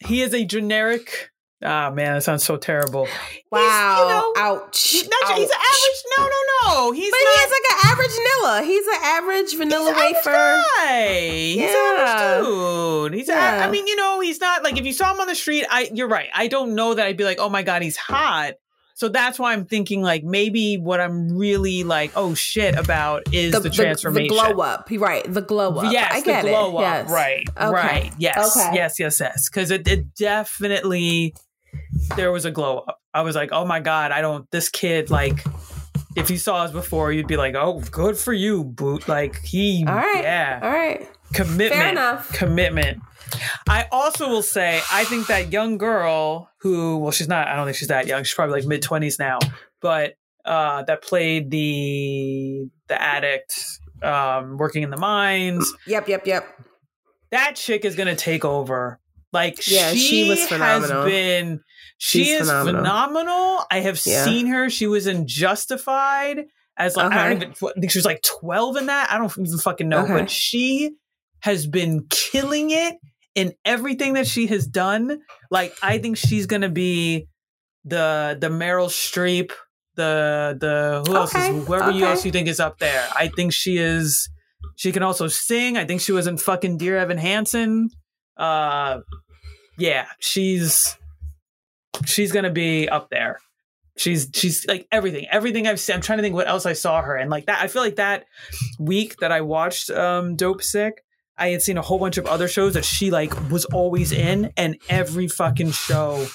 He 0.00 0.22
is 0.22 0.34
a 0.34 0.44
generic 0.44 1.31
Ah 1.64 1.88
oh, 1.88 1.94
man, 1.94 2.14
that 2.14 2.22
sounds 2.22 2.44
so 2.44 2.56
terrible. 2.56 3.06
Wow! 3.50 4.02
you 4.02 4.08
know, 4.08 4.32
Ouch. 4.36 4.90
He's, 4.90 5.08
not, 5.08 5.30
Ouch. 5.30 5.38
he's 5.38 5.50
an 5.50 5.56
average. 5.56 6.04
No, 6.16 6.24
no, 6.24 6.30
no. 6.62 6.92
He's 6.92 7.10
but 7.10 7.18
not, 7.22 7.38
he's 7.38 7.50
like 7.50 7.70
an 7.70 7.90
average 7.90 8.10
vanilla. 8.10 8.62
He's 8.64 8.86
an 8.86 9.00
average 9.02 9.56
vanilla 9.56 9.94
he's 9.94 10.14
wafer. 10.14 10.30
Guy. 10.30 11.28
He's 11.30 11.56
yeah. 11.56 11.94
an 11.94 12.00
average 12.00 12.44
dude. 12.44 13.14
He's. 13.14 13.28
Yeah. 13.28 13.62
A, 13.62 13.68
I 13.68 13.70
mean, 13.70 13.86
you 13.86 13.96
know, 13.96 14.20
he's 14.20 14.40
not 14.40 14.64
like 14.64 14.76
if 14.76 14.84
you 14.84 14.92
saw 14.92 15.12
him 15.12 15.20
on 15.20 15.28
the 15.28 15.34
street. 15.34 15.64
I. 15.70 15.90
You're 15.92 16.08
right. 16.08 16.30
I 16.34 16.48
don't 16.48 16.74
know 16.74 16.94
that 16.94 17.06
I'd 17.06 17.16
be 17.16 17.24
like, 17.24 17.38
oh 17.38 17.48
my 17.48 17.62
god, 17.62 17.82
he's 17.82 17.96
hot. 17.96 18.54
So 18.94 19.08
that's 19.08 19.38
why 19.38 19.52
I'm 19.52 19.64
thinking 19.64 20.02
like 20.02 20.22
maybe 20.22 20.76
what 20.76 21.00
I'm 21.00 21.36
really 21.36 21.82
like, 21.82 22.12
oh 22.14 22.34
shit 22.34 22.76
about 22.76 23.32
is 23.32 23.52
the, 23.52 23.60
the 23.60 23.70
transformation. 23.70 24.34
The, 24.34 24.42
the, 24.42 24.52
glow 24.54 24.62
up. 24.62 24.88
Right. 24.90 25.24
The 25.26 25.42
glow 25.42 25.76
up. 25.76 25.92
Yes, 25.92 26.12
I 26.12 26.20
get 26.20 26.42
the 26.42 26.50
glow 26.50 26.78
it. 26.78 26.84
up. 26.84 27.06
Yes. 27.06 27.10
Right. 27.10 27.48
Okay. 27.48 27.70
Right. 27.70 28.12
Yes. 28.18 28.56
Okay. 28.56 28.74
Yes, 28.74 29.00
yes, 29.00 29.18
yes. 29.20 29.48
Because 29.48 29.70
it, 29.70 29.88
it 29.88 30.14
definitely 30.14 31.34
there 32.16 32.32
was 32.32 32.44
a 32.44 32.50
glow 32.50 32.78
up. 32.78 33.00
I 33.14 33.22
was 33.22 33.36
like, 33.36 33.50
oh 33.52 33.64
my 33.64 33.80
God, 33.80 34.10
I 34.12 34.20
don't, 34.20 34.50
this 34.50 34.68
kid, 34.68 35.10
like, 35.10 35.44
if 36.16 36.30
you 36.30 36.38
saw 36.38 36.64
us 36.64 36.72
before, 36.72 37.12
you'd 37.12 37.26
be 37.26 37.36
like, 37.36 37.54
oh, 37.54 37.80
good 37.90 38.16
for 38.16 38.32
you, 38.32 38.64
boot. 38.64 39.08
Like, 39.08 39.40
he, 39.42 39.84
all 39.86 39.94
right. 39.94 40.22
yeah. 40.22 40.60
All 40.62 40.70
right. 40.70 41.08
Commitment. 41.32 41.72
Fair 41.72 41.88
enough. 41.90 42.32
Commitment. 42.32 43.00
I 43.68 43.86
also 43.90 44.28
will 44.28 44.42
say, 44.42 44.80
I 44.92 45.04
think 45.04 45.26
that 45.28 45.52
young 45.52 45.78
girl 45.78 46.50
who, 46.58 46.98
well, 46.98 47.12
she's 47.12 47.28
not, 47.28 47.48
I 47.48 47.56
don't 47.56 47.64
think 47.66 47.76
she's 47.76 47.88
that 47.88 48.06
young. 48.06 48.24
She's 48.24 48.34
probably 48.34 48.60
like 48.60 48.68
mid 48.68 48.82
20s 48.82 49.18
now, 49.18 49.38
but 49.80 50.14
uh, 50.44 50.82
that 50.84 51.02
played 51.02 51.50
the 51.50 52.68
the 52.88 53.00
addict 53.00 53.80
um, 54.02 54.56
working 54.58 54.82
in 54.82 54.90
the 54.90 54.96
mines. 54.96 55.72
Yep, 55.86 56.08
yep, 56.08 56.26
yep. 56.26 56.46
That 57.30 57.56
chick 57.56 57.84
is 57.84 57.94
going 57.94 58.08
to 58.08 58.16
take 58.16 58.44
over. 58.44 58.98
Like, 59.32 59.66
yeah, 59.66 59.90
she, 59.92 59.98
she 59.98 60.28
was 60.28 60.46
phenomenal. 60.46 61.02
has 61.02 61.10
been 61.10 61.60
she 61.98 62.24
She's 62.24 62.40
is 62.40 62.48
phenomenal. 62.48 62.82
phenomenal. 62.82 63.64
I 63.70 63.80
have 63.80 64.00
yeah. 64.04 64.24
seen 64.24 64.46
her. 64.48 64.68
She 64.68 64.86
was 64.86 65.06
in 65.06 65.26
Justified 65.26 66.46
as 66.76 66.96
like 66.96 67.12
I 67.12 67.28
don't 67.28 67.36
even 67.42 67.54
I 67.76 67.80
think 67.80 67.92
she 67.92 67.98
was 67.98 68.04
like 68.04 68.22
12 68.22 68.76
in 68.78 68.86
that. 68.86 69.10
I 69.10 69.18
don't 69.18 69.30
even 69.38 69.58
fucking 69.58 69.88
know, 69.88 70.04
Okay. 70.04 70.12
but 70.12 70.30
she 70.30 70.90
has 71.40 71.66
been 71.66 72.06
killing 72.10 72.70
it 72.70 72.96
in 73.34 73.52
everything 73.64 74.14
that 74.14 74.26
she 74.26 74.46
has 74.48 74.66
done. 74.66 75.20
Like 75.50 75.74
I 75.82 75.98
think 75.98 76.16
she's 76.16 76.46
gonna 76.46 76.68
be 76.68 77.28
the 77.84 78.36
the 78.40 78.48
Meryl 78.48 78.88
Streep, 78.88 79.52
the 79.94 80.56
the 80.60 81.04
who 81.06 81.16
else 81.16 81.34
Okay, 81.34 81.56
is 81.56 81.66
whoever 81.66 81.90
you 81.90 82.04
else 82.04 82.24
you 82.24 82.32
think 82.32 82.48
is 82.48 82.60
up 82.60 82.78
there. 82.78 83.06
I 83.14 83.28
think 83.28 83.52
she 83.52 83.76
is. 83.78 84.28
She 84.76 84.90
can 84.92 85.02
also 85.02 85.28
sing. 85.28 85.76
I 85.76 85.84
think 85.84 86.00
she 86.00 86.12
was 86.12 86.26
in 86.26 86.36
fucking 86.36 86.78
Dear 86.78 86.96
Evan 86.98 87.18
Hansen. 87.18 87.90
Uh, 88.36 89.00
yeah, 89.82 90.06
she's 90.20 90.96
she's 92.04 92.30
gonna 92.30 92.50
be 92.52 92.88
up 92.88 93.10
there. 93.10 93.40
She's 93.96 94.28
she's 94.32 94.64
like 94.66 94.86
everything, 94.92 95.26
everything 95.28 95.66
I've 95.66 95.80
seen. 95.80 95.96
I'm 95.96 96.02
trying 96.02 96.18
to 96.18 96.22
think 96.22 96.36
what 96.36 96.46
else 96.46 96.66
I 96.66 96.72
saw 96.74 97.02
her 97.02 97.16
and 97.16 97.28
like 97.30 97.46
that. 97.46 97.60
I 97.60 97.66
feel 97.66 97.82
like 97.82 97.96
that 97.96 98.24
week 98.78 99.16
that 99.18 99.32
I 99.32 99.40
watched 99.40 99.90
um, 99.90 100.36
Dopesick, 100.36 100.92
I 101.36 101.48
had 101.48 101.62
seen 101.62 101.78
a 101.78 101.82
whole 101.82 101.98
bunch 101.98 102.16
of 102.16 102.26
other 102.26 102.46
shows 102.46 102.74
that 102.74 102.84
she 102.84 103.10
like 103.10 103.34
was 103.50 103.64
always 103.66 104.12
in, 104.12 104.52
and 104.56 104.76
every 104.88 105.26
fucking 105.26 105.72
show 105.72 106.26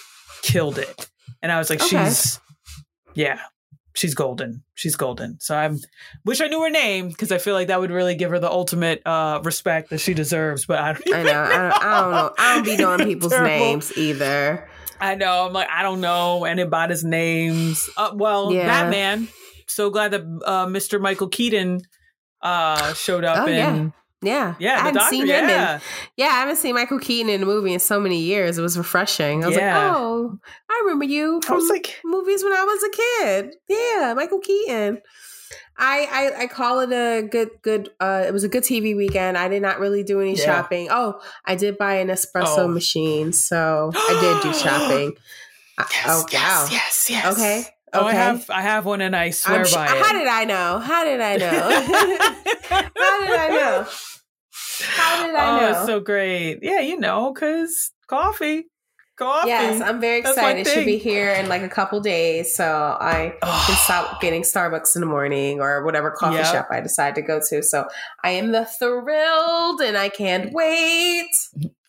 killed 0.43 0.77
it. 0.77 1.09
And 1.41 1.49
I 1.49 1.57
was 1.57 1.69
like, 1.69 1.81
Okay. 1.81 2.05
she's 2.05 2.39
yeah, 3.15 3.39
she's 3.97 4.13
golden. 4.13 4.63
She's 4.75 4.95
golden. 4.95 5.39
So 5.39 5.57
I 5.57 5.69
wish 6.23 6.39
I 6.39 6.47
knew 6.47 6.61
her 6.61 6.69
name 6.69 7.07
because 7.09 7.31
I 7.31 7.39
feel 7.39 7.55
like 7.55 7.67
that 7.69 7.79
would 7.79 7.89
really 7.89 8.13
give 8.15 8.29
her 8.29 8.37
the 8.39 8.49
ultimate 8.49 9.01
uh, 9.05 9.41
respect 9.43 9.89
that 9.89 9.97
she 9.97 10.13
deserves. 10.13 10.65
But 10.67 10.77
I 10.79 10.93
don't. 10.93 11.13
I 11.15 11.23
know. 11.23 11.41
I 11.41 11.47
don't, 11.57 11.83
I 11.83 12.01
don't 12.01 12.11
know. 12.11 12.33
I 12.37 12.55
don't 12.55 12.63
be 12.65 12.77
knowing 12.77 12.99
people's 13.05 13.31
Terrible. 13.31 13.49
names 13.49 13.97
either. 13.97 14.69
I 15.01 15.15
know. 15.15 15.47
I'm 15.47 15.53
like, 15.53 15.67
I 15.69 15.81
don't 15.83 15.99
know 16.01 16.45
anybody's 16.45 17.03
names. 17.03 17.89
Uh, 17.97 18.11
well, 18.13 18.53
Yeah. 18.53 18.67
Batman. 18.67 19.27
So 19.67 19.89
glad 19.89 20.11
that 20.11 20.21
uh, 20.45 20.65
Mr. 20.67 21.01
Michael 21.01 21.27
Keaton 21.27 21.81
uh, 22.41 22.93
showed 22.93 23.23
up. 23.25 23.47
Oh, 23.47 23.47
and 23.51 23.85
Yeah. 23.85 23.91
Yeah, 24.21 24.55
Yeah. 24.59 24.79
I 24.83 24.91
doctor. 24.91 25.09
seen 25.09 25.27
him 25.27 25.43
in 25.43 25.49
yeah, 25.49 25.79
Yeah, 26.15 26.25
I 26.27 26.39
haven't 26.39 26.55
seen 26.57 26.75
Michael 26.75 26.99
Keaton 26.99 27.29
in 27.29 27.43
a 27.43 27.45
movie 27.45 27.73
in 27.73 27.79
so 27.79 27.99
many 27.99 28.19
years. 28.19 28.57
It 28.57 28.61
was 28.61 28.77
refreshing. 28.77 29.43
I 29.43 29.47
was 29.47 29.55
Yeah. 29.57 29.77
like, 29.87 29.95
oh, 29.97 30.39
I 30.69 30.81
remember 30.83 31.05
you 31.05 31.39
I 31.43 31.47
from 31.47 31.57
was 31.57 31.69
like, 31.69 31.99
movies 32.03 32.43
when 32.43 32.53
I 32.53 32.63
was 32.63 32.83
a 32.83 32.89
kid. 32.89 33.55
Yeah, 33.69 34.13
Michael 34.15 34.39
Keaton. 34.39 35.01
I, 35.79 36.07
I 36.37 36.41
I 36.43 36.47
call 36.47 36.79
it 36.79 36.91
a 36.91 37.21
good 37.27 37.51
good 37.61 37.89
uh 37.99 38.23
it 38.27 38.33
was 38.33 38.43
a 38.43 38.49
good 38.49 38.63
TV 38.63 38.97
weekend. 38.97 39.37
I 39.37 39.47
did 39.47 39.61
not 39.61 39.79
really 39.79 40.03
do 40.03 40.19
any 40.19 40.33
Yeah. 40.35 40.43
shopping. 40.45 40.87
Oh, 40.89 41.21
I 41.45 41.55
did 41.55 41.77
buy 41.77 41.95
an 41.95 42.07
espresso 42.07 42.59
Oh. 42.59 42.67
machine, 42.67 43.31
so 43.31 43.91
I 43.93 44.19
did 44.19 44.51
do 44.51 44.57
shopping. 44.63 45.13
I- 45.77 45.85
oh 46.07 46.25
wow. 46.33 46.67
yes, 46.71 47.07
yes. 47.09 47.25
Okay. 47.37 47.67
Oh, 47.93 48.05
I 48.05 48.13
have, 48.13 48.49
I 48.49 48.61
have 48.61 48.85
one, 48.85 49.01
and 49.01 49.15
I 49.15 49.29
swear 49.29 49.65
sh- 49.65 49.73
by 49.73 49.85
it. 49.85 49.89
how 49.89 50.11
did 50.11 50.27
I 50.27 50.43
know? 50.43 50.79
How 50.79 51.05
did 51.05 51.21
I 51.21 51.37
know? 51.37 51.47
how 52.95 53.25
did 53.25 53.31
I 53.31 53.47
know? 53.49 53.87
How 54.79 55.25
did 55.25 55.35
I 55.35 55.49
oh, 55.49 55.61
know? 55.61 55.69
it's 55.69 55.85
so 55.85 55.99
great. 55.99 56.59
Yeah, 56.61 56.81
you 56.81 56.99
know, 56.99 57.31
because 57.33 57.91
coffee, 58.07 58.65
coffee. 59.15 59.47
Yes, 59.47 59.81
I'm 59.81 60.01
very 60.01 60.19
excited. 60.19 60.67
It 60.67 60.69
should 60.69 60.85
be 60.85 60.97
here 60.97 61.31
in 61.31 61.47
like 61.47 61.61
a 61.61 61.69
couple 61.69 62.01
days, 62.01 62.53
so 62.53 62.97
I 62.99 63.35
can 63.41 63.75
stop 63.77 64.19
getting 64.21 64.41
Starbucks 64.41 64.95
in 64.95 64.99
the 64.99 65.07
morning 65.07 65.61
or 65.61 65.83
whatever 65.85 66.11
coffee 66.11 66.35
Yep. 66.35 66.45
shop 66.45 66.67
I 66.69 66.81
decide 66.81 67.15
to 67.15 67.21
go 67.21 67.39
to. 67.49 67.63
So 67.63 67.87
I 68.23 68.31
am 68.31 68.51
the 68.51 68.65
thrilled, 68.65 69.81
and 69.81 69.97
I 69.97 70.09
can't 70.09 70.47
mm-hmm. 70.47 70.55
wait. 70.55 71.29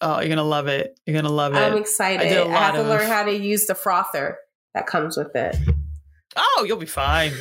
Oh, 0.01 0.21
you're 0.21 0.29
gonna 0.29 0.45
love 0.45 0.69
it. 0.69 0.99
You're 1.07 1.17
gonna 1.17 1.35
love 1.35 1.55
it. 1.55 1.59
I'm 1.59 1.77
excited. 1.77 2.27
I 2.27 2.45
I, 2.45 2.59
have 2.59 2.75
to 2.75 2.83
learn 2.83 3.07
how 3.07 3.25
to 3.25 3.37
use 3.37 3.67
the 3.67 3.75
frother 3.75 4.39
that 4.75 4.87
comes 4.87 5.17
with 5.17 5.35
it. 5.35 5.57
Oh, 6.37 6.65
you'll 6.67 6.77
be 6.79 6.87
fine. 6.87 7.33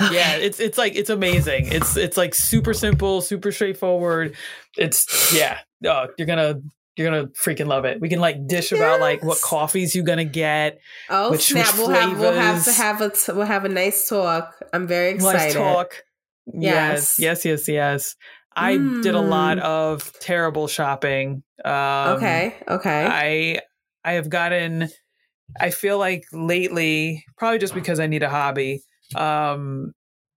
Yeah, 0.00 0.36
it's 0.36 0.60
it's 0.60 0.78
like 0.78 0.94
it's 0.94 1.10
amazing. 1.10 1.66
It's 1.72 1.96
it's 1.96 2.16
like 2.16 2.34
super 2.34 2.72
simple, 2.72 3.20
super 3.20 3.50
straightforward. 3.50 4.36
It's 4.76 5.32
yeah. 5.34 5.58
Oh, 5.84 6.06
you're 6.16 6.26
gonna 6.26 6.60
you're 6.96 7.10
gonna 7.10 7.26
freaking 7.28 7.66
love 7.66 7.84
it. 7.84 8.00
We 8.00 8.08
can 8.08 8.20
like 8.20 8.46
dish 8.46 8.70
about 8.72 9.00
like 9.00 9.24
what 9.24 9.40
coffees 9.40 9.94
you're 9.96 10.04
gonna 10.04 10.24
get. 10.24 10.78
Oh 11.10 11.32
Which- 11.32 11.46
snap! 11.48 11.66
which 11.66 11.76
we'll 11.78 11.90
have 11.90 12.18
we'll 12.18 12.32
have 12.32 12.64
to 12.64 12.72
have 12.72 13.00
a 13.00 13.10
t- 13.10 13.32
we'll 13.32 13.46
have 13.46 13.64
a 13.64 13.68
nice 13.68 14.08
talk. 14.08 14.54
I'm 14.72 14.86
very 14.86 15.10
excited. 15.14 15.38
Let's 15.40 15.54
talk. 15.54 16.04
Yes, 16.46 17.18
Yes. 17.18 17.44
yes, 17.44 17.44
yes, 17.44 17.68
yes. 17.68 18.16
I 18.56 18.76
did 18.76 19.14
a 19.14 19.20
lot 19.20 19.58
Mm. 19.58 19.62
of 19.62 20.12
terrible 20.20 20.66
shopping. 20.68 21.42
Um, 21.64 21.72
okay, 22.16 22.54
okay. 22.68 23.06
I 23.06 23.60
I 24.04 24.12
have 24.14 24.28
gotten 24.30 24.88
I 25.60 25.70
feel 25.70 25.98
like 25.98 26.24
lately, 26.32 27.24
probably 27.36 27.58
just 27.58 27.74
because 27.74 28.00
I 28.00 28.06
need 28.06 28.22
a 28.22 28.28
hobby, 28.28 28.82
um 29.14 29.92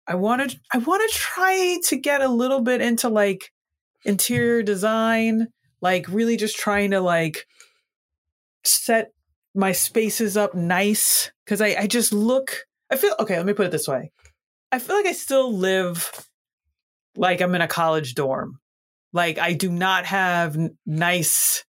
I 0.08 0.16
want 0.16 0.50
to 0.50 0.60
I 0.74 0.78
want 0.80 1.10
to 1.10 1.18
try 1.18 1.78
to 1.88 1.96
get 1.96 2.22
a 2.22 2.28
little 2.28 2.62
bit 2.62 2.82
into 2.82 3.10
like 3.10 3.52
interior 4.06 4.64
design, 4.64 5.48
like 5.82 6.08
really 6.08 6.38
just 6.38 6.58
trying 6.58 6.92
to 6.92 7.02
like 7.02 7.46
set 8.64 9.12
my 9.54 9.72
spaces 9.72 10.38
up 10.38 10.56
nice 10.56 11.32
cuz 11.46 11.62
I 11.62 11.76
I 11.80 11.88
just 11.88 12.14
look 12.14 12.66
I 12.90 12.96
feel 12.98 13.16
okay, 13.20 13.38
let 13.38 13.46
me 13.46 13.54
put 13.54 13.66
it 13.68 13.72
this 13.72 13.88
way. 13.88 14.12
I 14.72 14.80
feel 14.80 14.96
like 14.96 15.06
I 15.06 15.14
still 15.14 15.54
live 15.56 16.10
like 17.16 17.42
I'm 17.42 17.54
in 17.56 17.62
a 17.62 17.68
college 17.68 18.16
dorm. 18.16 18.60
Like 19.14 19.38
I 19.38 19.54
do 19.54 19.70
not 19.70 20.06
have 20.06 20.56
n- 20.56 20.78
nice 20.86 21.66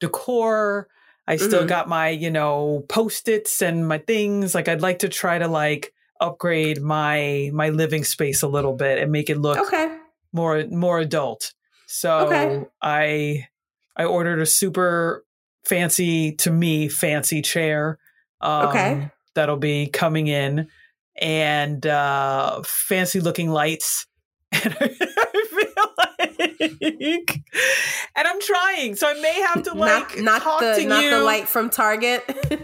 decor. 0.00 0.88
I 1.26 1.36
still 1.36 1.64
Mhm. 1.64 1.68
got 1.68 1.88
my, 1.88 2.08
you 2.10 2.30
know, 2.30 2.84
post-its 2.88 3.62
and 3.62 3.86
my 3.88 3.98
things. 3.98 4.54
Like 4.54 4.68
I'd 4.68 4.82
like 4.82 4.98
to 5.00 5.08
try 5.08 5.38
to 5.38 5.48
like 5.48 5.92
upgrade 6.20 6.80
my 6.82 7.50
my 7.52 7.70
living 7.70 8.04
space 8.04 8.42
a 8.42 8.48
little 8.48 8.74
bit 8.74 8.98
and 8.98 9.10
make 9.10 9.28
it 9.30 9.38
look 9.38 9.58
okay. 9.58 9.96
more 10.32 10.64
more 10.66 10.98
adult. 11.00 11.52
So 11.86 12.18
Okay. 12.26 12.64
I 12.82 13.46
I 13.96 14.04
ordered 14.04 14.40
a 14.40 14.46
super 14.46 15.24
fancy 15.64 16.32
to 16.36 16.50
me 16.50 16.88
fancy 16.88 17.40
chair. 17.42 17.98
Um, 18.40 18.68
Okay. 18.68 19.10
That'll 19.34 19.56
be 19.56 19.86
coming 19.88 20.26
in 20.28 20.68
and 21.20 21.84
uh 21.86 22.62
fancy 22.64 23.20
looking 23.20 23.50
lights. 23.50 24.06
And 24.64 24.76
I 24.80 24.88
feel 24.88 24.96
like 25.00 25.03
and 26.80 28.28
I'm 28.28 28.40
trying. 28.40 28.96
So 28.96 29.08
I 29.08 29.14
may 29.20 29.40
have 29.42 29.62
to 29.64 29.74
like 29.74 30.18
not 30.18 30.24
not 30.24 30.42
talk 30.42 30.60
the 30.60 30.74
to 30.74 30.86
not 30.86 31.02
you. 31.02 31.10
the 31.10 31.20
light 31.20 31.48
from 31.48 31.70
Target. 31.70 32.22
No, 32.28 32.34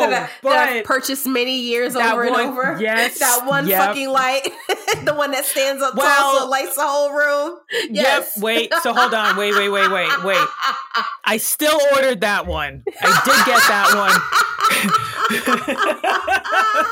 that, 0.00 0.06
I, 0.06 0.10
that 0.10 0.30
but 0.42 0.52
I've 0.52 0.84
purchased 0.84 1.26
many 1.26 1.60
years 1.60 1.96
over 1.96 2.30
one- 2.30 2.40
and 2.40 2.50
over. 2.50 2.78
yes, 2.80 3.18
that 3.18 3.46
one 3.46 3.66
yep. 3.66 3.88
fucking 3.88 4.08
light, 4.08 4.42
the 5.04 5.14
one 5.14 5.30
that 5.32 5.44
stands 5.44 5.82
up 5.82 5.94
tall 5.94 6.38
so 6.38 6.44
it 6.44 6.50
lights 6.50 6.76
the 6.76 6.86
whole 6.86 7.12
room. 7.12 7.58
Yes. 7.90 8.32
Yep. 8.36 8.42
Wait. 8.42 8.74
So 8.82 8.92
hold 8.92 9.14
on. 9.14 9.36
Wait. 9.36 9.54
Wait. 9.54 9.68
Wait. 9.68 9.90
Wait. 9.90 10.24
Wait. 10.24 10.46
I 11.24 11.38
still 11.38 11.78
ordered 11.94 12.20
that 12.20 12.46
one. 12.46 12.84
I 13.00 13.20
did 13.24 13.46
get 13.46 13.62
that 13.68 13.94
one. 13.96 15.15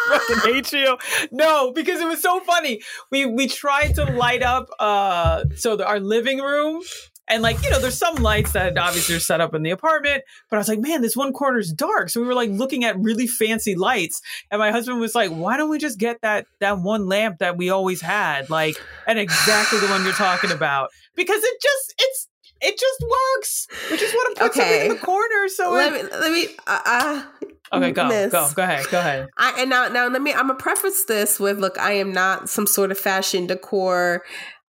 Fucking 0.09 0.53
hate 0.53 0.73
you. 0.73 0.97
No, 1.31 1.73
because 1.73 2.01
it 2.01 2.07
was 2.07 2.21
so 2.21 2.41
funny. 2.41 2.81
We 3.11 3.27
we 3.27 3.47
tried 3.47 3.95
to 3.97 4.05
light 4.05 4.43
up 4.43 4.69
uh 4.79 5.45
so 5.57 5.77
the, 5.77 5.87
our 5.87 6.01
living 6.01 6.41
room. 6.41 6.83
And 7.27 7.43
like, 7.43 7.63
you 7.65 7.71
know, 7.71 7.79
there's 7.81 7.97
some 7.97 8.17
lights 8.17 8.53
that 8.53 8.77
obviously 8.77 9.15
are 9.15 9.21
set 9.21 9.41
up 9.41 9.55
in 9.55 9.63
the 9.63 9.71
apartment, 9.71 10.25
but 10.51 10.57
I 10.57 10.59
was 10.59 10.69
like, 10.69 10.81
man, 10.81 11.01
this 11.01 11.17
one 11.17 11.33
corner 11.33 11.59
is 11.59 11.73
dark. 11.73 12.11
So 12.11 12.21
we 12.21 12.27
were 12.27 12.35
like 12.35 12.51
looking 12.51 12.85
at 12.85 12.99
really 12.99 13.27
fancy 13.27 13.75
lights. 13.75 14.21
And 14.51 14.59
my 14.59 14.71
husband 14.71 15.01
was 15.01 15.15
like, 15.15 15.31
why 15.31 15.57
don't 15.57 15.71
we 15.71 15.79
just 15.79 15.99
get 15.99 16.21
that 16.21 16.45
that 16.61 16.81
one 16.81 17.07
lamp 17.09 17.39
that 17.39 17.57
we 17.57 17.71
always 17.71 18.03
had? 18.03 18.51
Like, 18.51 18.77
and 19.07 19.19
exactly 19.19 19.79
the 19.79 19.87
one 19.87 20.05
you're 20.05 20.13
talking 20.13 20.51
about. 20.51 20.91
Because 21.17 21.43
it 21.43 21.63
just 21.63 21.95
it's 21.99 22.29
it 22.65 22.79
just 22.79 23.01
works. 23.03 23.69
We 23.91 23.99
just 23.99 24.15
want 24.15 24.37
to 24.37 24.43
put 24.43 24.55
something 24.55 24.81
in 24.81 24.89
the 24.89 24.97
corner. 24.97 25.49
So 25.49 25.73
let 25.73 25.93
it, 25.93 26.05
me 26.05 26.11
let 26.19 26.33
me. 26.33 26.47
Uh, 26.67 26.81
uh, 26.87 27.23
okay, 27.75 27.93
go 27.93 28.09
miss. 28.09 28.33
go 28.33 28.49
go 28.55 28.63
ahead, 28.63 28.87
go 28.91 28.99
ahead. 28.99 29.29
I 29.37 29.61
and 29.61 29.71
now 29.71 29.89
now 29.89 30.09
let 30.09 30.23
me. 30.23 30.33
I'm 30.33 30.49
gonna 30.49 30.55
preface 30.55 31.05
this 31.05 31.39
with 31.39 31.59
look. 31.59 31.79
I 31.79 31.93
am 31.93 32.13
not 32.13 32.49
some 32.49 32.67
sort 32.67 32.91
of 32.91 32.99
fashion 32.99 33.47
decor. 33.47 34.25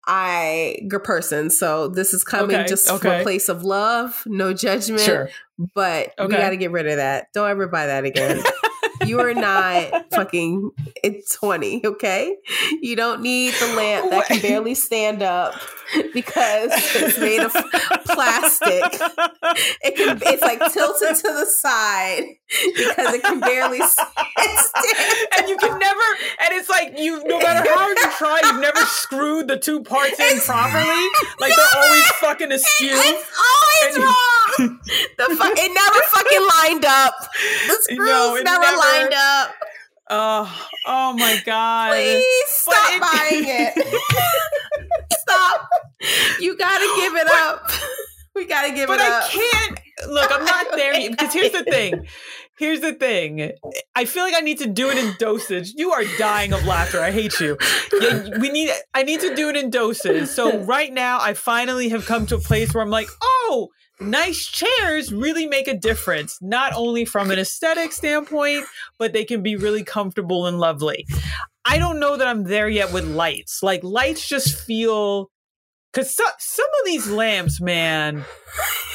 I 0.07 0.77
person, 1.03 1.49
so 1.49 1.87
this 1.87 2.13
is 2.13 2.23
coming 2.23 2.55
Okay, 2.55 2.67
just 2.67 2.87
from 2.87 3.11
a 3.11 3.23
place 3.23 3.49
of 3.49 3.63
love, 3.63 4.21
no 4.27 4.53
judgment. 4.53 5.01
Sure. 5.01 5.29
But 5.57 6.13
we 6.19 6.27
got 6.27 6.51
to 6.51 6.57
get 6.57 6.71
rid 6.71 6.85
of 6.85 6.97
that. 6.97 7.33
Don't 7.33 7.49
ever 7.49 7.67
buy 7.67 7.87
that 7.87 8.03
again. 8.05 8.43
you 9.05 9.19
are 9.19 9.33
not 9.33 10.09
fucking 10.11 10.71
it's 11.03 11.35
20, 11.35 11.85
okay? 11.85 12.35
You 12.81 12.95
don't 12.95 13.21
need 13.21 13.53
the 13.55 13.73
lamp 13.75 14.11
that 14.11 14.25
can 14.27 14.41
barely 14.41 14.75
stand 14.75 15.21
up 15.23 15.53
because 16.13 16.71
it's 16.95 17.17
made 17.19 17.41
of 17.41 17.51
plastic. 18.05 18.83
It 19.83 19.95
can 19.95 20.19
it's 20.21 20.41
like 20.41 20.59
tilted 20.73 21.15
to 21.15 21.33
the 21.33 21.45
side 21.45 22.23
because 22.75 23.13
it 23.13 23.23
can 23.23 23.39
barely 23.39 23.81
stand. 23.87 24.09
and 25.37 25.49
you 25.49 25.57
can 25.57 25.77
never 25.79 26.01
and 26.41 26.53
it's 26.53 26.69
like 26.69 26.97
you 26.97 27.23
no 27.25 27.39
matter 27.39 27.67
how 27.69 27.77
hard 27.77 27.97
you 27.97 28.11
try 28.17 28.41
you've 28.45 28.61
never 28.61 28.79
screwed 28.85 29.47
the 29.47 29.57
two 29.57 29.81
parts 29.83 30.19
in 30.19 30.39
properly 30.41 31.05
like 31.39 31.55
they're 31.55 31.83
always 31.83 32.05
fucking 32.21 32.51
askew 32.51 32.89
It's 32.91 33.31
always 33.37 33.95
And 33.95 33.97
you- 33.97 34.05
wrong. 34.05 34.15
The 34.57 35.25
fu- 35.25 35.53
it 35.57 35.71
never 35.73 36.01
fucking 36.15 36.47
lined 36.63 36.85
up. 36.85 37.13
The 37.67 37.77
screws 37.81 37.97
No, 38.07 38.35
never, 38.41 38.43
never- 38.61 38.77
lined 38.77 38.94
up. 39.13 39.51
Oh, 40.09 40.67
oh 40.85 41.13
my 41.13 41.41
god! 41.45 41.91
Please 41.93 42.25
stop 42.47 42.91
it- 42.91 43.01
buying 43.01 43.43
it. 43.47 44.03
stop. 45.19 45.69
You 46.39 46.57
gotta 46.57 46.93
give 46.97 47.15
it 47.15 47.27
up. 47.31 47.69
We 48.35 48.45
gotta 48.45 48.73
give 48.73 48.87
but 48.87 48.99
it 48.99 49.07
up. 49.07 49.23
But 49.23 49.39
I 49.39 49.49
can't 49.63 49.79
look. 50.09 50.31
I'm 50.31 50.45
not 50.45 50.67
there 50.75 51.09
because 51.09 51.33
here's 51.33 51.51
the 51.51 51.63
thing. 51.63 52.05
Here's 52.57 52.79
the 52.81 52.93
thing. 52.93 53.51
I 53.95 54.05
feel 54.05 54.23
like 54.23 54.35
I 54.35 54.39
need 54.41 54.59
to 54.59 54.67
do 54.67 54.89
it 54.89 54.97
in 54.97 55.15
dosage. 55.19 55.73
You 55.75 55.91
are 55.91 56.03
dying 56.17 56.53
of 56.53 56.65
laughter. 56.65 57.01
I 57.01 57.11
hate 57.11 57.37
you. 57.39 57.57
Yeah, 57.99 58.29
we 58.39 58.49
need. 58.49 58.69
I 58.93 59.03
need 59.03 59.21
to 59.21 59.35
do 59.35 59.49
it 59.49 59.55
in 59.57 59.69
doses. 59.71 60.33
So 60.33 60.59
right 60.59 60.93
now, 60.93 61.19
I 61.19 61.33
finally 61.33 61.89
have 61.89 62.05
come 62.05 62.25
to 62.27 62.35
a 62.35 62.39
place 62.39 62.73
where 62.73 62.83
I'm 62.83 62.89
like, 62.89 63.07
oh, 63.21 63.69
nice 63.99 64.45
chairs 64.45 65.13
really 65.13 65.47
make 65.47 65.67
a 65.67 65.77
difference. 65.77 66.37
Not 66.41 66.73
only 66.73 67.05
from 67.05 67.31
an 67.31 67.39
aesthetic 67.39 67.91
standpoint, 67.91 68.65
but 68.97 69.13
they 69.13 69.25
can 69.25 69.41
be 69.41 69.55
really 69.55 69.83
comfortable 69.83 70.47
and 70.47 70.59
lovely. 70.59 71.05
I 71.65 71.77
don't 71.77 71.99
know 71.99 72.15
that 72.17 72.27
I'm 72.27 72.43
there 72.43 72.69
yet 72.69 72.93
with 72.93 73.05
lights. 73.05 73.63
Like 73.63 73.83
lights 73.83 74.27
just 74.27 74.59
feel 74.59 75.31
because 75.91 76.13
so, 76.13 76.25
some 76.39 76.65
of 76.81 76.85
these 76.85 77.09
lamps, 77.09 77.61
man, 77.61 78.25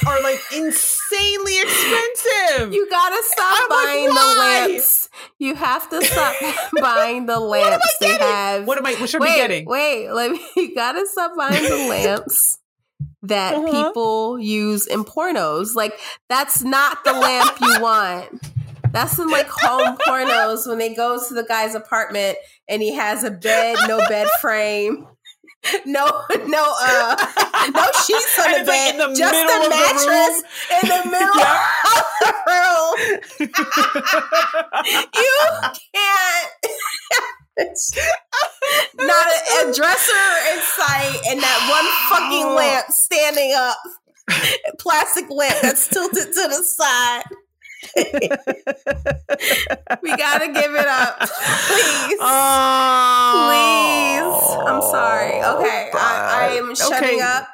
are 0.05 0.21
like 0.21 0.39
insanely 0.55 1.59
expensive. 1.59 2.73
You 2.73 2.87
gotta 2.91 3.21
stop 3.23 3.63
I'm 3.63 3.69
buying 3.69 4.09
why? 4.09 4.63
the 4.67 4.69
lamps. 4.69 5.09
You 5.39 5.55
have 5.55 5.89
to 5.89 6.05
stop 6.05 6.35
buying 6.79 7.25
the 7.25 7.39
lamps. 7.39 7.95
What 7.99 8.07
am 8.11 8.19
They 8.19 8.25
have 8.25 8.67
what 8.67 8.77
am 8.77 8.85
I? 8.85 8.93
What 8.93 9.09
should 9.09 9.23
I 9.23 9.25
be 9.25 9.35
getting? 9.35 9.65
Wait, 9.65 10.11
let 10.11 10.31
me 10.31 10.39
you 10.55 10.75
gotta 10.75 11.05
stop 11.07 11.31
buying 11.35 11.63
the 11.63 11.75
lamps 11.89 12.59
that 13.23 13.55
Uh-huh. 13.55 13.71
people 13.83 14.39
use 14.39 14.87
in 14.87 15.03
pornos. 15.03 15.75
Like 15.75 15.99
that's 16.29 16.63
not 16.63 17.03
the 17.03 17.13
lamp 17.13 17.57
you 17.61 17.75
want. 17.81 18.41
That's 18.91 19.17
in 19.19 19.29
like 19.29 19.47
home 19.49 19.97
pornos 20.05 20.67
when 20.67 20.77
they 20.79 20.93
go 20.93 21.17
to 21.25 21.33
the 21.33 21.43
guy's 21.43 21.75
apartment 21.75 22.37
and 22.67 22.81
he 22.81 22.93
has 22.95 23.23
a 23.23 23.31
bed, 23.31 23.77
no 23.87 23.99
bed 24.09 24.27
frame. 24.41 25.07
No, 25.85 26.05
no, 26.47 26.73
uh, 26.81 27.15
no 27.73 27.85
sheets 28.05 28.39
on 28.39 28.51
the 28.51 28.57
like, 28.57 28.65
bed. 28.65 28.95
in 28.95 28.97
the 28.97 29.13
just 29.15 29.31
middle 29.31 29.51
a 29.51 29.57
of 29.57 29.63
the 29.63 29.69
mattress 29.69 30.43
in 30.81 30.89
the 30.89 31.01
middle 31.11 31.37
Yeah. 31.37 31.71
of 31.95 32.05
the 32.21 32.31
room. 32.49 33.51
You 35.15 35.37
can't. 35.93 36.51
Not 38.95 39.27
a, 39.27 39.69
a 39.69 39.73
dresser 39.73 40.27
in 40.53 40.59
sight, 40.61 41.19
and 41.29 41.41
that 41.41 41.59
one 41.69 41.87
fucking 42.09 42.55
lamp 42.55 42.87
standing 42.89 43.53
up, 43.55 43.77
plastic 44.79 45.29
lamp 45.29 45.57
that's 45.61 45.87
tilted 45.87 46.27
to 46.27 46.47
the 46.47 46.63
side. 46.63 47.23
we 50.03 50.15
gotta 50.15 50.47
give 50.53 50.73
it 50.75 50.87
up, 50.87 51.19
please. 51.19 52.17
Please. 53.31 54.21
Oh, 54.23 54.63
I'm 54.67 54.81
sorry. 54.81 55.41
Okay, 55.43 55.89
I, 55.93 56.49
I 56.51 56.55
am 56.57 56.75
shutting 56.75 57.15
Okay. 57.15 57.21
up. 57.21 57.47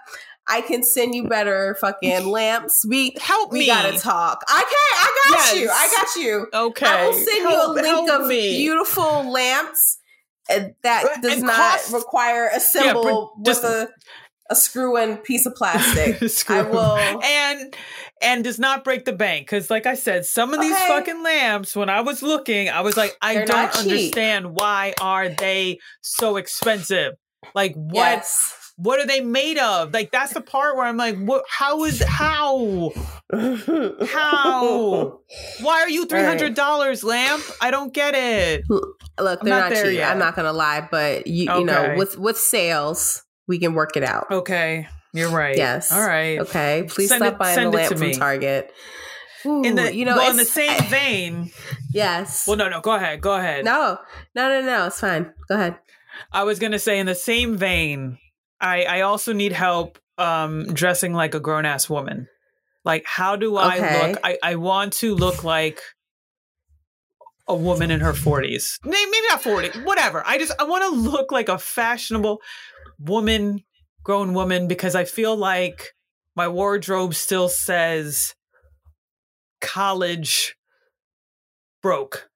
I 0.50 0.62
can 0.62 0.82
send 0.84 1.14
you 1.14 1.26
better 1.28 1.76
fucking 1.82 2.26
lamps. 2.28 2.86
We 2.88 3.16
Help 3.20 3.52
we 3.52 3.60
me. 3.60 3.66
gotta 3.68 3.98
talk. 4.00 4.44
I 4.48 4.62
can. 4.62 4.98
I 4.98 5.30
got 5.30 5.38
Yes. 5.40 5.56
you. 5.56 5.70
I 5.70 5.88
got 5.96 6.16
you. 6.24 6.48
Okay. 6.54 6.86
I 6.86 7.06
will 7.08 7.14
send 7.14 7.50
Help- 7.50 7.76
you 7.78 7.82
a 7.82 7.84
link 7.98 8.10
of 8.12 8.28
me. 8.28 8.58
beautiful 8.58 9.30
lamps 9.30 9.98
uh, 10.50 10.60
that 10.84 11.04
does 11.22 11.34
and 11.34 11.44
not 11.44 11.56
cost- 11.56 11.92
require 11.94 12.50
a 12.56 12.60
symbol 12.60 13.34
but 13.38 13.46
just- 13.46 13.64
with 13.64 13.72
a 13.72 13.90
a 14.50 14.56
screw 14.56 14.96
in 14.96 15.18
piece 15.18 15.46
of 15.46 15.54
plastic. 15.56 16.30
Screw. 16.30 16.56
I 16.56 16.62
will. 16.62 17.22
and 17.22 17.76
and 18.22 18.44
does 18.46 18.58
not 18.58 18.86
break 18.86 19.04
the 19.04 19.12
bank 19.12 19.46
because 19.46 19.70
like 19.70 19.86
i 19.86 19.94
said 19.94 20.26
some 20.26 20.54
of 20.54 20.62
these 20.62 20.72
Okay. 20.72 20.88
fucking 20.88 21.22
lamps 21.22 21.76
when 21.76 21.90
i 21.90 22.00
was 22.00 22.24
looking 22.24 22.70
i 22.70 22.80
was 22.80 22.96
like 22.96 23.16
i 23.22 23.34
They're 23.34 23.46
don't 23.46 23.76
understand 23.78 24.58
why 24.58 24.94
are 25.02 25.28
they 25.28 25.80
so 26.00 26.38
expensive 26.38 27.16
like 27.54 27.74
what 27.76 27.94
Yes. 27.96 28.57
What 28.78 29.00
are 29.00 29.08
they 29.08 29.22
made 29.22 29.58
of 29.58 29.92
like 29.92 30.12
that's 30.12 30.34
the 30.34 30.42
part 30.42 30.76
where 30.76 30.86
i'm 30.86 30.98
like 30.98 31.18
what 31.18 31.44
how 31.50 31.84
is 31.84 32.02
how 32.04 32.92
how 34.08 35.20
why 35.62 35.82
are 35.82 35.90
you 35.90 36.06
$300 36.06 37.04
lamp 37.04 37.44
i 37.62 37.72
don't 37.72 37.94
get 37.94 38.14
it 38.16 38.64
Look, 38.70 39.40
I'm 39.42 39.46
they're 39.46 39.60
not 39.60 39.70
not, 39.70 39.70
there 39.72 39.86
cheap. 39.86 39.96
yet. 39.96 40.12
I'm 40.12 40.20
not 40.20 40.36
gonna 40.36 40.54
lie, 40.54 40.88
but 40.92 41.26
you 41.26 41.52
you 41.52 41.64
know, 41.66 41.96
with 41.98 42.20
with 42.20 42.38
sales, 42.38 43.24
we 43.48 43.58
can 43.58 43.74
work 43.74 43.98
it 43.98 44.04
out. 44.04 44.28
okay 44.32 44.88
you're 45.14 45.32
right 45.32 45.58
Yes. 45.58 45.92
all 45.92 46.06
right 46.06 46.40
Okay, 46.42 46.86
please 46.88 47.10
Send 47.10 47.22
stop 47.24 47.34
it- 47.34 47.40
buying 47.40 47.60
the 47.72 47.76
lamp 47.76 47.92
from 47.94 48.00
me. 48.02 48.14
Target. 48.14 48.72
Ooh, 49.46 49.64
in 49.64 49.74
the 49.76 49.96
you 49.96 50.06
know, 50.06 50.16
well 50.18 50.30
in 50.30 50.38
the 50.38 50.46
same 50.46 50.70
eh, 50.70 50.88
vein 50.90 51.52
yes. 51.92 52.46
well 52.48 52.58
no 52.58 52.70
no 52.70 52.80
go 52.82 52.92
ahead 52.94 53.22
go 53.22 53.34
ahead 53.34 53.66
no, 53.66 53.98
no, 54.36 54.50
no, 54.50 54.62
no. 54.62 54.86
It's 54.88 55.00
fine. 55.00 55.34
Go 55.48 55.56
ahead. 55.56 55.78
I 56.32 56.44
was 56.44 56.60
gonna 56.60 56.78
say 56.80 57.00
in 57.00 57.06
the 57.08 57.16
same 57.16 57.58
vein, 57.58 58.20
I 58.60 58.84
I 58.84 59.02
also 59.02 59.34
need 59.34 59.52
help 59.52 60.00
um 60.18 60.66
dressing 60.74 61.14
like 61.14 61.36
a 61.36 61.40
grown 61.40 61.66
ass 61.66 61.90
woman. 61.90 62.28
Like 62.84 63.04
how 63.06 63.36
do 63.36 63.58
I 63.58 63.80
Okay. 63.80 63.94
look? 63.94 64.20
I, 64.24 64.38
I 64.44 64.56
want 64.56 64.94
to 64.94 65.14
look 65.14 65.44
like 65.44 65.82
a 67.48 67.56
woman 67.56 67.92
in 67.92 68.00
her 68.02 68.14
forties. 68.14 68.80
Maybe 68.84 69.10
maybe 69.12 69.28
not 69.30 69.42
forty, 69.42 69.70
whatever. 69.80 70.24
I 70.26 70.38
just 70.38 70.54
I 70.60 70.64
want 70.64 70.84
to 70.84 70.90
look 70.90 71.32
like 71.32 71.50
a 71.50 71.58
fashionable 71.58 72.42
woman, 73.00 73.64
grown 74.04 74.34
woman, 74.34 74.68
because 74.68 74.96
I 74.96 75.06
feel 75.06 75.36
like 75.36 75.94
my 76.36 76.48
wardrobe 76.48 77.14
still 77.14 77.50
says 77.50 78.36
college 79.62 80.56
broke. 81.82 82.30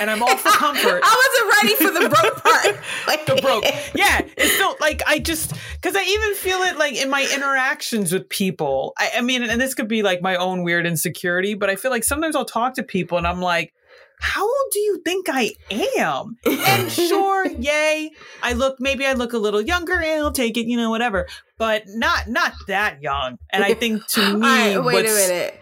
And 0.00 0.10
I'm 0.10 0.22
all 0.22 0.36
for 0.36 0.50
comfort. 0.50 1.00
I 1.04 1.62
wasn't 1.62 1.62
ready 1.62 1.76
for 1.76 2.00
the 2.00 2.08
broke 2.08 2.42
part. 2.42 2.78
Like, 3.06 3.26
the 3.26 3.40
broke. 3.40 3.64
Yeah, 3.94 4.20
it's 4.36 4.54
still 4.54 4.76
like 4.80 5.02
I 5.06 5.20
just 5.20 5.54
because 5.74 5.94
I 5.94 6.02
even 6.02 6.34
feel 6.34 6.58
it 6.62 6.78
like 6.78 6.94
in 6.94 7.08
my 7.08 7.28
interactions 7.32 8.12
with 8.12 8.28
people. 8.28 8.92
I, 8.98 9.12
I 9.16 9.20
mean, 9.20 9.44
and 9.44 9.60
this 9.60 9.74
could 9.74 9.86
be 9.86 10.02
like 10.02 10.20
my 10.20 10.34
own 10.34 10.64
weird 10.64 10.84
insecurity, 10.84 11.54
but 11.54 11.70
I 11.70 11.76
feel 11.76 11.92
like 11.92 12.02
sometimes 12.02 12.34
I'll 12.34 12.44
talk 12.44 12.74
to 12.74 12.82
people 12.82 13.18
and 13.18 13.26
I'm 13.26 13.40
like, 13.40 13.72
"How 14.18 14.42
old 14.42 14.70
do 14.72 14.80
you 14.80 15.00
think 15.04 15.26
I 15.30 15.52
am?" 15.96 16.36
And 16.44 16.90
sure, 16.92 17.46
yay, 17.46 18.10
I 18.42 18.54
look 18.54 18.80
maybe 18.80 19.06
I 19.06 19.12
look 19.12 19.32
a 19.32 19.38
little 19.38 19.62
younger, 19.62 19.94
and 19.94 20.22
I'll 20.24 20.32
take 20.32 20.56
it, 20.56 20.66
you 20.66 20.76
know, 20.76 20.90
whatever, 20.90 21.28
but 21.56 21.84
not 21.86 22.26
not 22.26 22.52
that 22.66 23.00
young. 23.00 23.38
And 23.52 23.62
I 23.62 23.74
think 23.74 24.04
to 24.08 24.38
me, 24.38 24.74
right, 24.74 24.84
wait 24.84 25.06
a 25.06 25.08
minute. 25.08 25.60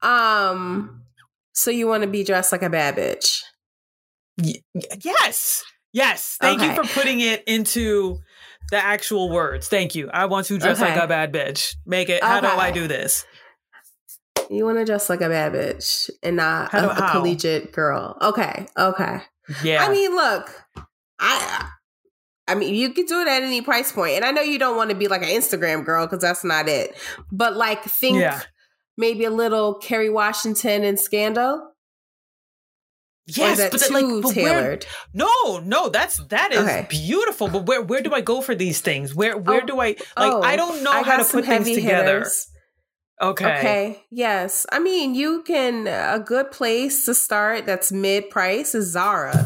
Um, 0.00 1.02
so 1.52 1.70
you 1.70 1.86
want 1.86 2.02
to 2.02 2.08
be 2.08 2.24
dressed 2.24 2.50
like 2.50 2.62
a 2.62 2.70
bad 2.70 2.96
bitch? 2.96 3.42
Y- 4.38 4.62
yes. 5.02 5.64
Yes. 5.92 6.36
Thank 6.40 6.60
Okay. 6.60 6.74
you 6.74 6.82
for 6.82 6.88
putting 6.94 7.20
it 7.20 7.42
into 7.46 8.18
the 8.70 8.76
actual 8.76 9.30
words. 9.30 9.68
Thank 9.68 9.94
you. 9.94 10.10
I 10.12 10.26
want 10.26 10.46
to 10.46 10.58
dress 10.58 10.80
like 10.80 10.96
a 10.96 11.06
bad 11.06 11.32
bitch. 11.32 11.74
Make 11.86 12.08
it. 12.08 12.22
How 12.22 12.40
do 12.40 12.46
I 12.48 12.70
do 12.70 12.86
this? 12.86 13.24
You 14.50 14.64
want 14.64 14.78
to 14.78 14.84
dress 14.84 15.10
like 15.10 15.20
a 15.20 15.28
bad 15.28 15.52
bitch 15.52 16.08
and 16.22 16.36
not 16.36 16.70
do- 16.72 16.78
a, 16.78 16.86
a 16.88 17.10
collegiate 17.10 17.72
girl? 17.72 18.16
Okay, 18.22 18.66
okay. 18.78 19.20
Yeah. 19.62 19.84
I 19.84 19.90
mean, 19.90 20.14
look, 20.14 20.50
I. 21.18 21.70
I 22.46 22.54
mean, 22.54 22.74
you 22.74 22.94
could 22.94 23.06
do 23.06 23.20
it 23.20 23.28
at 23.28 23.42
any 23.42 23.60
price 23.60 23.92
point, 23.92 24.14
and 24.14 24.24
I 24.24 24.30
know 24.30 24.40
you 24.40 24.58
don't 24.58 24.74
want 24.78 24.88
to 24.88 24.96
be 24.96 25.06
like 25.06 25.20
an 25.22 25.28
Instagram 25.28 25.84
girl 25.84 26.06
because 26.06 26.20
that's 26.22 26.44
not 26.44 26.66
it. 26.66 26.96
But 27.30 27.56
like, 27.56 27.84
think 27.84 28.20
Yeah. 28.20 28.40
maybe 28.96 29.26
a 29.26 29.30
little 29.30 29.74
Kerry 29.74 30.08
Washington 30.08 30.82
and 30.82 30.98
Scandal. 30.98 31.67
Yes, 33.36 33.70
but 33.70 33.80
too 33.80 33.94
like, 33.94 34.22
but 34.22 34.34
where, 34.36 34.78
no, 35.14 35.58
no, 35.60 35.88
that's 35.88 36.16
that 36.28 36.52
is 36.52 36.60
Okay. 36.60 36.86
beautiful. 36.88 37.48
But 37.48 37.66
where 37.66 37.82
where 37.82 38.00
do 38.00 38.12
I 38.14 38.20
go 38.20 38.40
for 38.40 38.54
these 38.54 38.80
things? 38.80 39.14
Where 39.14 39.36
where 39.36 39.62
Oh, 39.62 39.66
do 39.66 39.80
I 39.80 39.86
like? 39.86 39.98
oh, 40.16 40.42
I 40.42 40.56
don't 40.56 40.82
know 40.82 40.90
I 40.92 41.02
how 41.02 41.18
to 41.18 41.24
put 41.30 41.44
things 41.44 41.68
together. 41.68 42.18
hitters. 42.18 42.48
Okay. 43.20 43.58
Okay. 43.58 44.02
Yes. 44.10 44.64
I 44.72 44.78
mean, 44.78 45.14
you 45.14 45.42
can. 45.42 45.86
A 45.88 46.18
good 46.24 46.50
place 46.50 47.04
to 47.06 47.14
start 47.14 47.66
that's 47.66 47.90
mid 47.92 48.30
price 48.30 48.74
is 48.74 48.92
Zara. 48.92 49.44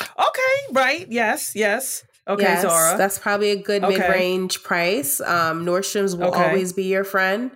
Okay. 0.00 0.56
Right. 0.72 1.06
Yes. 1.10 1.54
Yes. 1.54 2.04
Okay, 2.28 2.42
Yes, 2.44 2.62
Zara. 2.62 2.96
That's 2.96 3.18
probably 3.18 3.50
a 3.50 3.56
good 3.56 3.82
Okay. 3.82 3.98
mid 3.98 4.08
range 4.08 4.62
price. 4.62 5.20
Um, 5.20 5.64
Nordstrom's 5.66 6.14
will 6.14 6.26
Okay. 6.28 6.44
always 6.48 6.72
be 6.72 6.84
your 6.84 7.02
friend. 7.04 7.50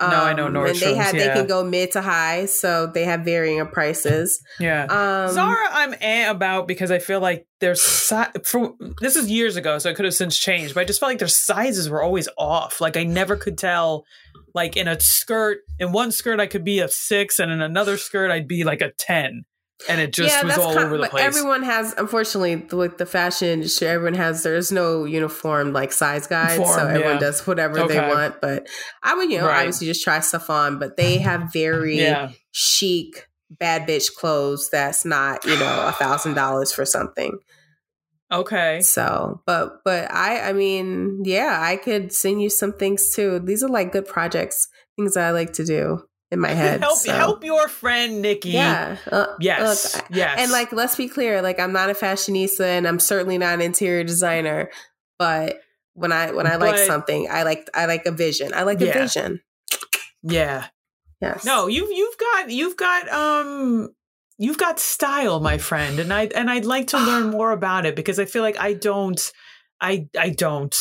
No, 0.00 0.06
I 0.06 0.32
know 0.32 0.46
Um, 0.46 0.56
And 0.56 0.66
they 0.66 0.72
Nordstrom's, 0.72 0.96
have 0.96 1.12
they 1.12 1.26
can 1.26 1.46
go 1.46 1.62
mid 1.62 1.92
to 1.92 2.02
high, 2.02 2.46
so 2.46 2.88
they 2.92 3.04
have 3.04 3.20
varying 3.20 3.64
prices. 3.68 4.42
yeah. 4.58 4.84
Um, 4.84 5.32
Zara, 5.32 5.68
I'm 5.70 5.94
eh 6.00 6.28
about 6.28 6.66
because 6.66 6.90
I 6.90 6.98
feel 6.98 7.20
like 7.20 7.46
their 7.60 7.76
si- 7.76 8.16
for 8.44 8.74
this 9.00 9.14
is 9.14 9.30
years 9.30 9.56
ago, 9.56 9.78
so 9.78 9.88
it 9.90 9.94
could 9.96 10.04
have 10.04 10.14
since 10.14 10.36
changed. 10.36 10.74
But 10.74 10.80
I 10.80 10.84
just 10.84 10.98
felt 10.98 11.10
like 11.10 11.20
their 11.20 11.28
sizes 11.28 11.88
were 11.88 12.02
always 12.02 12.28
off. 12.36 12.80
Like 12.80 12.96
I 12.96 13.04
never 13.04 13.36
could 13.36 13.56
tell. 13.56 14.04
Like 14.52 14.76
in 14.76 14.86
a 14.86 14.98
skirt, 15.00 15.58
in 15.80 15.90
one 15.92 16.12
skirt 16.12 16.38
I 16.40 16.46
could 16.46 16.64
be 16.64 16.78
a 16.80 16.88
six, 16.88 17.38
and 17.38 17.50
in 17.52 17.60
another 17.60 17.96
skirt 17.96 18.30
I'd 18.30 18.46
be 18.48 18.62
like 18.64 18.80
a 18.82 18.90
ten, 18.98 19.44
and 19.88 20.00
it 20.00 20.12
just 20.12 20.42
was 20.44 20.56
all 20.56 20.72
kind- 20.74 20.86
over 20.86 20.96
the 20.96 21.02
but 21.02 21.10
place. 21.10 21.24
Everyone 21.24 21.62
has, 21.62 21.94
unfortunately, 21.98 22.56
with 22.76 22.98
the 22.98 23.06
fashion 23.06 23.48
industry, 23.48 23.88
everyone 23.88 24.14
has. 24.14 24.42
There's 24.42 24.70
no 24.72 25.04
uniform 25.04 25.72
like 25.72 25.92
size 25.92 26.26
guide, 26.26 26.56
so 26.64 26.86
everyone 26.86 27.14
yeah. 27.14 27.18
does 27.18 27.46
whatever 27.46 27.86
they 27.86 27.98
want. 27.98 28.40
But 28.40 28.66
I 29.02 29.14
would, 29.14 29.30
you 29.30 29.38
know, 29.38 29.46
Right. 29.46 29.58
obviously 29.58 29.86
just 29.86 30.02
try 30.04 30.20
stuff 30.20 30.48
on. 30.48 30.78
But 30.78 30.96
they 30.96 31.18
have 31.18 31.52
very 31.52 31.98
yeah, 31.98 32.30
chic 32.52 33.28
bad 33.50 33.86
bitch 33.86 34.14
clothes 34.14 34.68
that's 34.70 35.04
not 35.04 35.44
you 35.44 35.56
know 35.58 35.86
a 35.86 35.92
thousand 35.92 36.34
dollars 36.34 36.72
for 36.72 36.84
something. 36.84 37.38
Okay. 38.32 38.80
So, 38.80 39.42
but 39.46 39.80
but 39.84 40.10
I 40.10 40.48
I 40.48 40.52
mean, 40.52 41.22
yeah, 41.24 41.58
I 41.60 41.76
could 41.76 42.12
send 42.12 42.40
you 42.42 42.48
some 42.48 42.72
things 42.72 43.14
too. 43.14 43.38
These 43.38 43.62
are 43.62 43.68
like 43.68 43.92
good 43.92 44.06
projects, 44.06 44.68
things 44.96 45.14
that 45.14 45.24
I 45.26 45.30
like 45.32 45.52
to 45.54 45.64
do 45.64 46.02
in 46.30 46.40
my 46.40 46.48
head. 46.62 46.80
help 46.80 46.98
so. 46.98 47.12
help 47.12 47.44
your 47.44 47.68
friend 47.68 48.24
Niki. 48.24 48.52
Yeah. 48.52 48.96
Uh, 49.10 49.26
Yes. 49.40 49.94
look, 49.94 50.04
yes. 50.10 50.36
and 50.40 50.50
like, 50.50 50.72
let's 50.72 50.96
be 50.96 51.08
clear. 51.08 51.42
Like, 51.42 51.58
I'm 51.60 51.72
not 51.72 51.90
a 51.90 51.94
fashionista, 51.94 52.64
and 52.64 52.86
I'm 52.88 52.98
certainly 52.98 53.38
not 53.38 53.54
an 53.54 53.60
interior 53.60 54.04
designer. 54.04 54.70
But 55.18 55.60
when 55.94 56.10
I 56.12 56.32
when 56.32 56.46
I 56.46 56.56
like 56.56 56.76
But- 56.76 56.86
something, 56.86 57.28
I 57.30 57.42
like 57.44 57.68
I 57.74 57.86
like 57.86 58.06
a 58.06 58.10
vision. 58.12 58.52
I 58.54 58.62
like 58.64 58.80
a 58.80 58.92
vision. 58.92 59.40
yeah. 60.22 60.66
Yes. 61.20 61.44
No, 61.44 61.68
you've 61.68 61.90
you've 61.90 62.18
got 62.18 62.50
you've 62.50 62.76
got 62.76 63.08
um 63.08 63.88
you've 64.36 64.58
got 64.58 64.78
style, 64.80 65.40
my 65.40 65.56
friend, 65.58 65.98
and 66.00 66.12
I 66.12 66.24
and 66.34 66.50
I'd 66.50 66.64
like 66.66 66.88
to 66.88 66.98
learn 66.98 67.30
more 67.30 67.52
about 67.52 67.86
it 67.86 67.94
because 67.96 68.18
I 68.18 68.24
feel 68.24 68.42
like 68.42 68.58
I 68.58 68.72
don't, 68.74 69.32
I 69.80 70.08
I 70.18 70.30
don't. 70.30 70.74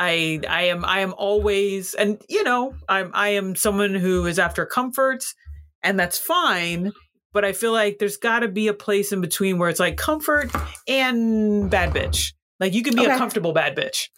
I 0.00 0.40
I 0.48 0.62
am 0.64 0.84
I 0.84 1.00
am 1.00 1.12
always 1.18 1.92
and 1.94 2.20
you 2.28 2.42
know 2.42 2.74
I'm 2.88 3.10
I 3.12 3.30
am 3.30 3.54
someone 3.54 3.94
who 3.94 4.24
is 4.26 4.38
after 4.38 4.64
comfort 4.64 5.22
and 5.82 6.00
that's 6.00 6.16
fine 6.18 6.92
but 7.32 7.44
I 7.44 7.52
feel 7.52 7.72
like 7.72 7.98
there's 7.98 8.16
got 8.16 8.40
to 8.40 8.48
be 8.48 8.68
a 8.68 8.74
place 8.74 9.12
in 9.12 9.20
between 9.20 9.58
where 9.58 9.68
it's 9.68 9.78
like 9.78 9.96
comfort 9.98 10.50
and 10.88 11.70
bad 11.70 11.90
bitch 11.92 12.32
like 12.58 12.72
you 12.74 12.82
can 12.82 12.94
be 12.96 13.04
a 13.04 13.16
comfortable 13.18 13.52
bad 13.52 13.76
bitch 13.76 14.08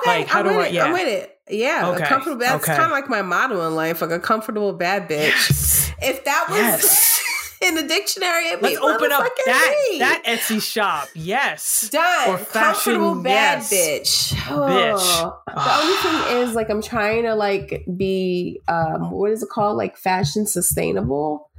Okay, 0.00 0.18
Like, 0.20 0.28
how 0.28 0.40
I'm 0.40 0.46
do 0.48 0.60
I- 0.60 0.66
it. 0.66 0.72
yeah. 0.72 0.84
I'm 0.84 0.92
with 0.92 1.08
it. 1.08 1.28
Yeah, 1.50 1.90
Okay, 1.90 2.04
a 2.04 2.06
comfortable. 2.06 2.38
That's 2.38 2.62
okay. 2.64 2.72
kind 2.76 2.86
of 2.86 2.92
like 2.92 3.08
my 3.10 3.20
motto 3.20 3.66
in 3.66 3.74
life, 3.74 4.00
like 4.00 4.10
a 4.12 4.18
comfortable 4.20 4.72
bad 4.72 5.08
bitch. 5.08 5.26
yes 5.28 5.92
If 6.00 6.24
that 6.24 6.46
was 6.48 6.56
Yes. 6.58 7.22
In 7.62 7.74
the 7.74 7.82
dictionary, 7.82 8.48
it'd 8.48 8.62
let's 8.62 8.76
open 8.78 9.12
up 9.12 9.24
that 9.46 9.86
me. 9.90 9.98
that 9.98 10.22
Etsy 10.24 10.60
shop 10.60 11.08
yes 11.14 11.88
Done. 11.90 12.30
Or 12.30 12.38
fashion, 12.38 12.94
comfortable 12.94 13.22
bad 13.22 13.58
yes. 13.58 13.72
bitch. 13.72 14.34
Bitch. 14.34 14.98
Oh. 14.98 15.42
The 15.46 15.80
only 15.80 15.96
thing 16.26 16.38
is, 16.48 16.54
like, 16.54 16.70
I'm 16.70 16.82
trying 16.82 17.24
to 17.24 17.34
like 17.34 17.84
be, 17.96 18.60
um, 18.68 19.10
what 19.10 19.30
is 19.30 19.42
it 19.42 19.48
called? 19.48 19.76
Like 19.76 19.96
fashion 19.96 20.46
sustainable. 20.46 21.50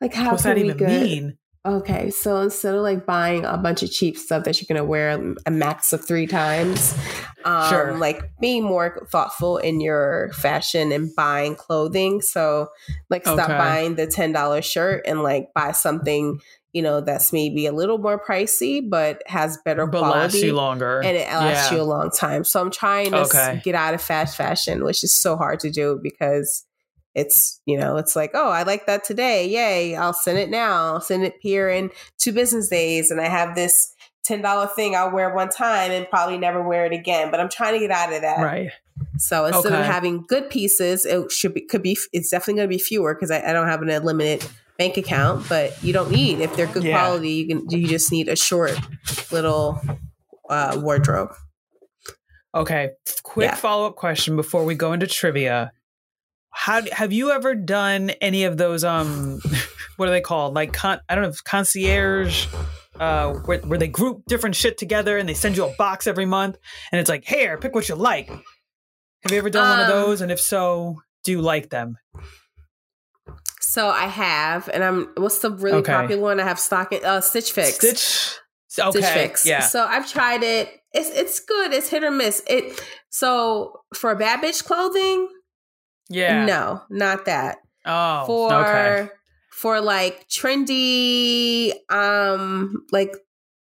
Like, 0.00 0.14
how 0.14 0.30
what's 0.30 0.42
can 0.42 0.50
that 0.50 0.62
we 0.62 0.64
even 0.64 0.76
get? 0.76 0.88
mean 0.88 1.38
Okay, 1.66 2.08
so 2.10 2.40
instead 2.40 2.74
of 2.74 2.82
like 2.82 3.04
buying 3.04 3.44
a 3.44 3.58
bunch 3.58 3.82
of 3.82 3.90
cheap 3.90 4.16
stuff 4.16 4.44
that 4.44 4.60
you're 4.60 4.66
gonna 4.74 4.88
wear 4.88 5.34
a 5.44 5.50
max 5.50 5.92
of 5.92 6.06
three 6.06 6.26
times, 6.26 6.94
um, 7.44 7.68
Sure. 7.68 7.96
like 7.98 8.22
being 8.40 8.62
more 8.62 9.06
thoughtful 9.10 9.58
in 9.58 9.80
your 9.80 10.30
fashion 10.34 10.92
and 10.92 11.14
buying 11.16 11.56
clothing. 11.56 12.22
So, 12.22 12.68
like, 13.10 13.22
stop 13.22 13.40
Okay. 13.50 13.58
buying 13.58 13.94
the 13.96 14.06
ten 14.06 14.32
dollar 14.32 14.62
shirt 14.62 15.02
and 15.06 15.22
like 15.22 15.48
buy 15.54 15.72
something 15.72 16.40
you 16.74 16.82
know 16.82 17.00
that's 17.00 17.32
maybe 17.32 17.64
a 17.66 17.72
little 17.72 17.96
more 17.96 18.22
pricey 18.22 18.82
but 18.86 19.22
has 19.26 19.56
better 19.64 19.86
but 19.86 20.00
quality 20.00 20.18
lasts 20.20 20.42
you 20.42 20.52
longer 20.54 20.98
and 21.00 21.16
it 21.16 21.26
lasts 21.28 21.70
Yeah. 21.72 21.78
you 21.78 21.82
a 21.82 21.84
long 21.84 22.10
time. 22.10 22.44
So 22.44 22.60
I'm 22.60 22.70
trying 22.70 23.10
to 23.12 23.20
s- 23.20 23.34
Okay. 23.34 23.60
get 23.64 23.74
out 23.74 23.94
of 23.94 24.02
fast 24.02 24.36
fashion, 24.36 24.84
which 24.84 25.02
is 25.02 25.12
so 25.18 25.34
hard 25.36 25.60
to 25.60 25.70
do 25.70 25.98
because 26.02 26.66
it's 27.18 27.60
you 27.66 27.76
know 27.78 27.96
it's 27.96 28.14
like 28.16 28.30
oh 28.34 28.48
I 28.50 28.62
like 28.62 28.86
that 28.86 29.04
today, 29.04 29.48
yay! 29.48 29.96
I'll 29.96 30.12
send 30.12 30.38
it 30.38 30.50
now. 30.50 30.94
I'll 30.94 31.00
send 31.00 31.24
it 31.24 31.34
here 31.40 31.68
in 31.68 31.90
two 32.18 32.32
business 32.32 32.68
days, 32.68 33.10
and 33.10 33.20
I 33.20 33.28
have 33.28 33.54
this 33.54 33.94
ten 34.24 34.42
dollar 34.42 34.66
thing 34.66 34.94
I'll 34.94 35.10
wear 35.10 35.34
one 35.34 35.48
time 35.48 35.90
and 35.90 36.08
probably 36.08 36.38
never 36.38 36.62
wear 36.62 36.84
it 36.86 36.92
again. 36.92 37.30
But 37.30 37.40
I'm 37.40 37.48
trying 37.48 37.74
to 37.74 37.78
get 37.80 37.90
out 37.90 38.12
of 38.12 38.22
that. 38.22 38.38
right 38.38 38.70
So 39.18 39.44
instead 39.46 39.72
of 39.72 39.84
having 39.84 40.24
good 40.28 40.50
pieces, 40.50 41.06
it 41.06 41.30
should 41.32 41.54
be 41.54 41.62
could 41.62 41.82
be 41.82 41.96
it's 42.12 42.30
definitely 42.30 42.54
going 42.60 42.68
to 42.68 42.74
be 42.76 42.78
fewer 42.82 43.14
because 43.14 43.30
I, 43.30 43.42
I 43.48 43.52
don't 43.52 43.68
have 43.68 43.82
an 43.82 43.88
unlimited 43.90 44.48
bank 44.76 44.96
account. 44.96 45.48
But 45.48 45.82
you 45.82 45.92
don't 45.92 46.10
need 46.10 46.40
if 46.40 46.54
they're 46.56 46.66
good 46.66 46.84
Yeah. 46.84 46.98
quality. 46.98 47.30
You 47.30 47.46
can 47.48 47.70
you 47.70 47.88
just 47.88 48.12
need 48.12 48.28
a 48.28 48.36
short 48.36 48.78
little 49.32 49.80
uh, 50.50 50.78
wardrobe. 50.82 51.30
Okay, 52.54 52.90
quick 53.22 53.50
Yeah. 53.50 53.54
follow 53.54 53.86
up 53.86 53.96
question 53.96 54.34
before 54.36 54.64
we 54.64 54.74
go 54.74 54.92
into 54.92 55.06
trivia. 55.06 55.70
How 56.60 56.82
have 56.92 57.12
you 57.12 57.30
ever 57.30 57.54
done 57.54 58.10
any 58.20 58.42
of 58.44 58.56
those? 58.56 58.82
Um, 58.82 59.40
what 59.96 60.08
are 60.08 60.12
they 60.12 60.20
called? 60.20 60.54
Like 60.54 60.72
con- 60.72 61.00
I 61.08 61.14
don't 61.14 61.24
know, 61.24 61.32
concierge, 61.44 62.46
uh, 62.98 63.32
where, 63.44 63.58
where 63.60 63.78
they 63.78 63.86
group 63.86 64.24
different 64.26 64.56
shit 64.56 64.76
together 64.76 65.16
and 65.18 65.28
they 65.28 65.34
send 65.34 65.56
you 65.56 65.64
a 65.66 65.74
box 65.76 66.06
every 66.08 66.26
month, 66.26 66.56
and 66.90 67.00
it's 67.00 67.08
like, 67.08 67.24
here, 67.24 67.56
pick 67.58 67.74
what 67.74 67.88
you 67.88 67.94
like. 67.94 68.28
Have 68.28 69.30
you 69.32 69.38
ever 69.38 69.50
done 69.50 69.68
one 69.68 69.80
of 69.80 69.86
Um, 69.86 70.02
those? 70.02 70.20
And 70.20 70.32
if 70.32 70.40
so, 70.40 70.96
do 71.24 71.30
you 71.32 71.40
like 71.40 71.70
them? 71.70 71.96
So 73.60 73.88
I 73.88 74.06
have, 74.06 74.68
and 74.72 74.82
I'm 74.82 75.12
what's 75.16 75.38
the 75.38 75.50
really 75.50 75.78
Okay. 75.78 75.92
popular 75.92 76.22
one? 76.22 76.40
I 76.40 76.44
have 76.44 76.58
stock 76.58 76.92
uh, 76.92 77.20
Stitch 77.20 77.52
Fix. 77.52 77.74
Stitch. 77.74 78.38
Okay. 78.80 78.98
Stitch 79.00 79.12
Fix. 79.12 79.46
Yeah. 79.46 79.60
So 79.60 79.84
I've 79.84 80.10
tried 80.10 80.42
it. 80.42 80.70
It's 80.92 81.10
it's 81.10 81.38
good. 81.40 81.72
It's 81.72 81.88
hit 81.88 82.02
or 82.02 82.10
miss. 82.10 82.42
It 82.48 82.80
so 83.10 83.80
for 83.94 84.14
bad 84.14 84.40
bitch 84.42 84.64
clothing, 84.64 85.28
Yeah. 86.08 86.44
no, 86.44 86.82
not 86.90 87.24
that. 87.26 87.58
Oh. 87.86 88.24
for 88.26 88.52
okay. 88.52 89.08
for 89.50 89.80
like 89.80 90.28
trendy 90.28 91.72
um 91.90 92.84
like 92.92 93.14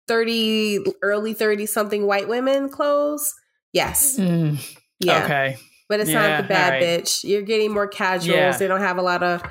30 0.07 0.79
early 1.01 1.33
30 1.33 1.65
something 1.65 2.05
white 2.05 2.27
women 2.27 2.69
clothes 2.69 3.33
yes 3.73 4.17
Mm, 4.19 4.57
yeah 4.99 5.23
Okay. 5.23 5.57
but 5.89 5.99
it's 6.01 6.09
Yeah, 6.09 6.27
not 6.27 6.41
the 6.43 6.47
bad 6.47 6.73
alright. 6.73 7.03
bitch 7.03 7.23
you're 7.23 7.41
getting 7.41 7.73
more 7.73 7.87
casuals 7.87 8.35
Yeah. 8.37 8.57
they 8.57 8.67
don't 8.67 8.81
have 8.81 8.97
a 8.97 9.01
lot 9.01 9.23
of 9.23 9.41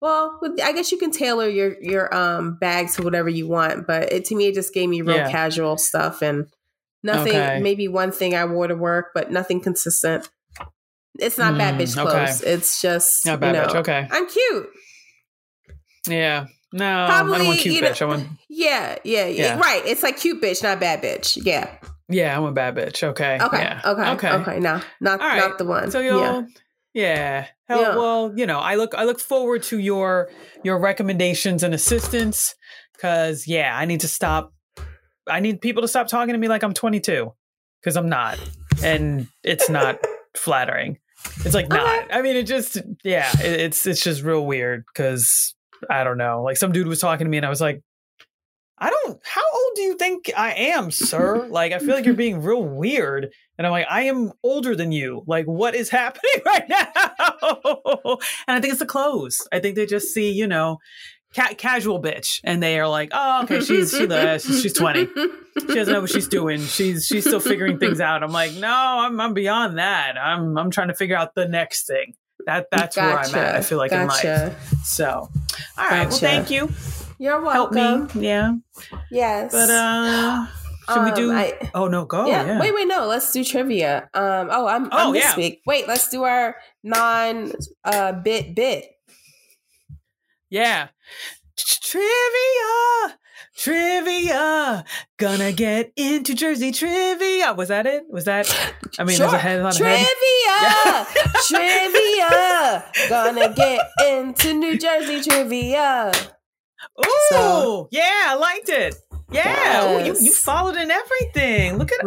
well 0.00 0.40
i 0.62 0.72
guess 0.72 0.90
you 0.92 0.98
can 0.98 1.10
tailor 1.10 1.48
your 1.48 1.76
your 1.82 2.14
um 2.14 2.56
bags 2.58 2.96
to 2.96 3.02
whatever 3.02 3.28
you 3.28 3.46
want 3.48 3.86
but 3.86 4.12
it 4.12 4.24
to 4.26 4.34
me 4.36 4.46
it 4.46 4.54
just 4.54 4.72
gave 4.72 4.88
me 4.88 5.02
real 5.02 5.16
Yeah. 5.16 5.30
casual 5.30 5.76
stuff 5.76 6.22
and 6.22 6.46
nothing 7.02 7.34
Okay. 7.36 7.60
maybe 7.60 7.88
one 7.88 8.12
thing 8.12 8.34
i 8.34 8.44
wore 8.44 8.68
to 8.68 8.76
work 8.76 9.10
but 9.14 9.30
nothing 9.30 9.60
consistent 9.60 10.28
it's 11.20 11.38
not 11.38 11.56
bad 11.58 11.74
Mm, 11.74 11.80
bitch 11.80 11.96
okay. 11.96 12.10
clothes 12.10 12.42
it's 12.42 12.80
just 12.82 13.24
Not 13.26 13.40
bad 13.40 13.54
you 13.54 13.60
know, 13.62 13.68
bitch. 13.68 13.74
Okay. 13.76 14.08
i'm 14.10 14.26
cute 14.28 14.66
Yeah. 16.08 16.46
No, 16.72 16.84
I 17.04 17.20
don't 17.20 17.30
want 17.30 17.42
Probably, 17.42 17.56
cute 17.58 17.74
you 17.76 17.80
know- 17.82 17.90
bitch. 17.90 18.02
I 18.02 18.04
want. 18.06 18.28
Yeah, 18.48 18.98
yeah, 19.04 19.26
yeah, 19.26 19.44
Yeah. 19.56 19.58
Right. 19.60 19.82
It's 19.86 20.02
like 20.02 20.16
cute 20.18 20.42
bitch, 20.42 20.62
not 20.62 20.80
bad 20.80 21.02
bitch. 21.02 21.38
Yeah. 21.44 21.70
Yeah, 22.08 22.36
I'm 22.36 22.44
a 22.44 22.52
bad 22.52 22.74
bitch. 22.74 23.02
Okay. 23.02 23.38
Okay. 23.40 23.58
Yeah. 23.58 23.80
Okay. 23.84 24.10
Okay. 24.10 24.30
Okay. 24.30 24.58
No, 24.60 24.80
not 25.00 25.20
right. 25.20 25.38
not 25.38 25.58
the 25.58 25.64
one. 25.64 25.90
So 25.90 26.00
you'll. 26.00 26.20
yeah. 26.20 26.42
Yeah. 26.94 27.46
Hell, 27.68 27.80
Yeah. 27.80 27.96
Well, 27.96 28.32
you 28.36 28.46
know, 28.46 28.58
I 28.58 28.74
look 28.74 28.94
I 28.94 29.04
look 29.04 29.20
forward 29.20 29.62
to 29.64 29.78
your 29.78 30.30
your 30.64 30.78
recommendations 30.78 31.62
and 31.62 31.72
assistance 31.74 32.54
because 32.92 33.46
yeah, 33.46 33.76
I 33.76 33.84
need 33.86 34.00
to 34.00 34.08
stop. 34.08 34.52
I 35.28 35.40
need 35.40 35.60
people 35.60 35.80
to 35.82 35.88
stop 35.88 36.08
talking 36.08 36.34
to 36.34 36.38
me 36.38 36.48
like 36.48 36.62
I'm 36.62 36.74
22 36.74 37.32
because 37.80 37.96
I'm 37.96 38.08
not, 38.08 38.38
and 38.84 39.26
it's 39.42 39.70
not 39.70 39.98
flattering. 40.36 40.98
It's 41.44 41.54
like 41.54 41.68
not. 41.68 41.80
Uh-huh. 41.80 42.06
I 42.10 42.22
mean, 42.22 42.36
it 42.36 42.44
just 42.44 42.78
yeah, 43.02 43.30
it, 43.40 43.60
it's 43.60 43.86
it's 43.86 44.02
just 44.02 44.22
real 44.22 44.46
weird 44.46 44.84
because 44.92 45.54
I 45.90 46.04
don't 46.04 46.18
know. 46.18 46.42
Like 46.42 46.56
some 46.56 46.72
dude 46.72 46.86
was 46.86 47.00
talking 47.00 47.26
to 47.26 47.30
me 47.30 47.36
and 47.36 47.46
I 47.46 47.50
was 47.50 47.60
like. 47.60 47.82
I 48.76 48.90
don't. 48.90 49.20
How 49.24 49.40
old 49.40 49.72
do 49.76 49.82
you 49.82 49.96
think 49.96 50.32
I 50.36 50.52
am, 50.52 50.90
sir? 50.90 51.46
Like, 51.46 51.72
I 51.72 51.78
feel 51.78 51.94
like 51.94 52.04
you're 52.04 52.14
being 52.14 52.42
real 52.42 52.62
weird. 52.62 53.32
And 53.56 53.66
I'm 53.66 53.70
like, 53.70 53.86
I 53.88 54.02
am 54.02 54.32
older 54.42 54.74
than 54.74 54.90
you. 54.90 55.22
Like, 55.28 55.46
what 55.46 55.76
is 55.76 55.88
happening 55.90 56.42
right 56.44 56.68
now? 56.68 56.82
and 58.48 58.56
I 58.56 58.60
think 58.60 58.72
it's 58.72 58.80
the 58.80 58.86
clothes. 58.86 59.46
I 59.52 59.60
think 59.60 59.76
they 59.76 59.86
just 59.86 60.08
see, 60.08 60.32
you 60.32 60.48
know, 60.48 60.78
ca- 61.34 61.54
casual 61.56 62.00
bitch, 62.02 62.40
and 62.44 62.62
they 62.62 62.78
are 62.80 62.88
like, 62.88 63.10
oh, 63.12 63.42
okay, 63.44 63.60
she's 63.60 63.90
she, 63.90 64.06
uh, 64.08 64.38
she's 64.38 64.62
she's 64.62 64.72
20. 64.72 65.06
She 65.60 65.66
doesn't 65.74 65.92
know 65.92 66.00
what 66.00 66.10
she's 66.10 66.28
doing. 66.28 66.60
She's 66.60 67.06
she's 67.06 67.24
still 67.24 67.40
figuring 67.40 67.78
things 67.78 68.00
out. 68.00 68.22
I'm 68.22 68.32
like, 68.32 68.54
no, 68.54 68.68
I'm 68.68 69.20
I'm 69.20 69.34
beyond 69.34 69.78
that. 69.78 70.16
I'm 70.18 70.56
I'm 70.58 70.70
trying 70.70 70.88
to 70.88 70.94
figure 70.94 71.16
out 71.16 71.34
the 71.34 71.46
next 71.46 71.86
thing. 71.86 72.14
That 72.46 72.66
that's 72.70 72.96
where 72.96 73.18
I'm 73.18 73.34
at. 73.34 73.54
I 73.56 73.60
feel 73.62 73.78
like 73.78 73.92
in 73.92 74.06
life. 74.08 74.22
gotcha. 74.22 74.56
So, 74.82 75.08
all 75.78 75.88
right. 75.88 76.08
Well, 76.08 76.18
thank 76.18 76.50
you. 76.50 76.68
You're 77.18 77.40
Help 77.52 77.72
welcome. 77.72 78.20
me. 78.20 78.26
Yeah. 78.26 78.54
Yes. 79.10 79.52
But 79.52 79.70
uh, 79.70 80.46
should 80.92 81.04
we 81.04 81.10
Um, 81.10 81.14
do? 81.14 81.32
I- 81.32 81.70
oh 81.74 81.86
no, 81.86 82.04
go. 82.04 82.26
yeah. 82.26 82.44
Yeah. 82.44 82.60
Wait, 82.60 82.74
wait, 82.74 82.86
no. 82.88 83.06
Let's 83.06 83.30
do 83.32 83.44
trivia. 83.44 84.10
Um. 84.12 84.48
Oh, 84.50 84.66
I'm. 84.66 84.86
Oh, 84.86 85.08
I'm 85.08 85.12
this 85.12 85.22
yeah. 85.24 85.36
week. 85.36 85.62
Wait. 85.64 85.86
Let's 85.88 86.08
do 86.08 86.24
our 86.24 86.56
non 86.82 87.52
uh 87.84 88.12
bit 88.12 88.54
bit. 88.56 88.86
Yeah. 90.50 90.88
Trivia, 91.56 93.18
trivia. 93.56 94.84
Gonna 95.18 95.52
get 95.52 95.92
into 95.96 96.34
Jersey 96.34 96.72
trivia. 96.72 97.52
Was 97.54 97.68
that 97.68 97.86
it? 97.86 98.04
Was 98.08 98.24
that? 98.24 98.48
I 98.98 99.04
mean, 99.04 99.18
there's 99.18 99.32
a 99.32 99.38
head 99.38 99.60
on 99.60 99.72
trivia. 99.72 100.04
head. 100.48 101.06
trivia. 101.46 102.84
Gonna 103.08 103.54
get 103.54 103.80
into 104.06 104.54
New 104.54 104.76
Jersey 104.78 105.20
trivia. 105.22 106.10
Ooh, 107.00 107.18
So- 107.30 107.88
yeah, 107.92 108.24
I 108.26 108.34
liked 108.34 108.68
it. 108.68 108.94
Yeah, 109.30 109.96
Ooh, 110.00 110.04
you 110.04 110.14
you 110.20 110.32
followed 110.32 110.76
in 110.76 110.90
everything. 110.90 111.78
Look 111.78 111.90
at 111.92 112.04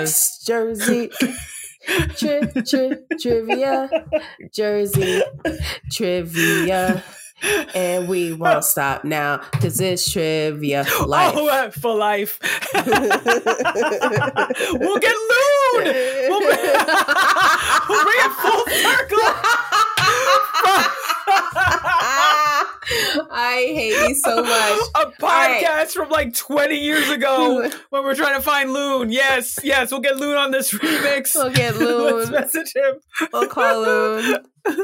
us. 0.00 0.42
Jersey. 0.46 1.10
Tri- 2.18 2.40
tri- 2.68 2.96
trivia, 3.18 3.88
Jersey, 4.52 5.22
trivia, 5.92 7.02
and 7.42 8.08
we 8.08 8.32
won't 8.32 8.64
stop 8.74 9.04
now 9.04 9.40
because 9.52 9.80
it's 9.80 10.10
trivia 10.10 10.84
life. 11.06 11.34
Oh, 11.36 11.48
uh, 11.48 11.70
for 11.70 11.94
life. 11.94 12.38
we'll 12.74 12.84
get 14.98 15.16
loon. 15.16 15.84
We'll, 16.28 16.40
we'll 17.88 18.04
bring 18.04 18.20
it 18.20 18.32
full 18.40 18.64
circle. 18.66 19.28
I 23.30 23.64
hate 23.74 24.08
you 24.08 24.14
so 24.14 24.42
much. 24.42 24.80
A 24.94 25.10
podcast 25.20 25.62
right. 25.62 25.90
from 25.90 26.08
like 26.10 26.34
20 26.34 26.74
years 26.76 27.08
ago 27.10 27.68
when 27.90 28.02
we're 28.04 28.14
trying 28.14 28.36
to 28.36 28.42
find 28.42 28.72
Loon. 28.72 29.10
Yes, 29.12 29.58
yes, 29.62 29.90
we'll 29.90 30.00
get 30.00 30.16
Loon 30.16 30.36
on 30.36 30.50
this 30.50 30.72
remix. 30.72 31.34
We'll 31.34 31.50
get 31.52 31.76
Let's 31.76 31.80
Loon. 31.80 32.30
message 32.32 32.72
him. 32.74 32.94
We'll 33.32 33.48
call 33.48 33.80
Loon. 33.82 34.34
All 34.66 34.74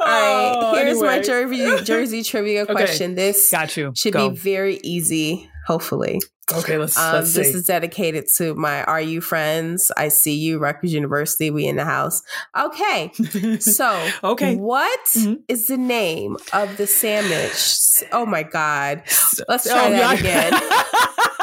right, 0.00 0.52
Oh, 0.56 0.74
here's 0.76 1.00
my. 1.00 1.20
Jersey 1.20 1.82
Jersey 1.84 2.22
trivia 2.22 2.66
question. 2.66 3.14
This 3.14 3.50
Got 3.50 3.76
you. 3.76 3.92
should 3.96 4.12
Go. 4.12 4.30
be 4.30 4.36
very 4.36 4.80
easy, 4.82 5.48
hopefully. 5.66 6.20
okay, 6.52 6.76
let's, 6.76 6.96
Um, 6.98 7.14
let's 7.14 7.32
this 7.34 7.52
see. 7.52 7.58
is 7.58 7.66
dedicated 7.66 8.26
to 8.36 8.54
my 8.54 8.84
Are 8.84 9.00
You 9.00 9.20
Friends? 9.22 9.90
I 9.96 10.08
see 10.08 10.34
you, 10.34 10.58
Rutgers 10.58 10.92
University. 10.92 11.50
We 11.50 11.66
in 11.66 11.76
the 11.76 11.84
house. 11.84 12.22
Okay, 12.56 13.10
so 13.60 14.08
Okay. 14.22 14.56
what 14.56 15.00
is 15.48 15.64
Mhm. 15.64 15.66
the 15.68 15.76
name 15.78 16.36
of 16.52 16.76
the 16.76 16.86
sandwich? 16.86 18.04
Oh 18.12 18.26
my 18.26 18.42
God, 18.42 19.02
let's 19.48 19.66
Oh, 19.66 19.70
try 19.72 19.90
that 19.90 20.22
yeah. 20.22 20.48
again. 20.50 20.52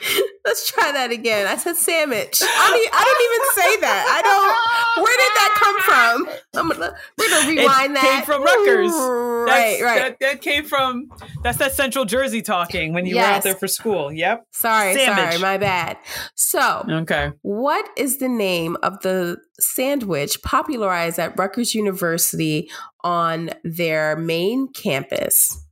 Let's 0.44 0.70
try 0.70 0.92
that 0.92 1.10
again. 1.10 1.46
I 1.46 1.56
said 1.56 1.76
sandwich. 1.76 2.40
I 2.42 2.46
e- 2.46 2.90
I 2.92 3.04
don't 3.04 3.24
even 3.24 3.46
say 3.54 3.80
that. 3.82 4.04
I 4.08 4.22
don't. 4.22 5.04
Where 5.04 5.16
did 5.18 5.32
that 5.36 5.52
come 5.58 5.80
from? 5.82 6.38
I'm 6.54 6.68
gonna, 6.70 6.94
we're 7.18 7.28
gonna 7.30 7.48
rewind 7.48 7.90
It 7.92 7.94
that. 7.94 8.02
came 8.02 8.24
from 8.24 8.42
Rutgers. 8.42 8.92
Right, 8.92 9.82
right. 9.82 9.98
That, 9.98 10.16
that 10.20 10.40
came 10.42 10.64
from 10.64 11.08
that's 11.42 11.58
that 11.58 11.72
Central 11.72 12.04
Jersey 12.04 12.42
talking 12.42 12.92
when 12.92 13.06
you 13.06 13.16
were 13.16 13.22
out 13.22 13.42
there 13.42 13.54
for 13.54 13.66
school. 13.68 14.12
Yep. 14.12 14.46
sorry, 14.52 14.94
Sandwich. 14.94 15.32
sorry, 15.34 15.38
my 15.42 15.58
bad. 15.58 15.96
So, 16.34 16.84
Okay. 16.88 17.32
What 17.42 17.88
is 17.96 18.18
the 18.18 18.28
name 18.28 18.76
of 18.82 19.00
the 19.00 19.38
sandwich 19.60 20.40
popularized 20.42 21.18
at 21.18 21.38
Rutgers 21.38 21.74
University 21.74 22.70
on 23.04 23.50
their 23.64 24.16
main 24.16 24.68
campus? 24.72 25.64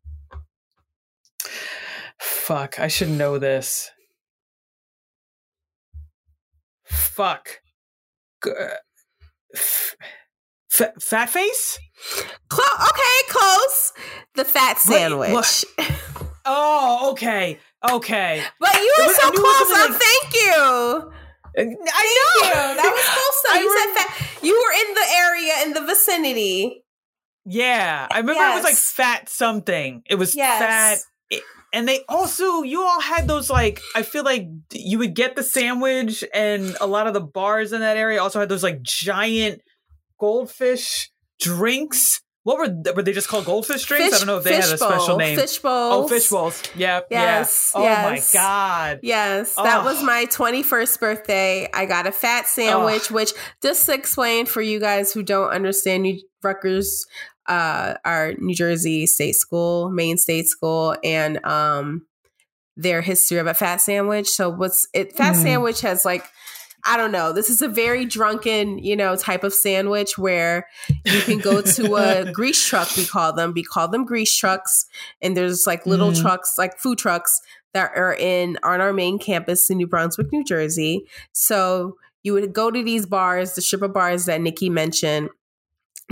Fuck. 2.19 2.79
I 2.81 2.89
should 2.89 3.11
know 3.11 3.39
this. 3.39 3.91
Fuck. 6.89 7.61
G- 8.45 8.51
uh, 8.51 8.69
f- 9.55 9.97
f- 10.81 11.03
fat 11.03 11.31
face? 11.31 11.79
Clo- 12.49 12.89
okay, 12.91 13.29
close. 13.29 13.93
The 14.35 14.45
fat 14.45 14.79
sandwich. 14.79 15.33
what? 15.33 15.65
Oh, 16.49 17.11
okay. 17.11 17.59
Okay. 17.91 18.41
But 18.61 18.73
you 18.77 18.95
were 18.99 19.13
so 19.15 19.21
I 19.25 19.31
knew 19.31 19.37
it 19.37 19.43
was 19.43 19.67
close. 19.67 19.91
like- 19.91 20.01
thank 20.01 20.35
you. 20.35 21.13
I 21.59 21.63
Thank 21.65 21.71
know. 21.81 22.75
That 22.77 22.93
was 22.95 23.05
close. 23.17 23.55
Though. 23.55 23.61
You 23.61 23.79
said 23.79 23.95
fat. 23.97 24.45
You 24.45 24.55
were 24.55 24.89
in 24.89 24.95
the 24.95 25.07
area 25.17 25.53
in 25.65 25.73
the 25.73 25.81
vicinity. 25.93 26.85
Yeah, 27.47 28.07
I 28.09 28.19
remember 28.19 28.45
it 28.45 28.55
was 28.55 28.63
like 28.63 28.77
fat 28.77 29.29
something. 29.29 30.03
It 30.09 30.15
was 30.17 30.37
Yes. 30.37 30.59
fat. 30.61 30.99
It- 31.31 31.43
and 31.73 31.87
they 31.89 32.01
also, 32.09 32.63
you 32.63 32.83
all 32.83 33.01
had 33.01 33.27
those 33.29 33.51
like, 33.51 33.81
I 33.95 34.03
feel 34.03 34.25
like 34.25 34.47
you 34.73 34.99
would 34.99 35.15
get 35.15 35.37
the 35.37 35.43
sandwich, 35.43 36.25
and 36.33 36.77
a 36.81 36.87
lot 36.87 37.07
of 37.07 37.15
the 37.15 37.21
bars 37.21 37.73
in 37.73 37.81
that 37.81 37.97
area 37.97 38.23
also 38.23 38.41
had 38.41 38.49
those 38.49 38.63
like 38.63 38.83
giant 38.83 39.61
goldfish 40.19 41.11
drinks. 41.41 42.21
What 42.45 42.59
were 42.59 42.69
th- 42.69 42.95
were 42.95 43.03
they 43.03 43.13
just 43.13 43.27
called 43.27 43.45
goldfish 43.45 43.85
drinks? 43.87 44.15
I 44.15 44.19
don't 44.19 44.29
know 44.29 44.37
if 44.39 44.45
they 44.45 44.55
had 44.55 44.65
a 44.65 44.69
fish 44.69 44.79
special 44.79 45.07
bowl, 45.09 45.17
name. 45.19 45.37
Fish 45.37 45.59
bowls. 45.59 46.05
oh, 46.05 46.09
fish 46.09 46.29
bowls. 46.29 46.63
Yeah. 46.77 47.01
Yes, 47.11 47.73
Yeah. 47.75 47.81
Oh 47.81 47.85
yes. 47.85 48.35
my 48.35 48.39
god. 48.41 49.01
Yes, 49.03 49.55
that 49.57 49.81
Oh. 49.83 49.85
was 49.85 50.01
my 50.05 50.27
21st 50.27 51.01
birthday. 51.01 51.69
I 51.75 51.87
got 51.87 52.07
a 52.07 52.13
fat 52.13 52.47
sandwich, 52.47 53.11
which 53.11 53.33
just 53.63 53.85
to 53.87 53.95
explain 53.95 54.47
for 54.47 54.63
you 54.63 54.79
guys 54.79 55.13
who 55.13 55.25
don't 55.25 55.51
understand 55.51 56.05
New 56.05 56.21
Rutgers, 56.41 57.05
uh, 57.49 57.95
our 58.05 58.35
New 58.39 58.55
Jersey 58.55 59.07
state 59.07 59.35
school, 59.35 59.91
main 59.91 60.17
state 60.19 60.49
school, 60.49 60.97
and 61.05 61.45
um, 61.45 62.07
their 62.77 63.01
history 63.03 63.39
of 63.39 63.47
a 63.47 63.55
fat 63.55 63.81
sandwich. 63.81 64.29
So 64.29 64.51
what's 64.51 64.87
it? 64.93 65.17
Fat 65.17 65.35
Mm. 65.35 65.43
sandwich 65.43 65.81
has 65.83 66.05
like. 66.05 66.25
I 66.89 66.97
don't 66.97 67.11
know. 67.11 67.33
This 67.33 67.51
is 67.51 67.63
a 67.63 67.69
very 67.69 68.05
drunken, 68.05 68.79
you 68.79 68.95
know, 68.95 69.17
type 69.17 69.43
of 69.43 69.53
sandwich 69.53 70.17
where 70.17 70.69
you 71.05 71.21
can 71.23 71.41
go 71.41 71.61
to 71.61 71.97
a 71.97 72.31
grease 72.33 72.65
truck. 72.65 72.97
We 72.97 73.05
call 73.05 73.33
them. 73.33 73.55
We 73.57 73.65
call 73.65 73.89
them 73.89 74.05
grease 74.05 74.37
trucks, 74.37 74.87
and 75.21 75.37
there's 75.37 75.67
like 75.67 75.85
little 75.85 76.13
Mm. 76.13 76.21
trucks, 76.23 76.55
like 76.57 76.79
food 76.79 76.99
trucks 76.99 77.41
that 77.75 77.91
are 77.97 78.15
in 78.15 78.57
on 78.63 78.81
our 78.81 78.93
main 78.93 79.19
campus 79.19 79.69
in 79.69 79.79
New 79.79 79.89
Brunswick, 79.89 80.29
New 80.31 80.45
Jersey. 80.45 81.05
So 81.33 81.97
you 82.23 82.33
would 82.35 82.53
go 82.53 82.71
to 82.71 82.85
these 82.85 83.05
bars, 83.05 83.57
the 83.57 83.63
strip 83.63 83.83
of 83.83 83.93
bars 83.93 84.27
that 84.27 84.41
Niki 84.41 84.71
mentioned, 84.71 85.31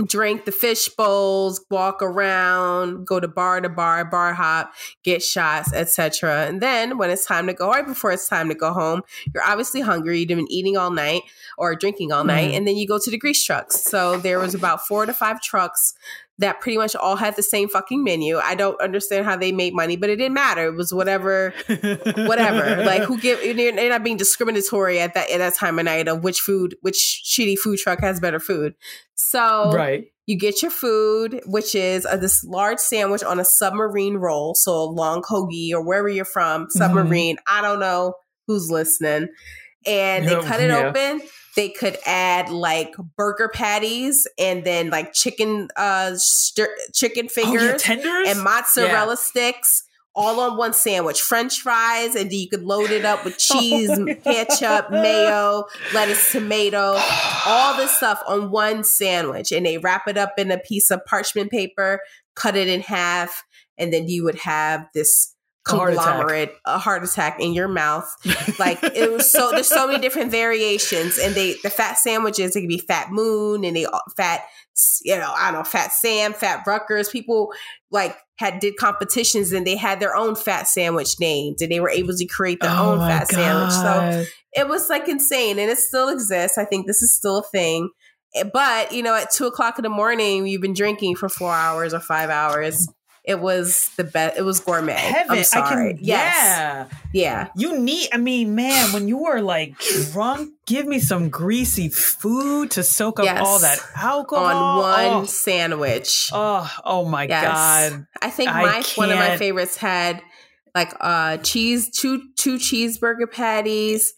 drink 0.03 0.43
the 0.43 0.51
fish 0.51 0.89
bowls, 0.89 1.63
walk 1.69 2.01
around, 2.01 3.05
go 3.05 3.19
to 3.19 3.27
bar 3.27 3.61
to 3.61 3.69
bar, 3.69 4.03
bar 4.03 4.33
hop, 4.33 4.73
get 5.03 5.23
shots, 5.23 5.71
etc. 5.73 6.47
And 6.47 6.61
then 6.61 6.97
when 6.97 7.09
it's 7.09 7.25
time 7.25 7.47
to 7.47 7.53
go, 7.53 7.69
right 7.69 7.85
before 7.87 8.11
it's 8.11 8.27
time 8.27 8.49
to 8.49 8.55
go 8.55 8.73
home, 8.73 9.03
you're 9.33 9.43
obviously 9.43 9.79
hungry. 9.81 10.19
You've 10.19 10.27
been 10.27 10.51
eating 10.51 10.75
all 10.75 10.91
night 10.91 11.21
or 11.57 11.75
drinking 11.75 12.11
all 12.11 12.25
night, 12.25 12.51
Mhm. 12.51 12.57
and 12.57 12.67
then 12.67 12.75
you 12.75 12.85
go 12.87 12.99
to 12.99 13.09
the 13.09 13.17
grease 13.17 13.41
trucks. 13.43 13.81
So 13.83 14.17
there 14.17 14.39
was 14.39 14.53
about 14.53 14.85
four 14.85 15.05
to 15.05 15.13
five 15.13 15.41
trucks 15.41 15.93
that 16.39 16.59
pretty 16.59 16.77
much 16.77 16.95
all 16.95 17.15
had 17.15 17.35
the 17.35 17.43
same 17.43 17.69
fucking 17.69 18.03
menu. 18.03 18.37
I 18.37 18.55
don't 18.55 18.79
understand 18.81 19.25
how 19.25 19.37
they 19.37 19.51
made 19.51 19.73
money, 19.73 19.95
but 19.95 20.09
it 20.09 20.17
didn't 20.17 20.33
matter. 20.33 20.67
It 20.67 20.75
was 20.75 20.93
whatever 20.93 21.53
whatever. 21.67 22.83
like 22.83 23.03
who 23.03 23.17
give 23.17 23.39
they're, 23.55 23.89
not 23.89 24.03
being 24.03 24.17
discriminatory 24.17 24.99
at 24.99 25.13
that 25.13 25.29
at 25.31 25.37
that 25.37 25.55
time 25.55 25.79
of 25.79 25.85
night 25.85 26.07
of 26.07 26.23
which 26.23 26.39
food, 26.39 26.75
which 26.81 27.23
shitty 27.25 27.57
food 27.57 27.79
truck 27.79 28.01
has 28.01 28.19
better 28.19 28.39
food. 28.39 28.75
So 29.15 29.71
right. 29.73 30.05
you 30.25 30.37
get 30.37 30.61
your 30.61 30.71
food, 30.71 31.41
which 31.45 31.73
is 31.73 32.05
a, 32.09 32.17
this 32.17 32.43
large 32.43 32.79
sandwich 32.79 33.23
on 33.23 33.39
a 33.39 33.45
submarine 33.45 34.15
roll, 34.15 34.55
so 34.55 34.73
a 34.73 34.83
long 34.83 35.21
hoagie 35.21 35.71
or 35.71 35.81
wherever 35.81 36.09
you're 36.09 36.25
from, 36.25 36.63
mm-hmm. 36.63 36.77
submarine. 36.77 37.37
I 37.47 37.61
don't 37.61 37.79
know 37.79 38.15
who's 38.45 38.69
listening, 38.69 39.29
and 39.85 40.27
they 40.27 40.35
cut 40.41 40.59
it 40.59 40.69
yeah. 40.69 40.87
open. 40.87 41.21
They 41.55 41.69
could 41.69 41.97
add 42.05 42.49
like 42.49 42.93
burger 43.17 43.49
patties 43.53 44.27
and 44.37 44.63
then 44.63 44.89
like 44.89 45.13
chicken, 45.13 45.69
uh, 45.75 46.13
stir- 46.15 46.75
chicken 46.93 47.27
Oh, 47.37 47.41
yeah, 47.41 47.45
fingers 47.59 47.81
tenders? 47.81 48.27
and 48.29 48.41
mozzarella 48.43 49.17
sticks 49.17 49.83
all 50.17 50.39
on 50.39 50.57
one 50.57 50.73
sandwich. 50.73 51.21
French 51.21 51.59
fries 51.59 52.15
and 52.15 52.31
you 52.31 52.47
could 52.47 52.63
load 52.63 52.89
it 52.89 53.03
up 53.03 53.25
with 53.25 53.37
cheese 53.39 53.91
ketchup 54.23 54.89
mayo 54.89 55.65
lettuce 55.93 56.31
tomato 56.31 56.97
all 57.45 57.75
this 57.77 57.91
stuff 57.97 58.21
on 58.27 58.49
one 58.49 58.83
sandwich. 58.83 59.51
And 59.51 59.65
they 59.65 59.77
wrap 59.77 60.07
it 60.07 60.17
up 60.17 60.33
in 60.37 60.51
a 60.51 60.57
piece 60.57 60.89
of 60.89 61.03
parchment 61.05 61.51
paper 61.51 61.99
cut 62.35 62.55
it 62.55 62.67
in 62.67 62.81
half 62.81 63.43
and 63.77 63.91
then 63.93 64.07
you 64.07 64.23
would 64.23 64.35
have 64.39 64.87
this 64.93 65.03
A 65.03 65.03
heart 65.09 65.23
attack. 65.23 65.34
Conglomerate 65.65 66.55
a 66.65 66.77
heart 66.77 67.03
attack 67.03 67.39
in 67.39 67.53
your 67.53 67.67
mouth. 67.67 68.09
Like 68.59 68.79
it 68.83 69.11
was 69.11 69.31
so 69.31 69.51
there's 69.51 69.67
so 69.67 69.87
many 69.87 69.99
different 69.99 70.31
variations 70.31 71.17
and 71.17 71.35
they 71.35 71.55
the 71.63 71.69
fat 71.69 71.97
sandwiches 71.97 72.55
it 72.55 72.61
could 72.61 72.69
be 72.69 72.79
fat 72.79 73.11
moon 73.11 73.65
and 73.65 73.75
they 73.75 73.85
fat 74.15 74.41
you 75.03 75.15
know 75.15 75.33
i 75.37 75.51
don't 75.51 75.61
know 75.61 75.63
fat 75.63 75.93
sam 75.93 76.33
fat 76.33 76.63
Rutgers. 76.67 77.07
people 77.09 77.53
like 77.91 78.17
had 78.37 78.59
did 78.59 78.75
competitions 78.75 79.51
and 79.51 79.65
they 79.65 79.77
had 79.77 79.99
their 79.99 80.15
own 80.15 80.35
fat 80.35 80.67
sandwich 80.67 81.19
named 81.19 81.57
and 81.61 81.71
they 81.71 81.79
were 81.79 81.89
able 81.89 82.13
to 82.13 82.25
create 82.25 82.59
their 82.59 82.71
Oh 82.71 82.93
own 82.93 82.99
fat 82.99 83.27
sandwich. 83.29 83.71
So 83.71 84.25
it 84.53 84.67
was 84.67 84.89
like 84.89 85.07
insane 85.07 85.57
and 85.57 85.71
it 85.71 85.77
still 85.77 86.09
exists. 86.09 86.57
I 86.57 86.65
think 86.65 86.85
this 86.85 87.01
is 87.01 87.13
still 87.13 87.37
a 87.37 87.43
thing. 87.43 87.89
Eh, 88.35 88.43
but 88.53 88.91
you 88.91 89.01
know 89.01 89.15
at 89.15 89.31
two 89.31 89.45
o'clock 89.45 89.79
in 89.79 89.83
the 89.83 89.89
morning 89.89 90.45
you've 90.45 90.61
been 90.61 90.73
drinking 90.73 91.15
for 91.15 91.29
four 91.29 91.53
hours 91.53 91.93
or 91.93 92.01
five 92.01 92.29
hours 92.29 92.87
it 93.27 93.39
was 93.39 93.89
the 93.97 94.03
best 94.03 94.37
it 94.37 94.43
was 94.43 94.59
gourmet 94.59 94.93
Heaven, 94.93 95.31
i'm 95.31 95.37
I 95.39 95.41
sorry 95.41 95.93
can, 95.95 96.03
yes 96.03 96.35
yeah. 96.35 96.87
yeah 97.13 97.47
You 97.55 97.79
need, 97.79 98.09
I 98.13 98.17
mean, 98.17 98.53
man, 98.55 98.91
when 98.93 99.07
you 99.07 99.25
are 99.25 99.41
like 99.41 99.77
drunk, 100.11 100.51
give 100.67 100.85
me 100.85 100.99
some 100.99 101.29
greasy 101.29 101.89
food 101.89 102.71
to 102.71 102.83
soak 102.83 103.19
up 103.19 103.25
Yes. 103.25 103.41
all 103.43 103.59
that 103.59 103.79
alcohol. 103.95 104.45
on 104.45 104.77
one 104.77 105.23
Oh, 105.23 105.25
sandwich 105.25 106.29
oh, 106.33 106.71
oh 106.83 107.05
my 107.05 107.25
Yes. 107.25 107.43
God. 107.43 108.05
I 108.21 108.29
think 108.29 108.49
I 108.51 108.61
my 108.61 108.83
one 108.95 109.11
of 109.11 109.17
my 109.17 109.37
favorites 109.37 109.77
had 109.77 110.21
like 110.75 110.93
uh 110.99 111.37
cheese 111.37 111.89
two 111.89 112.21
two 112.37 112.57
cheeseburger 112.57 113.31
patties, 113.31 114.13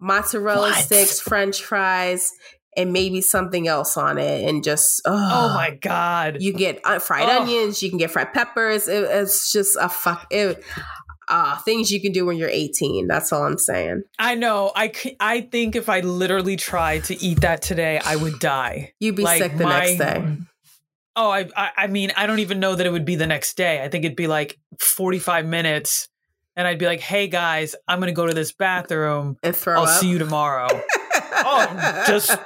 mozzarella 0.00 0.70
What? 0.70 0.84
sticks, 0.84 1.20
french 1.20 1.62
fries, 1.62 2.32
and 2.76 2.92
maybe 2.92 3.20
something 3.20 3.66
else 3.68 3.96
on 3.96 4.18
it 4.18 4.48
and 4.48 4.62
just 4.64 5.00
Oh 5.06 5.52
my 5.54 5.70
God. 5.80 6.42
you 6.42 6.52
get 6.52 6.80
uh, 6.84 6.98
fried 6.98 7.28
Oh. 7.28 7.42
onions, 7.42 7.82
you 7.82 7.88
can 7.90 7.98
get 7.98 8.10
fried 8.10 8.32
peppers. 8.32 8.88
It, 8.88 9.02
it's 9.04 9.52
just 9.52 9.76
a 9.80 9.88
fuck 9.88 10.26
it 10.30 10.62
uh 11.28 11.56
things 11.58 11.90
you 11.90 12.00
can 12.00 12.12
do 12.12 12.24
when 12.24 12.36
you're 12.36 12.48
18. 12.48 13.08
That's 13.08 13.32
all 13.32 13.42
I'm 13.42 13.58
saying. 13.58 14.02
I 14.18 14.36
know. 14.36 14.70
i 14.76 14.92
i 15.18 15.40
think 15.40 15.74
if 15.74 15.88
I 15.88 15.98
literally 16.00 16.54
tried 16.56 17.02
to 17.04 17.20
eat 17.20 17.40
that 17.40 17.62
today, 17.62 17.98
I 18.04 18.14
would 18.14 18.38
die. 18.38 18.92
You'd 19.00 19.16
be 19.16 19.24
Like, 19.24 19.42
sick 19.42 19.56
the 19.56 19.64
my- 19.64 19.78
next 19.80 19.98
day. 19.98 20.36
Oh, 21.18 21.30
I, 21.30 21.48
I, 21.56 21.70
I 21.78 21.86
mean, 21.86 22.12
I 22.14 22.26
don't 22.26 22.40
even 22.40 22.60
know 22.60 22.74
that 22.74 22.86
it 22.86 22.90
would 22.90 23.06
be 23.06 23.16
the 23.16 23.26
next 23.26 23.56
day. 23.56 23.82
I 23.82 23.88
think 23.88 24.04
it'd 24.04 24.16
be 24.18 24.26
like 24.26 24.58
45 24.80 25.46
minutes. 25.46 26.08
And 26.56 26.66
I'd 26.68 26.78
be 26.78 26.84
like, 26.86 27.00
hey 27.00 27.26
guys, 27.26 27.74
I'm 27.88 28.00
to 28.02 28.12
go 28.12 28.26
to 28.26 28.34
this 28.34 28.52
bathroom. 28.52 29.36
And 29.42 29.56
throw 29.56 29.80
I'll 29.80 29.86
up. 29.88 29.98
see 30.00 30.08
you 30.08 30.18
tomorrow. 30.18 30.68
oh, 31.22 32.04
just 32.06 32.36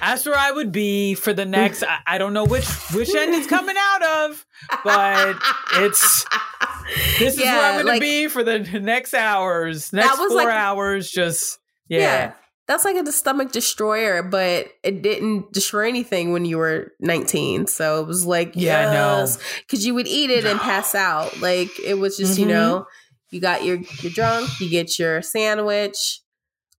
that's 0.00 0.26
where 0.26 0.36
I 0.38 0.50
would 0.50 0.72
be 0.72 1.14
for 1.14 1.32
the 1.32 1.44
next. 1.44 1.82
I, 1.82 1.98
I 2.06 2.18
don't 2.18 2.32
know 2.32 2.44
which 2.44 2.66
which 2.92 3.14
end 3.14 3.34
it's 3.34 3.46
coming 3.46 3.76
out 3.78 4.02
of, 4.30 4.46
but 4.84 5.36
it's 5.74 6.24
this 7.18 7.34
is 7.34 7.40
where 7.40 7.60
I'm 7.64 7.74
going 7.76 7.86
like- 7.86 8.00
to 8.00 8.06
be 8.06 8.28
for 8.28 8.42
the 8.44 8.58
next 8.80 9.14
hours, 9.14 9.92
next 9.92 10.18
was 10.18 10.28
four 10.32 10.44
like- 10.44 10.48
hours. 10.54 11.10
Just 11.10 11.58
yeah. 11.88 11.98
yeah, 12.00 12.32
That's 12.66 12.84
like 12.84 12.96
a 12.96 13.12
stomach 13.12 13.52
destroyer, 13.52 14.22
but 14.22 14.68
it 14.82 15.02
didn't 15.02 15.52
destroy 15.52 15.88
anything 15.88 16.32
when 16.32 16.44
you 16.46 16.56
were 16.58 16.92
19. 17.00 17.66
So 17.66 18.00
it 18.00 18.06
was 18.06 18.24
like, 18.24 18.52
Yeah, 18.54 18.88
I 18.88 18.94
know. 18.94 19.26
Because 19.60 19.84
you 19.86 19.94
would 19.94 20.06
eat 20.06 20.30
it 20.30 20.44
and 20.46 20.58
pass 20.60 20.94
out. 20.94 21.40
Like 21.40 21.68
it 21.84 21.94
was 21.98 22.16
just, 22.16 22.38
you 22.38 22.46
Mhm. 22.46 22.48
know, 22.50 22.86
you 23.30 23.40
got 23.40 23.64
your, 23.64 23.76
you're 24.00 24.12
drunk, 24.12 24.48
you 24.60 24.70
get 24.70 24.98
your 24.98 25.20
sandwich, 25.20 26.20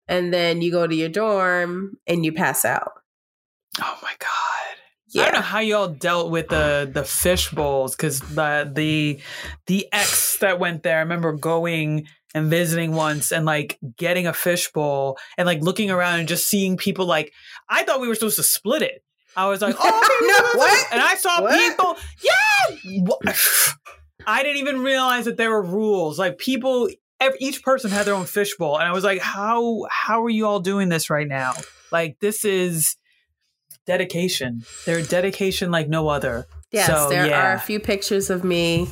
and 0.08 0.34
then 0.34 0.62
you 0.62 0.72
go 0.72 0.86
to 0.88 0.96
your 0.96 1.10
dorm 1.10 1.98
and 2.08 2.24
you 2.26 2.32
pass 2.34 2.66
out. 2.66 2.92
Oh 3.82 3.98
my 4.02 4.14
god. 4.20 4.30
I 4.30 4.74
Yeah. 5.10 5.24
don't 5.26 5.36
know 5.36 5.42
how 5.42 5.60
y'all 5.60 5.88
dealt 5.88 6.32
with 6.32 6.50
the 6.50 6.90
the 6.92 7.04
fish 7.04 7.50
bowls 7.52 7.96
because 7.96 8.20
the 8.20 8.70
the 8.74 9.20
the 9.68 9.88
ex 9.92 10.38
that 10.40 10.60
went 10.60 10.84
there. 10.84 10.98
I 10.98 11.02
remember 11.02 11.32
going 11.34 12.08
and 12.34 12.50
visiting 12.50 12.92
once 12.94 13.32
and 13.32 13.46
like 13.46 13.80
getting 13.98 14.28
a 14.28 14.34
fish 14.34 14.72
bowl 14.74 15.18
and 15.38 15.46
like 15.46 15.62
looking 15.62 15.90
around 15.90 16.20
and 16.20 16.28
just 16.28 16.48
seeing 16.48 16.76
people 16.76 17.06
like 17.06 17.32
I 17.70 17.84
thought 17.84 18.02
we 18.02 18.08
were 18.10 18.16
supposed 18.16 18.36
to 18.38 18.44
split 18.44 18.82
it. 18.82 19.02
I 19.38 19.48
was 19.50 19.62
like, 19.62 19.76
oh, 19.78 20.54
No, 20.54 20.60
what? 20.60 20.88
And 20.94 21.02
I 21.02 21.16
saw 21.16 21.42
What? 21.42 21.60
people, 21.60 21.98
yeah. 22.22 23.34
I 24.28 24.44
didn't 24.44 24.58
even 24.58 24.82
realize 24.82 25.26
that 25.26 25.38
there 25.38 25.52
were 25.52 25.62
rules. 25.62 26.18
Like 26.18 26.38
people, 26.38 26.90
ev- 27.20 27.36
each 27.40 27.64
person 27.64 27.92
had 27.92 28.06
their 28.06 28.14
own 28.16 28.26
fish 28.26 28.56
bowl, 28.58 28.78
and 28.78 28.88
I 28.88 28.92
was 28.94 29.04
like, 29.04 29.22
how 29.22 29.86
how 29.90 30.24
are 30.24 30.30
you 30.30 30.46
all 30.48 30.60
doing 30.60 30.90
this 30.90 31.10
right 31.10 31.28
now? 31.28 31.54
Like 31.92 32.18
this 32.20 32.44
is 32.46 32.96
dedication. 33.86 34.64
They're 34.86 35.02
dedication 35.04 35.72
like 35.72 35.88
no 35.90 36.08
other. 36.08 36.46
Yes, 36.72 36.88
So, 36.88 37.10
there 37.10 37.28
yeah. 37.28 37.52
are 37.52 37.54
a 37.54 37.60
few 37.60 37.80
pictures 37.80 38.30
of 38.30 38.44
me 38.44 38.90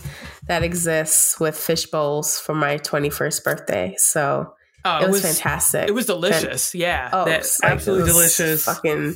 that 0.47 0.63
exists 0.63 1.39
with 1.39 1.57
fish 1.57 1.87
bowls 1.87 2.39
for 2.39 2.53
my 2.55 2.77
21st 2.77 3.43
birthday. 3.43 3.95
So 3.97 4.53
Oh, 4.85 5.03
it 5.05 5.09
was, 5.09 5.21
fantastic. 5.21 5.87
It 5.87 5.93
was 5.93 6.05
delicious. 6.05 6.75
Yeah, 6.75 7.09
Oh, 7.11 7.25
that- 7.25 7.47
like 7.63 7.71
absolutely 7.71 8.11
delicious. 8.11 8.65
Fucking, 8.65 9.15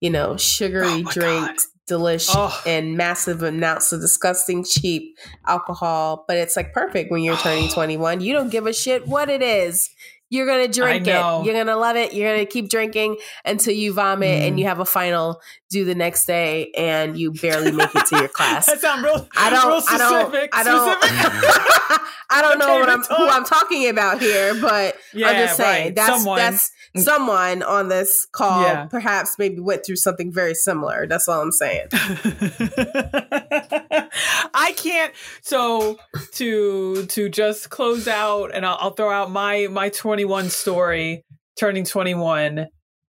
you 0.00 0.10
know, 0.10 0.36
sugary 0.36 0.86
Oh 1.06 1.10
drinks, 1.10 1.68
delish, 1.88 2.30
Oh. 2.34 2.60
and 2.66 2.96
massive 2.96 3.42
amounts 3.42 3.92
of 3.92 4.00
disgusting 4.00 4.64
cheap 4.64 5.16
alcohol. 5.46 6.24
But 6.28 6.36
it's 6.36 6.56
like 6.56 6.72
perfect 6.72 7.10
when 7.10 7.22
you're 7.22 7.36
turning 7.36 7.68
21. 7.70 8.20
You 8.20 8.32
don't 8.32 8.50
give 8.50 8.66
a 8.66 8.72
shit 8.72 9.06
what 9.06 9.28
it 9.30 9.42
is. 9.42 9.90
You're 10.30 10.46
gonna 10.46 10.68
drink 10.68 11.06
it. 11.06 11.12
You're 11.14 11.54
gonna 11.54 11.76
love 11.76 11.96
it. 11.96 12.12
You're 12.12 12.30
gonna 12.30 12.44
keep 12.44 12.68
drinking 12.68 13.16
until 13.46 13.72
you 13.72 13.94
vomit 13.94 14.42
and 14.42 14.56
Mm. 14.56 14.58
you 14.58 14.66
have 14.66 14.78
a 14.78 14.84
final 14.84 15.40
due 15.70 15.86
the 15.86 15.94
next 15.94 16.26
day 16.26 16.70
and 16.76 17.18
you 17.18 17.32
barely 17.32 17.72
make 17.72 17.94
it 17.94 18.04
to 18.08 18.16
your 18.18 18.28
class. 18.28 18.66
that 18.70 18.78
sounds 18.78 19.02
real. 19.02 19.26
I 19.34 19.48
don't. 19.48 19.66
Real 19.68 19.82
I 19.88 19.96
don't. 19.96 20.48
I 20.52 20.62
don't. 20.64 20.98
I 22.30 22.42
don't 22.42 22.58
know 22.58 22.78
what 22.78 22.90
I'm, 22.90 23.02
who. 23.04 23.26
I'm 23.26 23.44
talking 23.46 23.88
about 23.88 24.20
here, 24.20 24.54
but 24.60 24.96
I'm 25.14 25.20
just 25.46 25.56
saying 25.56 25.84
right. 25.86 25.94
that's 25.96 26.16
Someone. 26.18 26.36
that's 26.38 26.70
Mm. 26.98 27.04
someone 27.04 27.62
on 27.62 27.88
this 27.88 28.26
call 28.32 28.62
Yeah. 28.62 28.86
perhaps 28.86 29.36
maybe 29.38 29.60
went 29.60 29.84
through 29.84 29.96
something 29.96 30.32
very 30.32 30.54
similar. 30.54 31.06
That's 31.06 31.28
all 31.28 31.40
I'm 31.42 31.52
saying. 31.52 31.88
I 34.54 34.72
can't. 34.76 35.12
So 35.42 35.98
to 36.34 37.06
to 37.06 37.28
just 37.28 37.70
close 37.70 38.08
out, 38.08 38.50
and 38.54 38.64
I'll, 38.66 38.76
I'll 38.80 38.90
throw 38.92 39.10
out 39.10 39.30
my 39.30 39.68
my 39.70 39.88
21 39.90 40.50
story, 40.50 41.24
turning 41.58 41.84
21. 41.84 42.66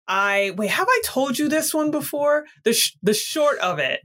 I 0.08 0.52
wait. 0.56 0.70
Have 0.70 0.86
I 0.88 1.00
told 1.04 1.38
you 1.38 1.48
this 1.48 1.74
one 1.74 1.90
before? 1.90 2.44
The 2.64 2.72
sh- 2.72 2.96
the 3.02 3.14
short 3.14 3.58
of 3.58 3.78
it 3.78 4.00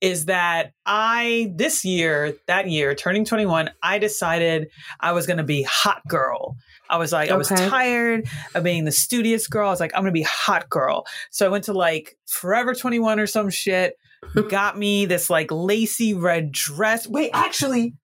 is 0.00 0.24
that 0.24 0.72
I 0.84 1.52
this 1.54 1.84
year, 1.84 2.34
that 2.48 2.68
year, 2.68 2.94
turning 2.94 3.24
21, 3.24 3.70
I 3.82 3.98
decided 3.98 4.68
I 4.98 5.12
was 5.12 5.26
going 5.26 5.36
to 5.36 5.44
be 5.44 5.62
hot 5.62 6.00
girl. 6.08 6.56
I 6.92 6.98
was 6.98 7.10
like, 7.10 7.30
I 7.30 7.36
was 7.36 7.48
tired 7.48 8.28
of 8.54 8.62
being 8.62 8.84
the 8.84 8.92
studious 8.92 9.48
girl. 9.48 9.68
I 9.68 9.70
was 9.70 9.80
like, 9.80 9.92
I'm 9.94 10.04
to 10.04 10.12
be 10.12 10.22
hot 10.22 10.68
girl. 10.68 11.06
So 11.30 11.46
I 11.46 11.48
went 11.48 11.64
to 11.64 11.72
like 11.72 12.18
Forever 12.26 12.74
21 12.74 13.18
or 13.18 13.26
some 13.26 13.48
shit, 13.48 13.98
got 14.50 14.78
me 14.78 15.06
this 15.06 15.30
like 15.30 15.50
lacy 15.50 16.12
red 16.12 16.52
dress. 16.52 17.08
Wait, 17.08 17.30
actually, 17.32 17.94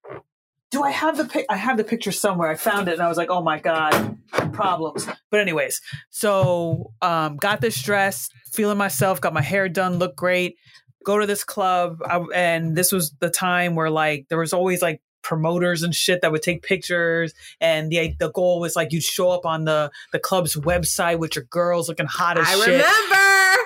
do 0.70 0.82
I 0.82 0.90
have 0.90 1.18
the 1.18 1.26
pic? 1.26 1.44
I 1.50 1.56
have 1.56 1.76
the 1.76 1.84
picture 1.84 2.12
somewhere. 2.12 2.50
I 2.50 2.54
found 2.54 2.88
it 2.88 2.94
and 2.94 3.02
I 3.02 3.08
was 3.08 3.18
like, 3.18 3.30
oh 3.30 3.42
my 3.42 3.58
God, 3.58 4.16
problems. 4.52 5.06
But, 5.30 5.40
anyways, 5.40 5.82
so 6.08 6.92
um, 7.02 7.36
got 7.36 7.60
this 7.60 7.80
dress, 7.82 8.30
feeling 8.52 8.78
myself, 8.78 9.20
got 9.20 9.34
my 9.34 9.42
hair 9.42 9.68
done, 9.68 9.98
looked 9.98 10.16
great. 10.16 10.56
Go 11.04 11.18
to 11.18 11.26
this 11.26 11.44
club. 11.44 11.98
I, 12.04 12.24
and 12.34 12.74
this 12.74 12.90
was 12.90 13.12
the 13.20 13.30
time 13.30 13.74
where 13.74 13.90
like 13.90 14.26
there 14.28 14.38
was 14.38 14.52
always 14.54 14.80
like 14.80 15.02
promoters 15.22 15.82
and 15.82 15.94
shit 15.94 16.20
that 16.22 16.32
would 16.32 16.42
take 16.42 16.62
pictures 16.62 17.34
and 17.60 17.90
the 17.90 18.14
the 18.18 18.30
goal 18.32 18.60
was 18.60 18.76
like 18.76 18.92
you'd 18.92 19.02
show 19.02 19.30
up 19.30 19.44
on 19.44 19.64
the 19.64 19.90
the 20.12 20.18
club's 20.18 20.56
website 20.56 21.18
with 21.18 21.34
your 21.36 21.44
girls 21.50 21.88
looking 21.88 22.06
hot 22.06 22.38
as 22.38 22.46
shit. 22.48 22.56
I 22.56 22.64
shit. 22.64 22.68
remember. 22.68 23.62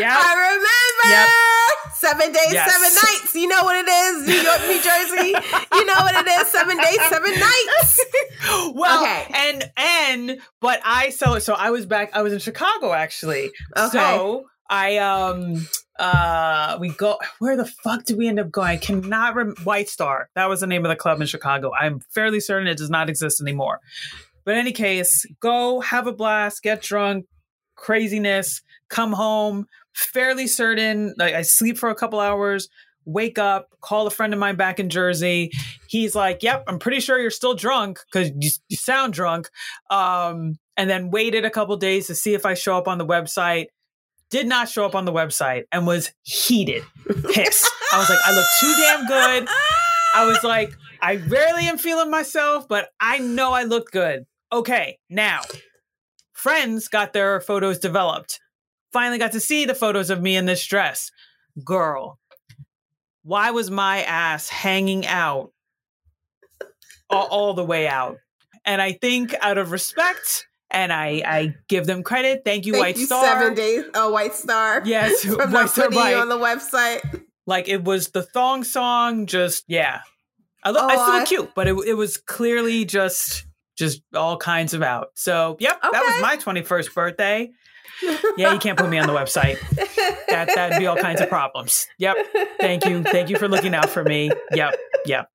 Yep. 0.00 0.16
I 0.18 0.34
remember. 1.04 1.30
Seven 1.94 2.32
days, 2.32 2.52
Yes. 2.52 2.70
seven 2.72 2.94
nights. 2.94 3.34
You 3.34 3.48
know 3.48 3.64
what 3.64 3.76
it 3.76 3.88
is, 3.88 4.26
New 4.26 4.34
York, 4.34 4.60
New 4.66 4.82
Jersey. 4.82 5.28
You 5.74 5.84
know 5.86 5.94
what 6.00 6.26
it 6.26 6.30
is. 6.40 6.48
Seven 6.48 6.76
days, 6.76 6.98
seven 7.08 7.32
nights. 7.38 8.04
well, 8.74 9.02
Okay. 9.02 9.26
and 9.34 9.70
and 9.76 10.38
but 10.60 10.80
I 10.84 11.10
so 11.10 11.38
so 11.38 11.54
I 11.54 11.70
was 11.70 11.86
back. 11.86 12.10
I 12.14 12.22
was 12.22 12.32
in 12.32 12.38
Chicago 12.40 12.92
actually. 12.92 13.50
Okay. 13.76 13.90
So 13.92 14.44
I 14.68 14.96
um 14.98 15.66
uh 15.98 16.76
we 16.80 16.88
go 16.90 17.18
where 17.38 17.56
the 17.56 17.66
fuck 17.66 18.04
did 18.04 18.18
we 18.18 18.28
end 18.28 18.40
up 18.40 18.50
going? 18.50 18.68
I 18.68 18.76
cannot 18.76 19.34
rem- 19.34 19.54
White 19.64 19.88
Star. 19.88 20.28
That 20.34 20.48
was 20.48 20.60
the 20.60 20.66
name 20.66 20.84
of 20.84 20.88
the 20.88 20.96
club 20.96 21.20
in 21.20 21.26
Chicago. 21.26 21.72
I'm 21.78 22.00
fairly 22.10 22.40
certain 22.40 22.66
it 22.66 22.78
does 22.78 22.90
not 22.90 23.08
exist 23.08 23.40
anymore. 23.40 23.80
But 24.44 24.52
in 24.52 24.58
any 24.58 24.72
case, 24.72 25.24
go 25.40 25.80
have 25.80 26.06
a 26.06 26.12
blast, 26.12 26.62
get 26.62 26.82
drunk, 26.82 27.26
craziness, 27.76 28.62
come 28.88 29.12
home. 29.12 29.66
Fairly 29.94 30.48
certain, 30.48 31.14
like 31.18 31.34
I 31.34 31.42
sleep 31.42 31.78
for 31.78 31.88
a 31.88 31.94
couple 31.94 32.18
hours, 32.18 32.68
wake 33.04 33.38
up, 33.38 33.68
call 33.80 34.06
a 34.06 34.10
friend 34.10 34.32
of 34.32 34.40
mine 34.40 34.56
back 34.56 34.80
in 34.80 34.88
Jersey. 34.88 35.52
He's 35.88 36.14
like, 36.16 36.42
"Yep, 36.42 36.64
I'm 36.66 36.78
pretty 36.80 37.00
sure 37.00 37.18
you're 37.18 37.30
still 37.30 37.54
drunk 37.54 38.00
because 38.12 38.30
you, 38.40 38.50
you 38.68 38.76
sound 38.76 39.12
drunk." 39.12 39.48
Um, 39.90 40.56
and 40.76 40.90
then 40.90 41.10
waited 41.10 41.44
a 41.44 41.50
couple 41.50 41.76
days 41.76 42.08
to 42.08 42.14
see 42.14 42.34
if 42.34 42.44
I 42.44 42.54
show 42.54 42.76
up 42.76 42.88
on 42.88 42.98
the 42.98 43.06
website. 43.06 43.66
Did 44.34 44.48
not 44.48 44.68
show 44.68 44.84
up 44.84 44.96
on 44.96 45.04
the 45.04 45.12
website 45.12 45.66
and 45.70 45.86
was 45.86 46.10
heated, 46.24 46.82
pissed. 47.32 47.70
I 47.92 47.98
was 48.00 48.10
like, 48.10 48.18
I 48.26 48.34
look 48.34 48.46
too 48.58 48.74
damn 48.82 49.06
good. 49.06 49.48
I 50.12 50.26
was 50.26 50.42
like, 50.42 50.72
I 51.00 51.22
rarely 51.28 51.68
am 51.68 51.78
feeling 51.78 52.10
myself, 52.10 52.66
but 52.66 52.88
I 52.98 53.20
know 53.20 53.52
I 53.52 53.62
look 53.62 53.92
good. 53.92 54.26
Okay, 54.50 54.98
now, 55.08 55.42
friends 56.32 56.88
got 56.88 57.12
their 57.12 57.40
photos 57.40 57.78
developed. 57.78 58.40
Finally 58.92 59.18
got 59.18 59.30
to 59.30 59.40
see 59.40 59.66
the 59.66 59.72
photos 59.72 60.10
of 60.10 60.20
me 60.20 60.34
in 60.34 60.46
this 60.46 60.66
dress. 60.66 61.12
Girl, 61.64 62.18
why 63.22 63.52
was 63.52 63.70
my 63.70 64.02
ass 64.02 64.48
hanging 64.48 65.06
out 65.06 65.52
all, 67.08 67.28
all 67.28 67.54
the 67.54 67.64
way 67.64 67.86
out? 67.86 68.16
And 68.64 68.82
I 68.82 68.94
think 68.94 69.32
out 69.40 69.58
of 69.58 69.70
respect, 69.70 70.48
and 70.74 70.92
I, 70.92 71.22
I 71.24 71.54
give 71.68 71.86
them 71.86 72.02
credit. 72.02 72.42
Thank 72.44 72.66
you, 72.66 72.72
Thank 72.74 72.82
White 72.84 72.98
you, 72.98 73.06
Star. 73.06 73.24
Seven 73.24 73.54
days. 73.54 73.84
Oh, 73.94 74.10
White 74.10 74.34
Star. 74.34 74.82
Yes, 74.84 75.24
From 75.24 75.36
White 75.36 75.50
not 75.50 75.70
Star 75.70 75.86
putting 75.88 76.06
you 76.10 76.16
on 76.16 76.28
the 76.28 76.38
website. 76.38 77.22
Like 77.46 77.68
it 77.68 77.84
was 77.84 78.08
the 78.08 78.22
thong 78.22 78.64
song, 78.64 79.26
just 79.26 79.64
yeah. 79.68 80.00
I, 80.62 80.70
look, 80.70 80.82
I 80.82 80.86
Oh, 80.86 80.98
still 80.98 81.00
I- 81.14 81.18
look 81.20 81.28
cute, 81.28 81.50
but 81.54 81.68
it, 81.68 81.76
it 81.86 81.94
was 81.94 82.16
clearly 82.18 82.84
just 82.84 83.46
just 83.76 84.02
all 84.14 84.36
kinds 84.36 84.72
of 84.74 84.82
out. 84.82 85.08
So 85.14 85.56
yep, 85.60 85.80
that 85.82 85.92
was 85.92 86.22
my 86.22 86.36
twenty 86.36 86.62
first 86.62 86.94
birthday. 86.94 87.50
Yeah, 88.36 88.52
you 88.52 88.58
can't 88.58 88.76
put 88.78 88.88
me 88.90 88.98
on 88.98 89.06
the 89.06 89.12
website. 89.12 89.58
That 90.28 90.48
that'd 90.54 90.78
be 90.78 90.86
all 90.86 90.96
kinds 90.96 91.20
of 91.20 91.28
problems. 91.28 91.86
Yep. 91.98 92.16
Thank 92.60 92.84
you, 92.86 93.02
thank 93.04 93.28
you 93.30 93.36
for 93.38 93.46
looking 93.46 93.72
out 93.74 93.88
for 93.88 94.02
me. 94.02 94.30
Yep, 94.52 94.74
yep. 95.06 95.28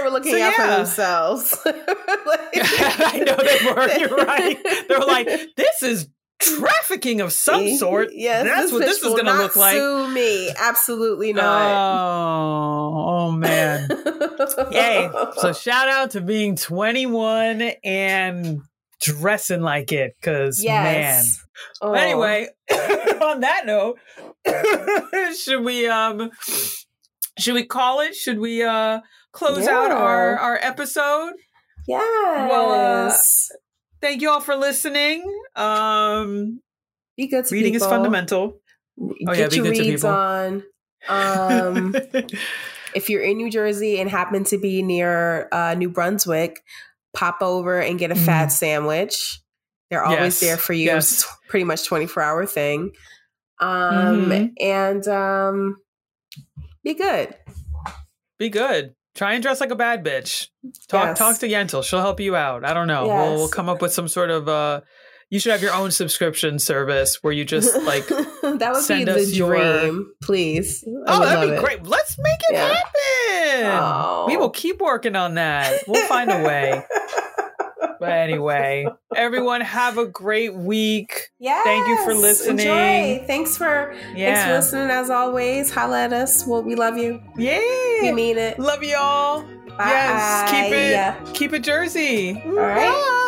They 0.00 0.04
were 0.04 0.10
looking 0.10 0.32
So, 0.32 0.42
out 0.42 0.54
for 0.54 0.62
yeah. 0.62 0.76
themselves. 0.76 1.58
I 1.66 3.22
know 3.24 3.36
they 3.36 3.64
were. 3.66 3.98
You're 3.98 4.24
right. 4.24 4.58
They 4.88 4.96
were 4.96 5.04
like, 5.04 5.26
this 5.56 5.82
is 5.82 6.08
trafficking 6.40 7.20
of 7.20 7.32
some 7.32 7.76
sort. 7.76 8.08
Yes, 8.12 8.44
that's 8.44 8.72
what 8.72 8.82
bitch 8.82 8.86
this 8.86 9.02
is 9.02 9.12
going 9.12 9.26
to 9.26 9.34
look 9.34 9.56
like. 9.56 9.74
Sue 9.74 10.08
me, 10.08 10.50
absolutely 10.58 11.32
not. 11.32 11.70
Oh, 11.70 13.08
oh 13.08 13.32
man. 13.32 13.88
Yay. 14.72 15.10
So 15.36 15.52
shout 15.58 15.88
out 15.88 16.12
to 16.12 16.20
being 16.20 16.56
21 16.56 17.72
and 17.84 18.62
dressing 19.00 19.60
like 19.60 19.92
it 19.92 20.16
because 20.20 20.64
man. 20.64 21.22
Oh. 21.80 21.92
Anyway, 21.92 22.48
on 22.72 23.40
that 23.40 23.66
note, 23.66 23.98
should 25.36 25.62
we 25.62 25.86
um 25.86 26.30
should 27.38 27.54
we 27.54 27.64
call 27.64 28.00
it? 28.00 28.14
Should 28.14 28.38
we 28.38 28.62
uh 28.62 29.00
close 29.32 29.66
out 29.66 29.90
our 29.90 30.36
our 30.38 30.58
episode? 30.60 31.32
Yeah. 31.86 31.98
yes. 32.48 33.50
Thank 34.00 34.22
you 34.22 34.30
all 34.30 34.40
for 34.40 34.56
listening. 34.56 35.22
Um 35.56 36.60
Be 37.16 37.26
good 37.28 37.44
to 37.46 37.54
reading 37.54 37.74
is 37.74 37.84
fundamental. 37.84 38.60
Oh, 39.00 39.14
Get 39.34 39.38
yeah, 39.38 39.48
be 39.48 39.56
your 39.56 39.64
good 39.66 39.74
to 39.74 39.80
reads 39.82 40.02
people. 40.02 40.10
on. 40.10 40.62
Um, 41.08 41.94
if 42.94 43.08
you're 43.08 43.22
in 43.22 43.38
New 43.38 43.50
Jersey 43.50 43.98
and 44.00 44.10
happen 44.10 44.44
to 44.44 44.58
be 44.58 44.82
near 44.82 45.48
uh, 45.52 45.74
New 45.74 45.88
Brunswick, 45.88 46.60
pop 47.14 47.38
over 47.40 47.80
and 47.80 47.98
get 47.98 48.10
a 48.10 48.14
fat 48.14 48.48
sandwich. 48.48 49.40
They're 49.90 50.04
always 50.04 50.18
Mm. 50.20 50.24
Yes, 50.24 50.40
there 50.40 50.56
for 50.58 50.72
you. 50.74 50.84
yes. 50.84 51.12
It's 51.24 51.26
pretty 51.48 51.64
much 51.64 51.86
24 51.86 52.22
hour 52.22 52.46
thing. 52.46 52.92
Um, 53.58 54.26
Mhm. 54.26 54.52
And 54.60 55.08
um, 55.08 55.76
be 56.84 56.92
good. 56.94 57.34
Be 58.38 58.50
good. 58.50 58.94
Try 59.14 59.34
and 59.34 59.42
dress 59.42 59.60
like 59.60 59.70
a 59.70 59.76
bad 59.76 60.04
bitch. 60.04 60.48
Talk 60.88 61.06
Yes. 61.08 61.18
talk 61.18 61.38
to 61.38 61.48
Yentl. 61.48 61.82
She'll 61.84 62.00
help 62.00 62.20
you 62.20 62.36
out. 62.36 62.64
I 62.64 62.72
don't 62.74 62.86
know. 62.86 63.06
We'll, 63.08 63.34
we'll 63.36 63.48
come 63.48 63.68
up 63.68 63.82
with 63.82 63.92
some 63.92 64.08
sort 64.08 64.30
of 64.30 64.48
uh 64.48 64.80
you 65.30 65.38
should 65.38 65.52
have 65.52 65.62
your 65.62 65.72
own 65.74 65.90
subscription 65.92 66.58
service 66.58 67.18
where 67.22 67.32
you 67.32 67.44
just 67.44 67.74
like 67.82 68.06
that 68.42 68.70
would 68.72 68.82
send 68.82 69.06
be 69.06 69.12
us 69.12 69.26
the 69.30 69.36
your- 69.36 69.56
dream, 69.56 70.12
please. 70.22 70.84
I 71.06 71.16
Oh, 71.16 71.20
that'd 71.24 71.48
be 71.50 71.56
it. 71.56 71.60
great. 71.60 71.84
Let's 71.84 72.16
make 72.18 72.38
it 72.50 72.54
Yeah. 72.54 72.68
happen. 72.74 74.26
We 74.28 74.36
Oh. 74.36 74.38
will 74.40 74.50
keep 74.50 74.80
working 74.80 75.16
on 75.16 75.34
that. 75.34 75.82
We'll 75.86 76.06
find 76.06 76.30
a 76.30 76.42
way. 76.42 76.84
But 78.00 78.12
anyway, 78.12 78.86
everyone 79.14 79.60
have 79.60 79.98
a 79.98 80.06
great 80.06 80.54
week. 80.54 81.28
Yes. 81.38 81.64
Thank 81.64 81.86
you 81.86 82.04
for 82.04 82.14
listening. 82.14 82.58
Enjoy. 82.66 83.24
Thanks 83.26 83.56
for 83.56 83.92
thanks 83.94 84.10
for 84.10 84.16
Yeah. 84.18 84.56
listening 84.56 84.90
as 84.90 85.10
always. 85.10 85.70
Holla 85.70 86.04
at 86.04 86.12
us. 86.12 86.46
Well, 86.46 86.62
we 86.62 86.74
love 86.74 86.96
you. 86.96 87.20
Yeah. 87.36 87.58
We 87.58 88.06
Yeah. 88.06 88.12
mean 88.12 88.38
it. 88.38 88.58
Love 88.58 88.82
y'all. 88.82 89.42
Bye. 89.76 89.86
Yes. 89.90 90.50
Keep 90.50 90.72
it 90.72 90.90
Yeah. 90.90 91.14
keep 91.34 91.52
it 91.52 91.62
Jersey. 91.62 92.42
All 92.44 92.52
right. 92.52 92.90
Bye. 92.90 93.26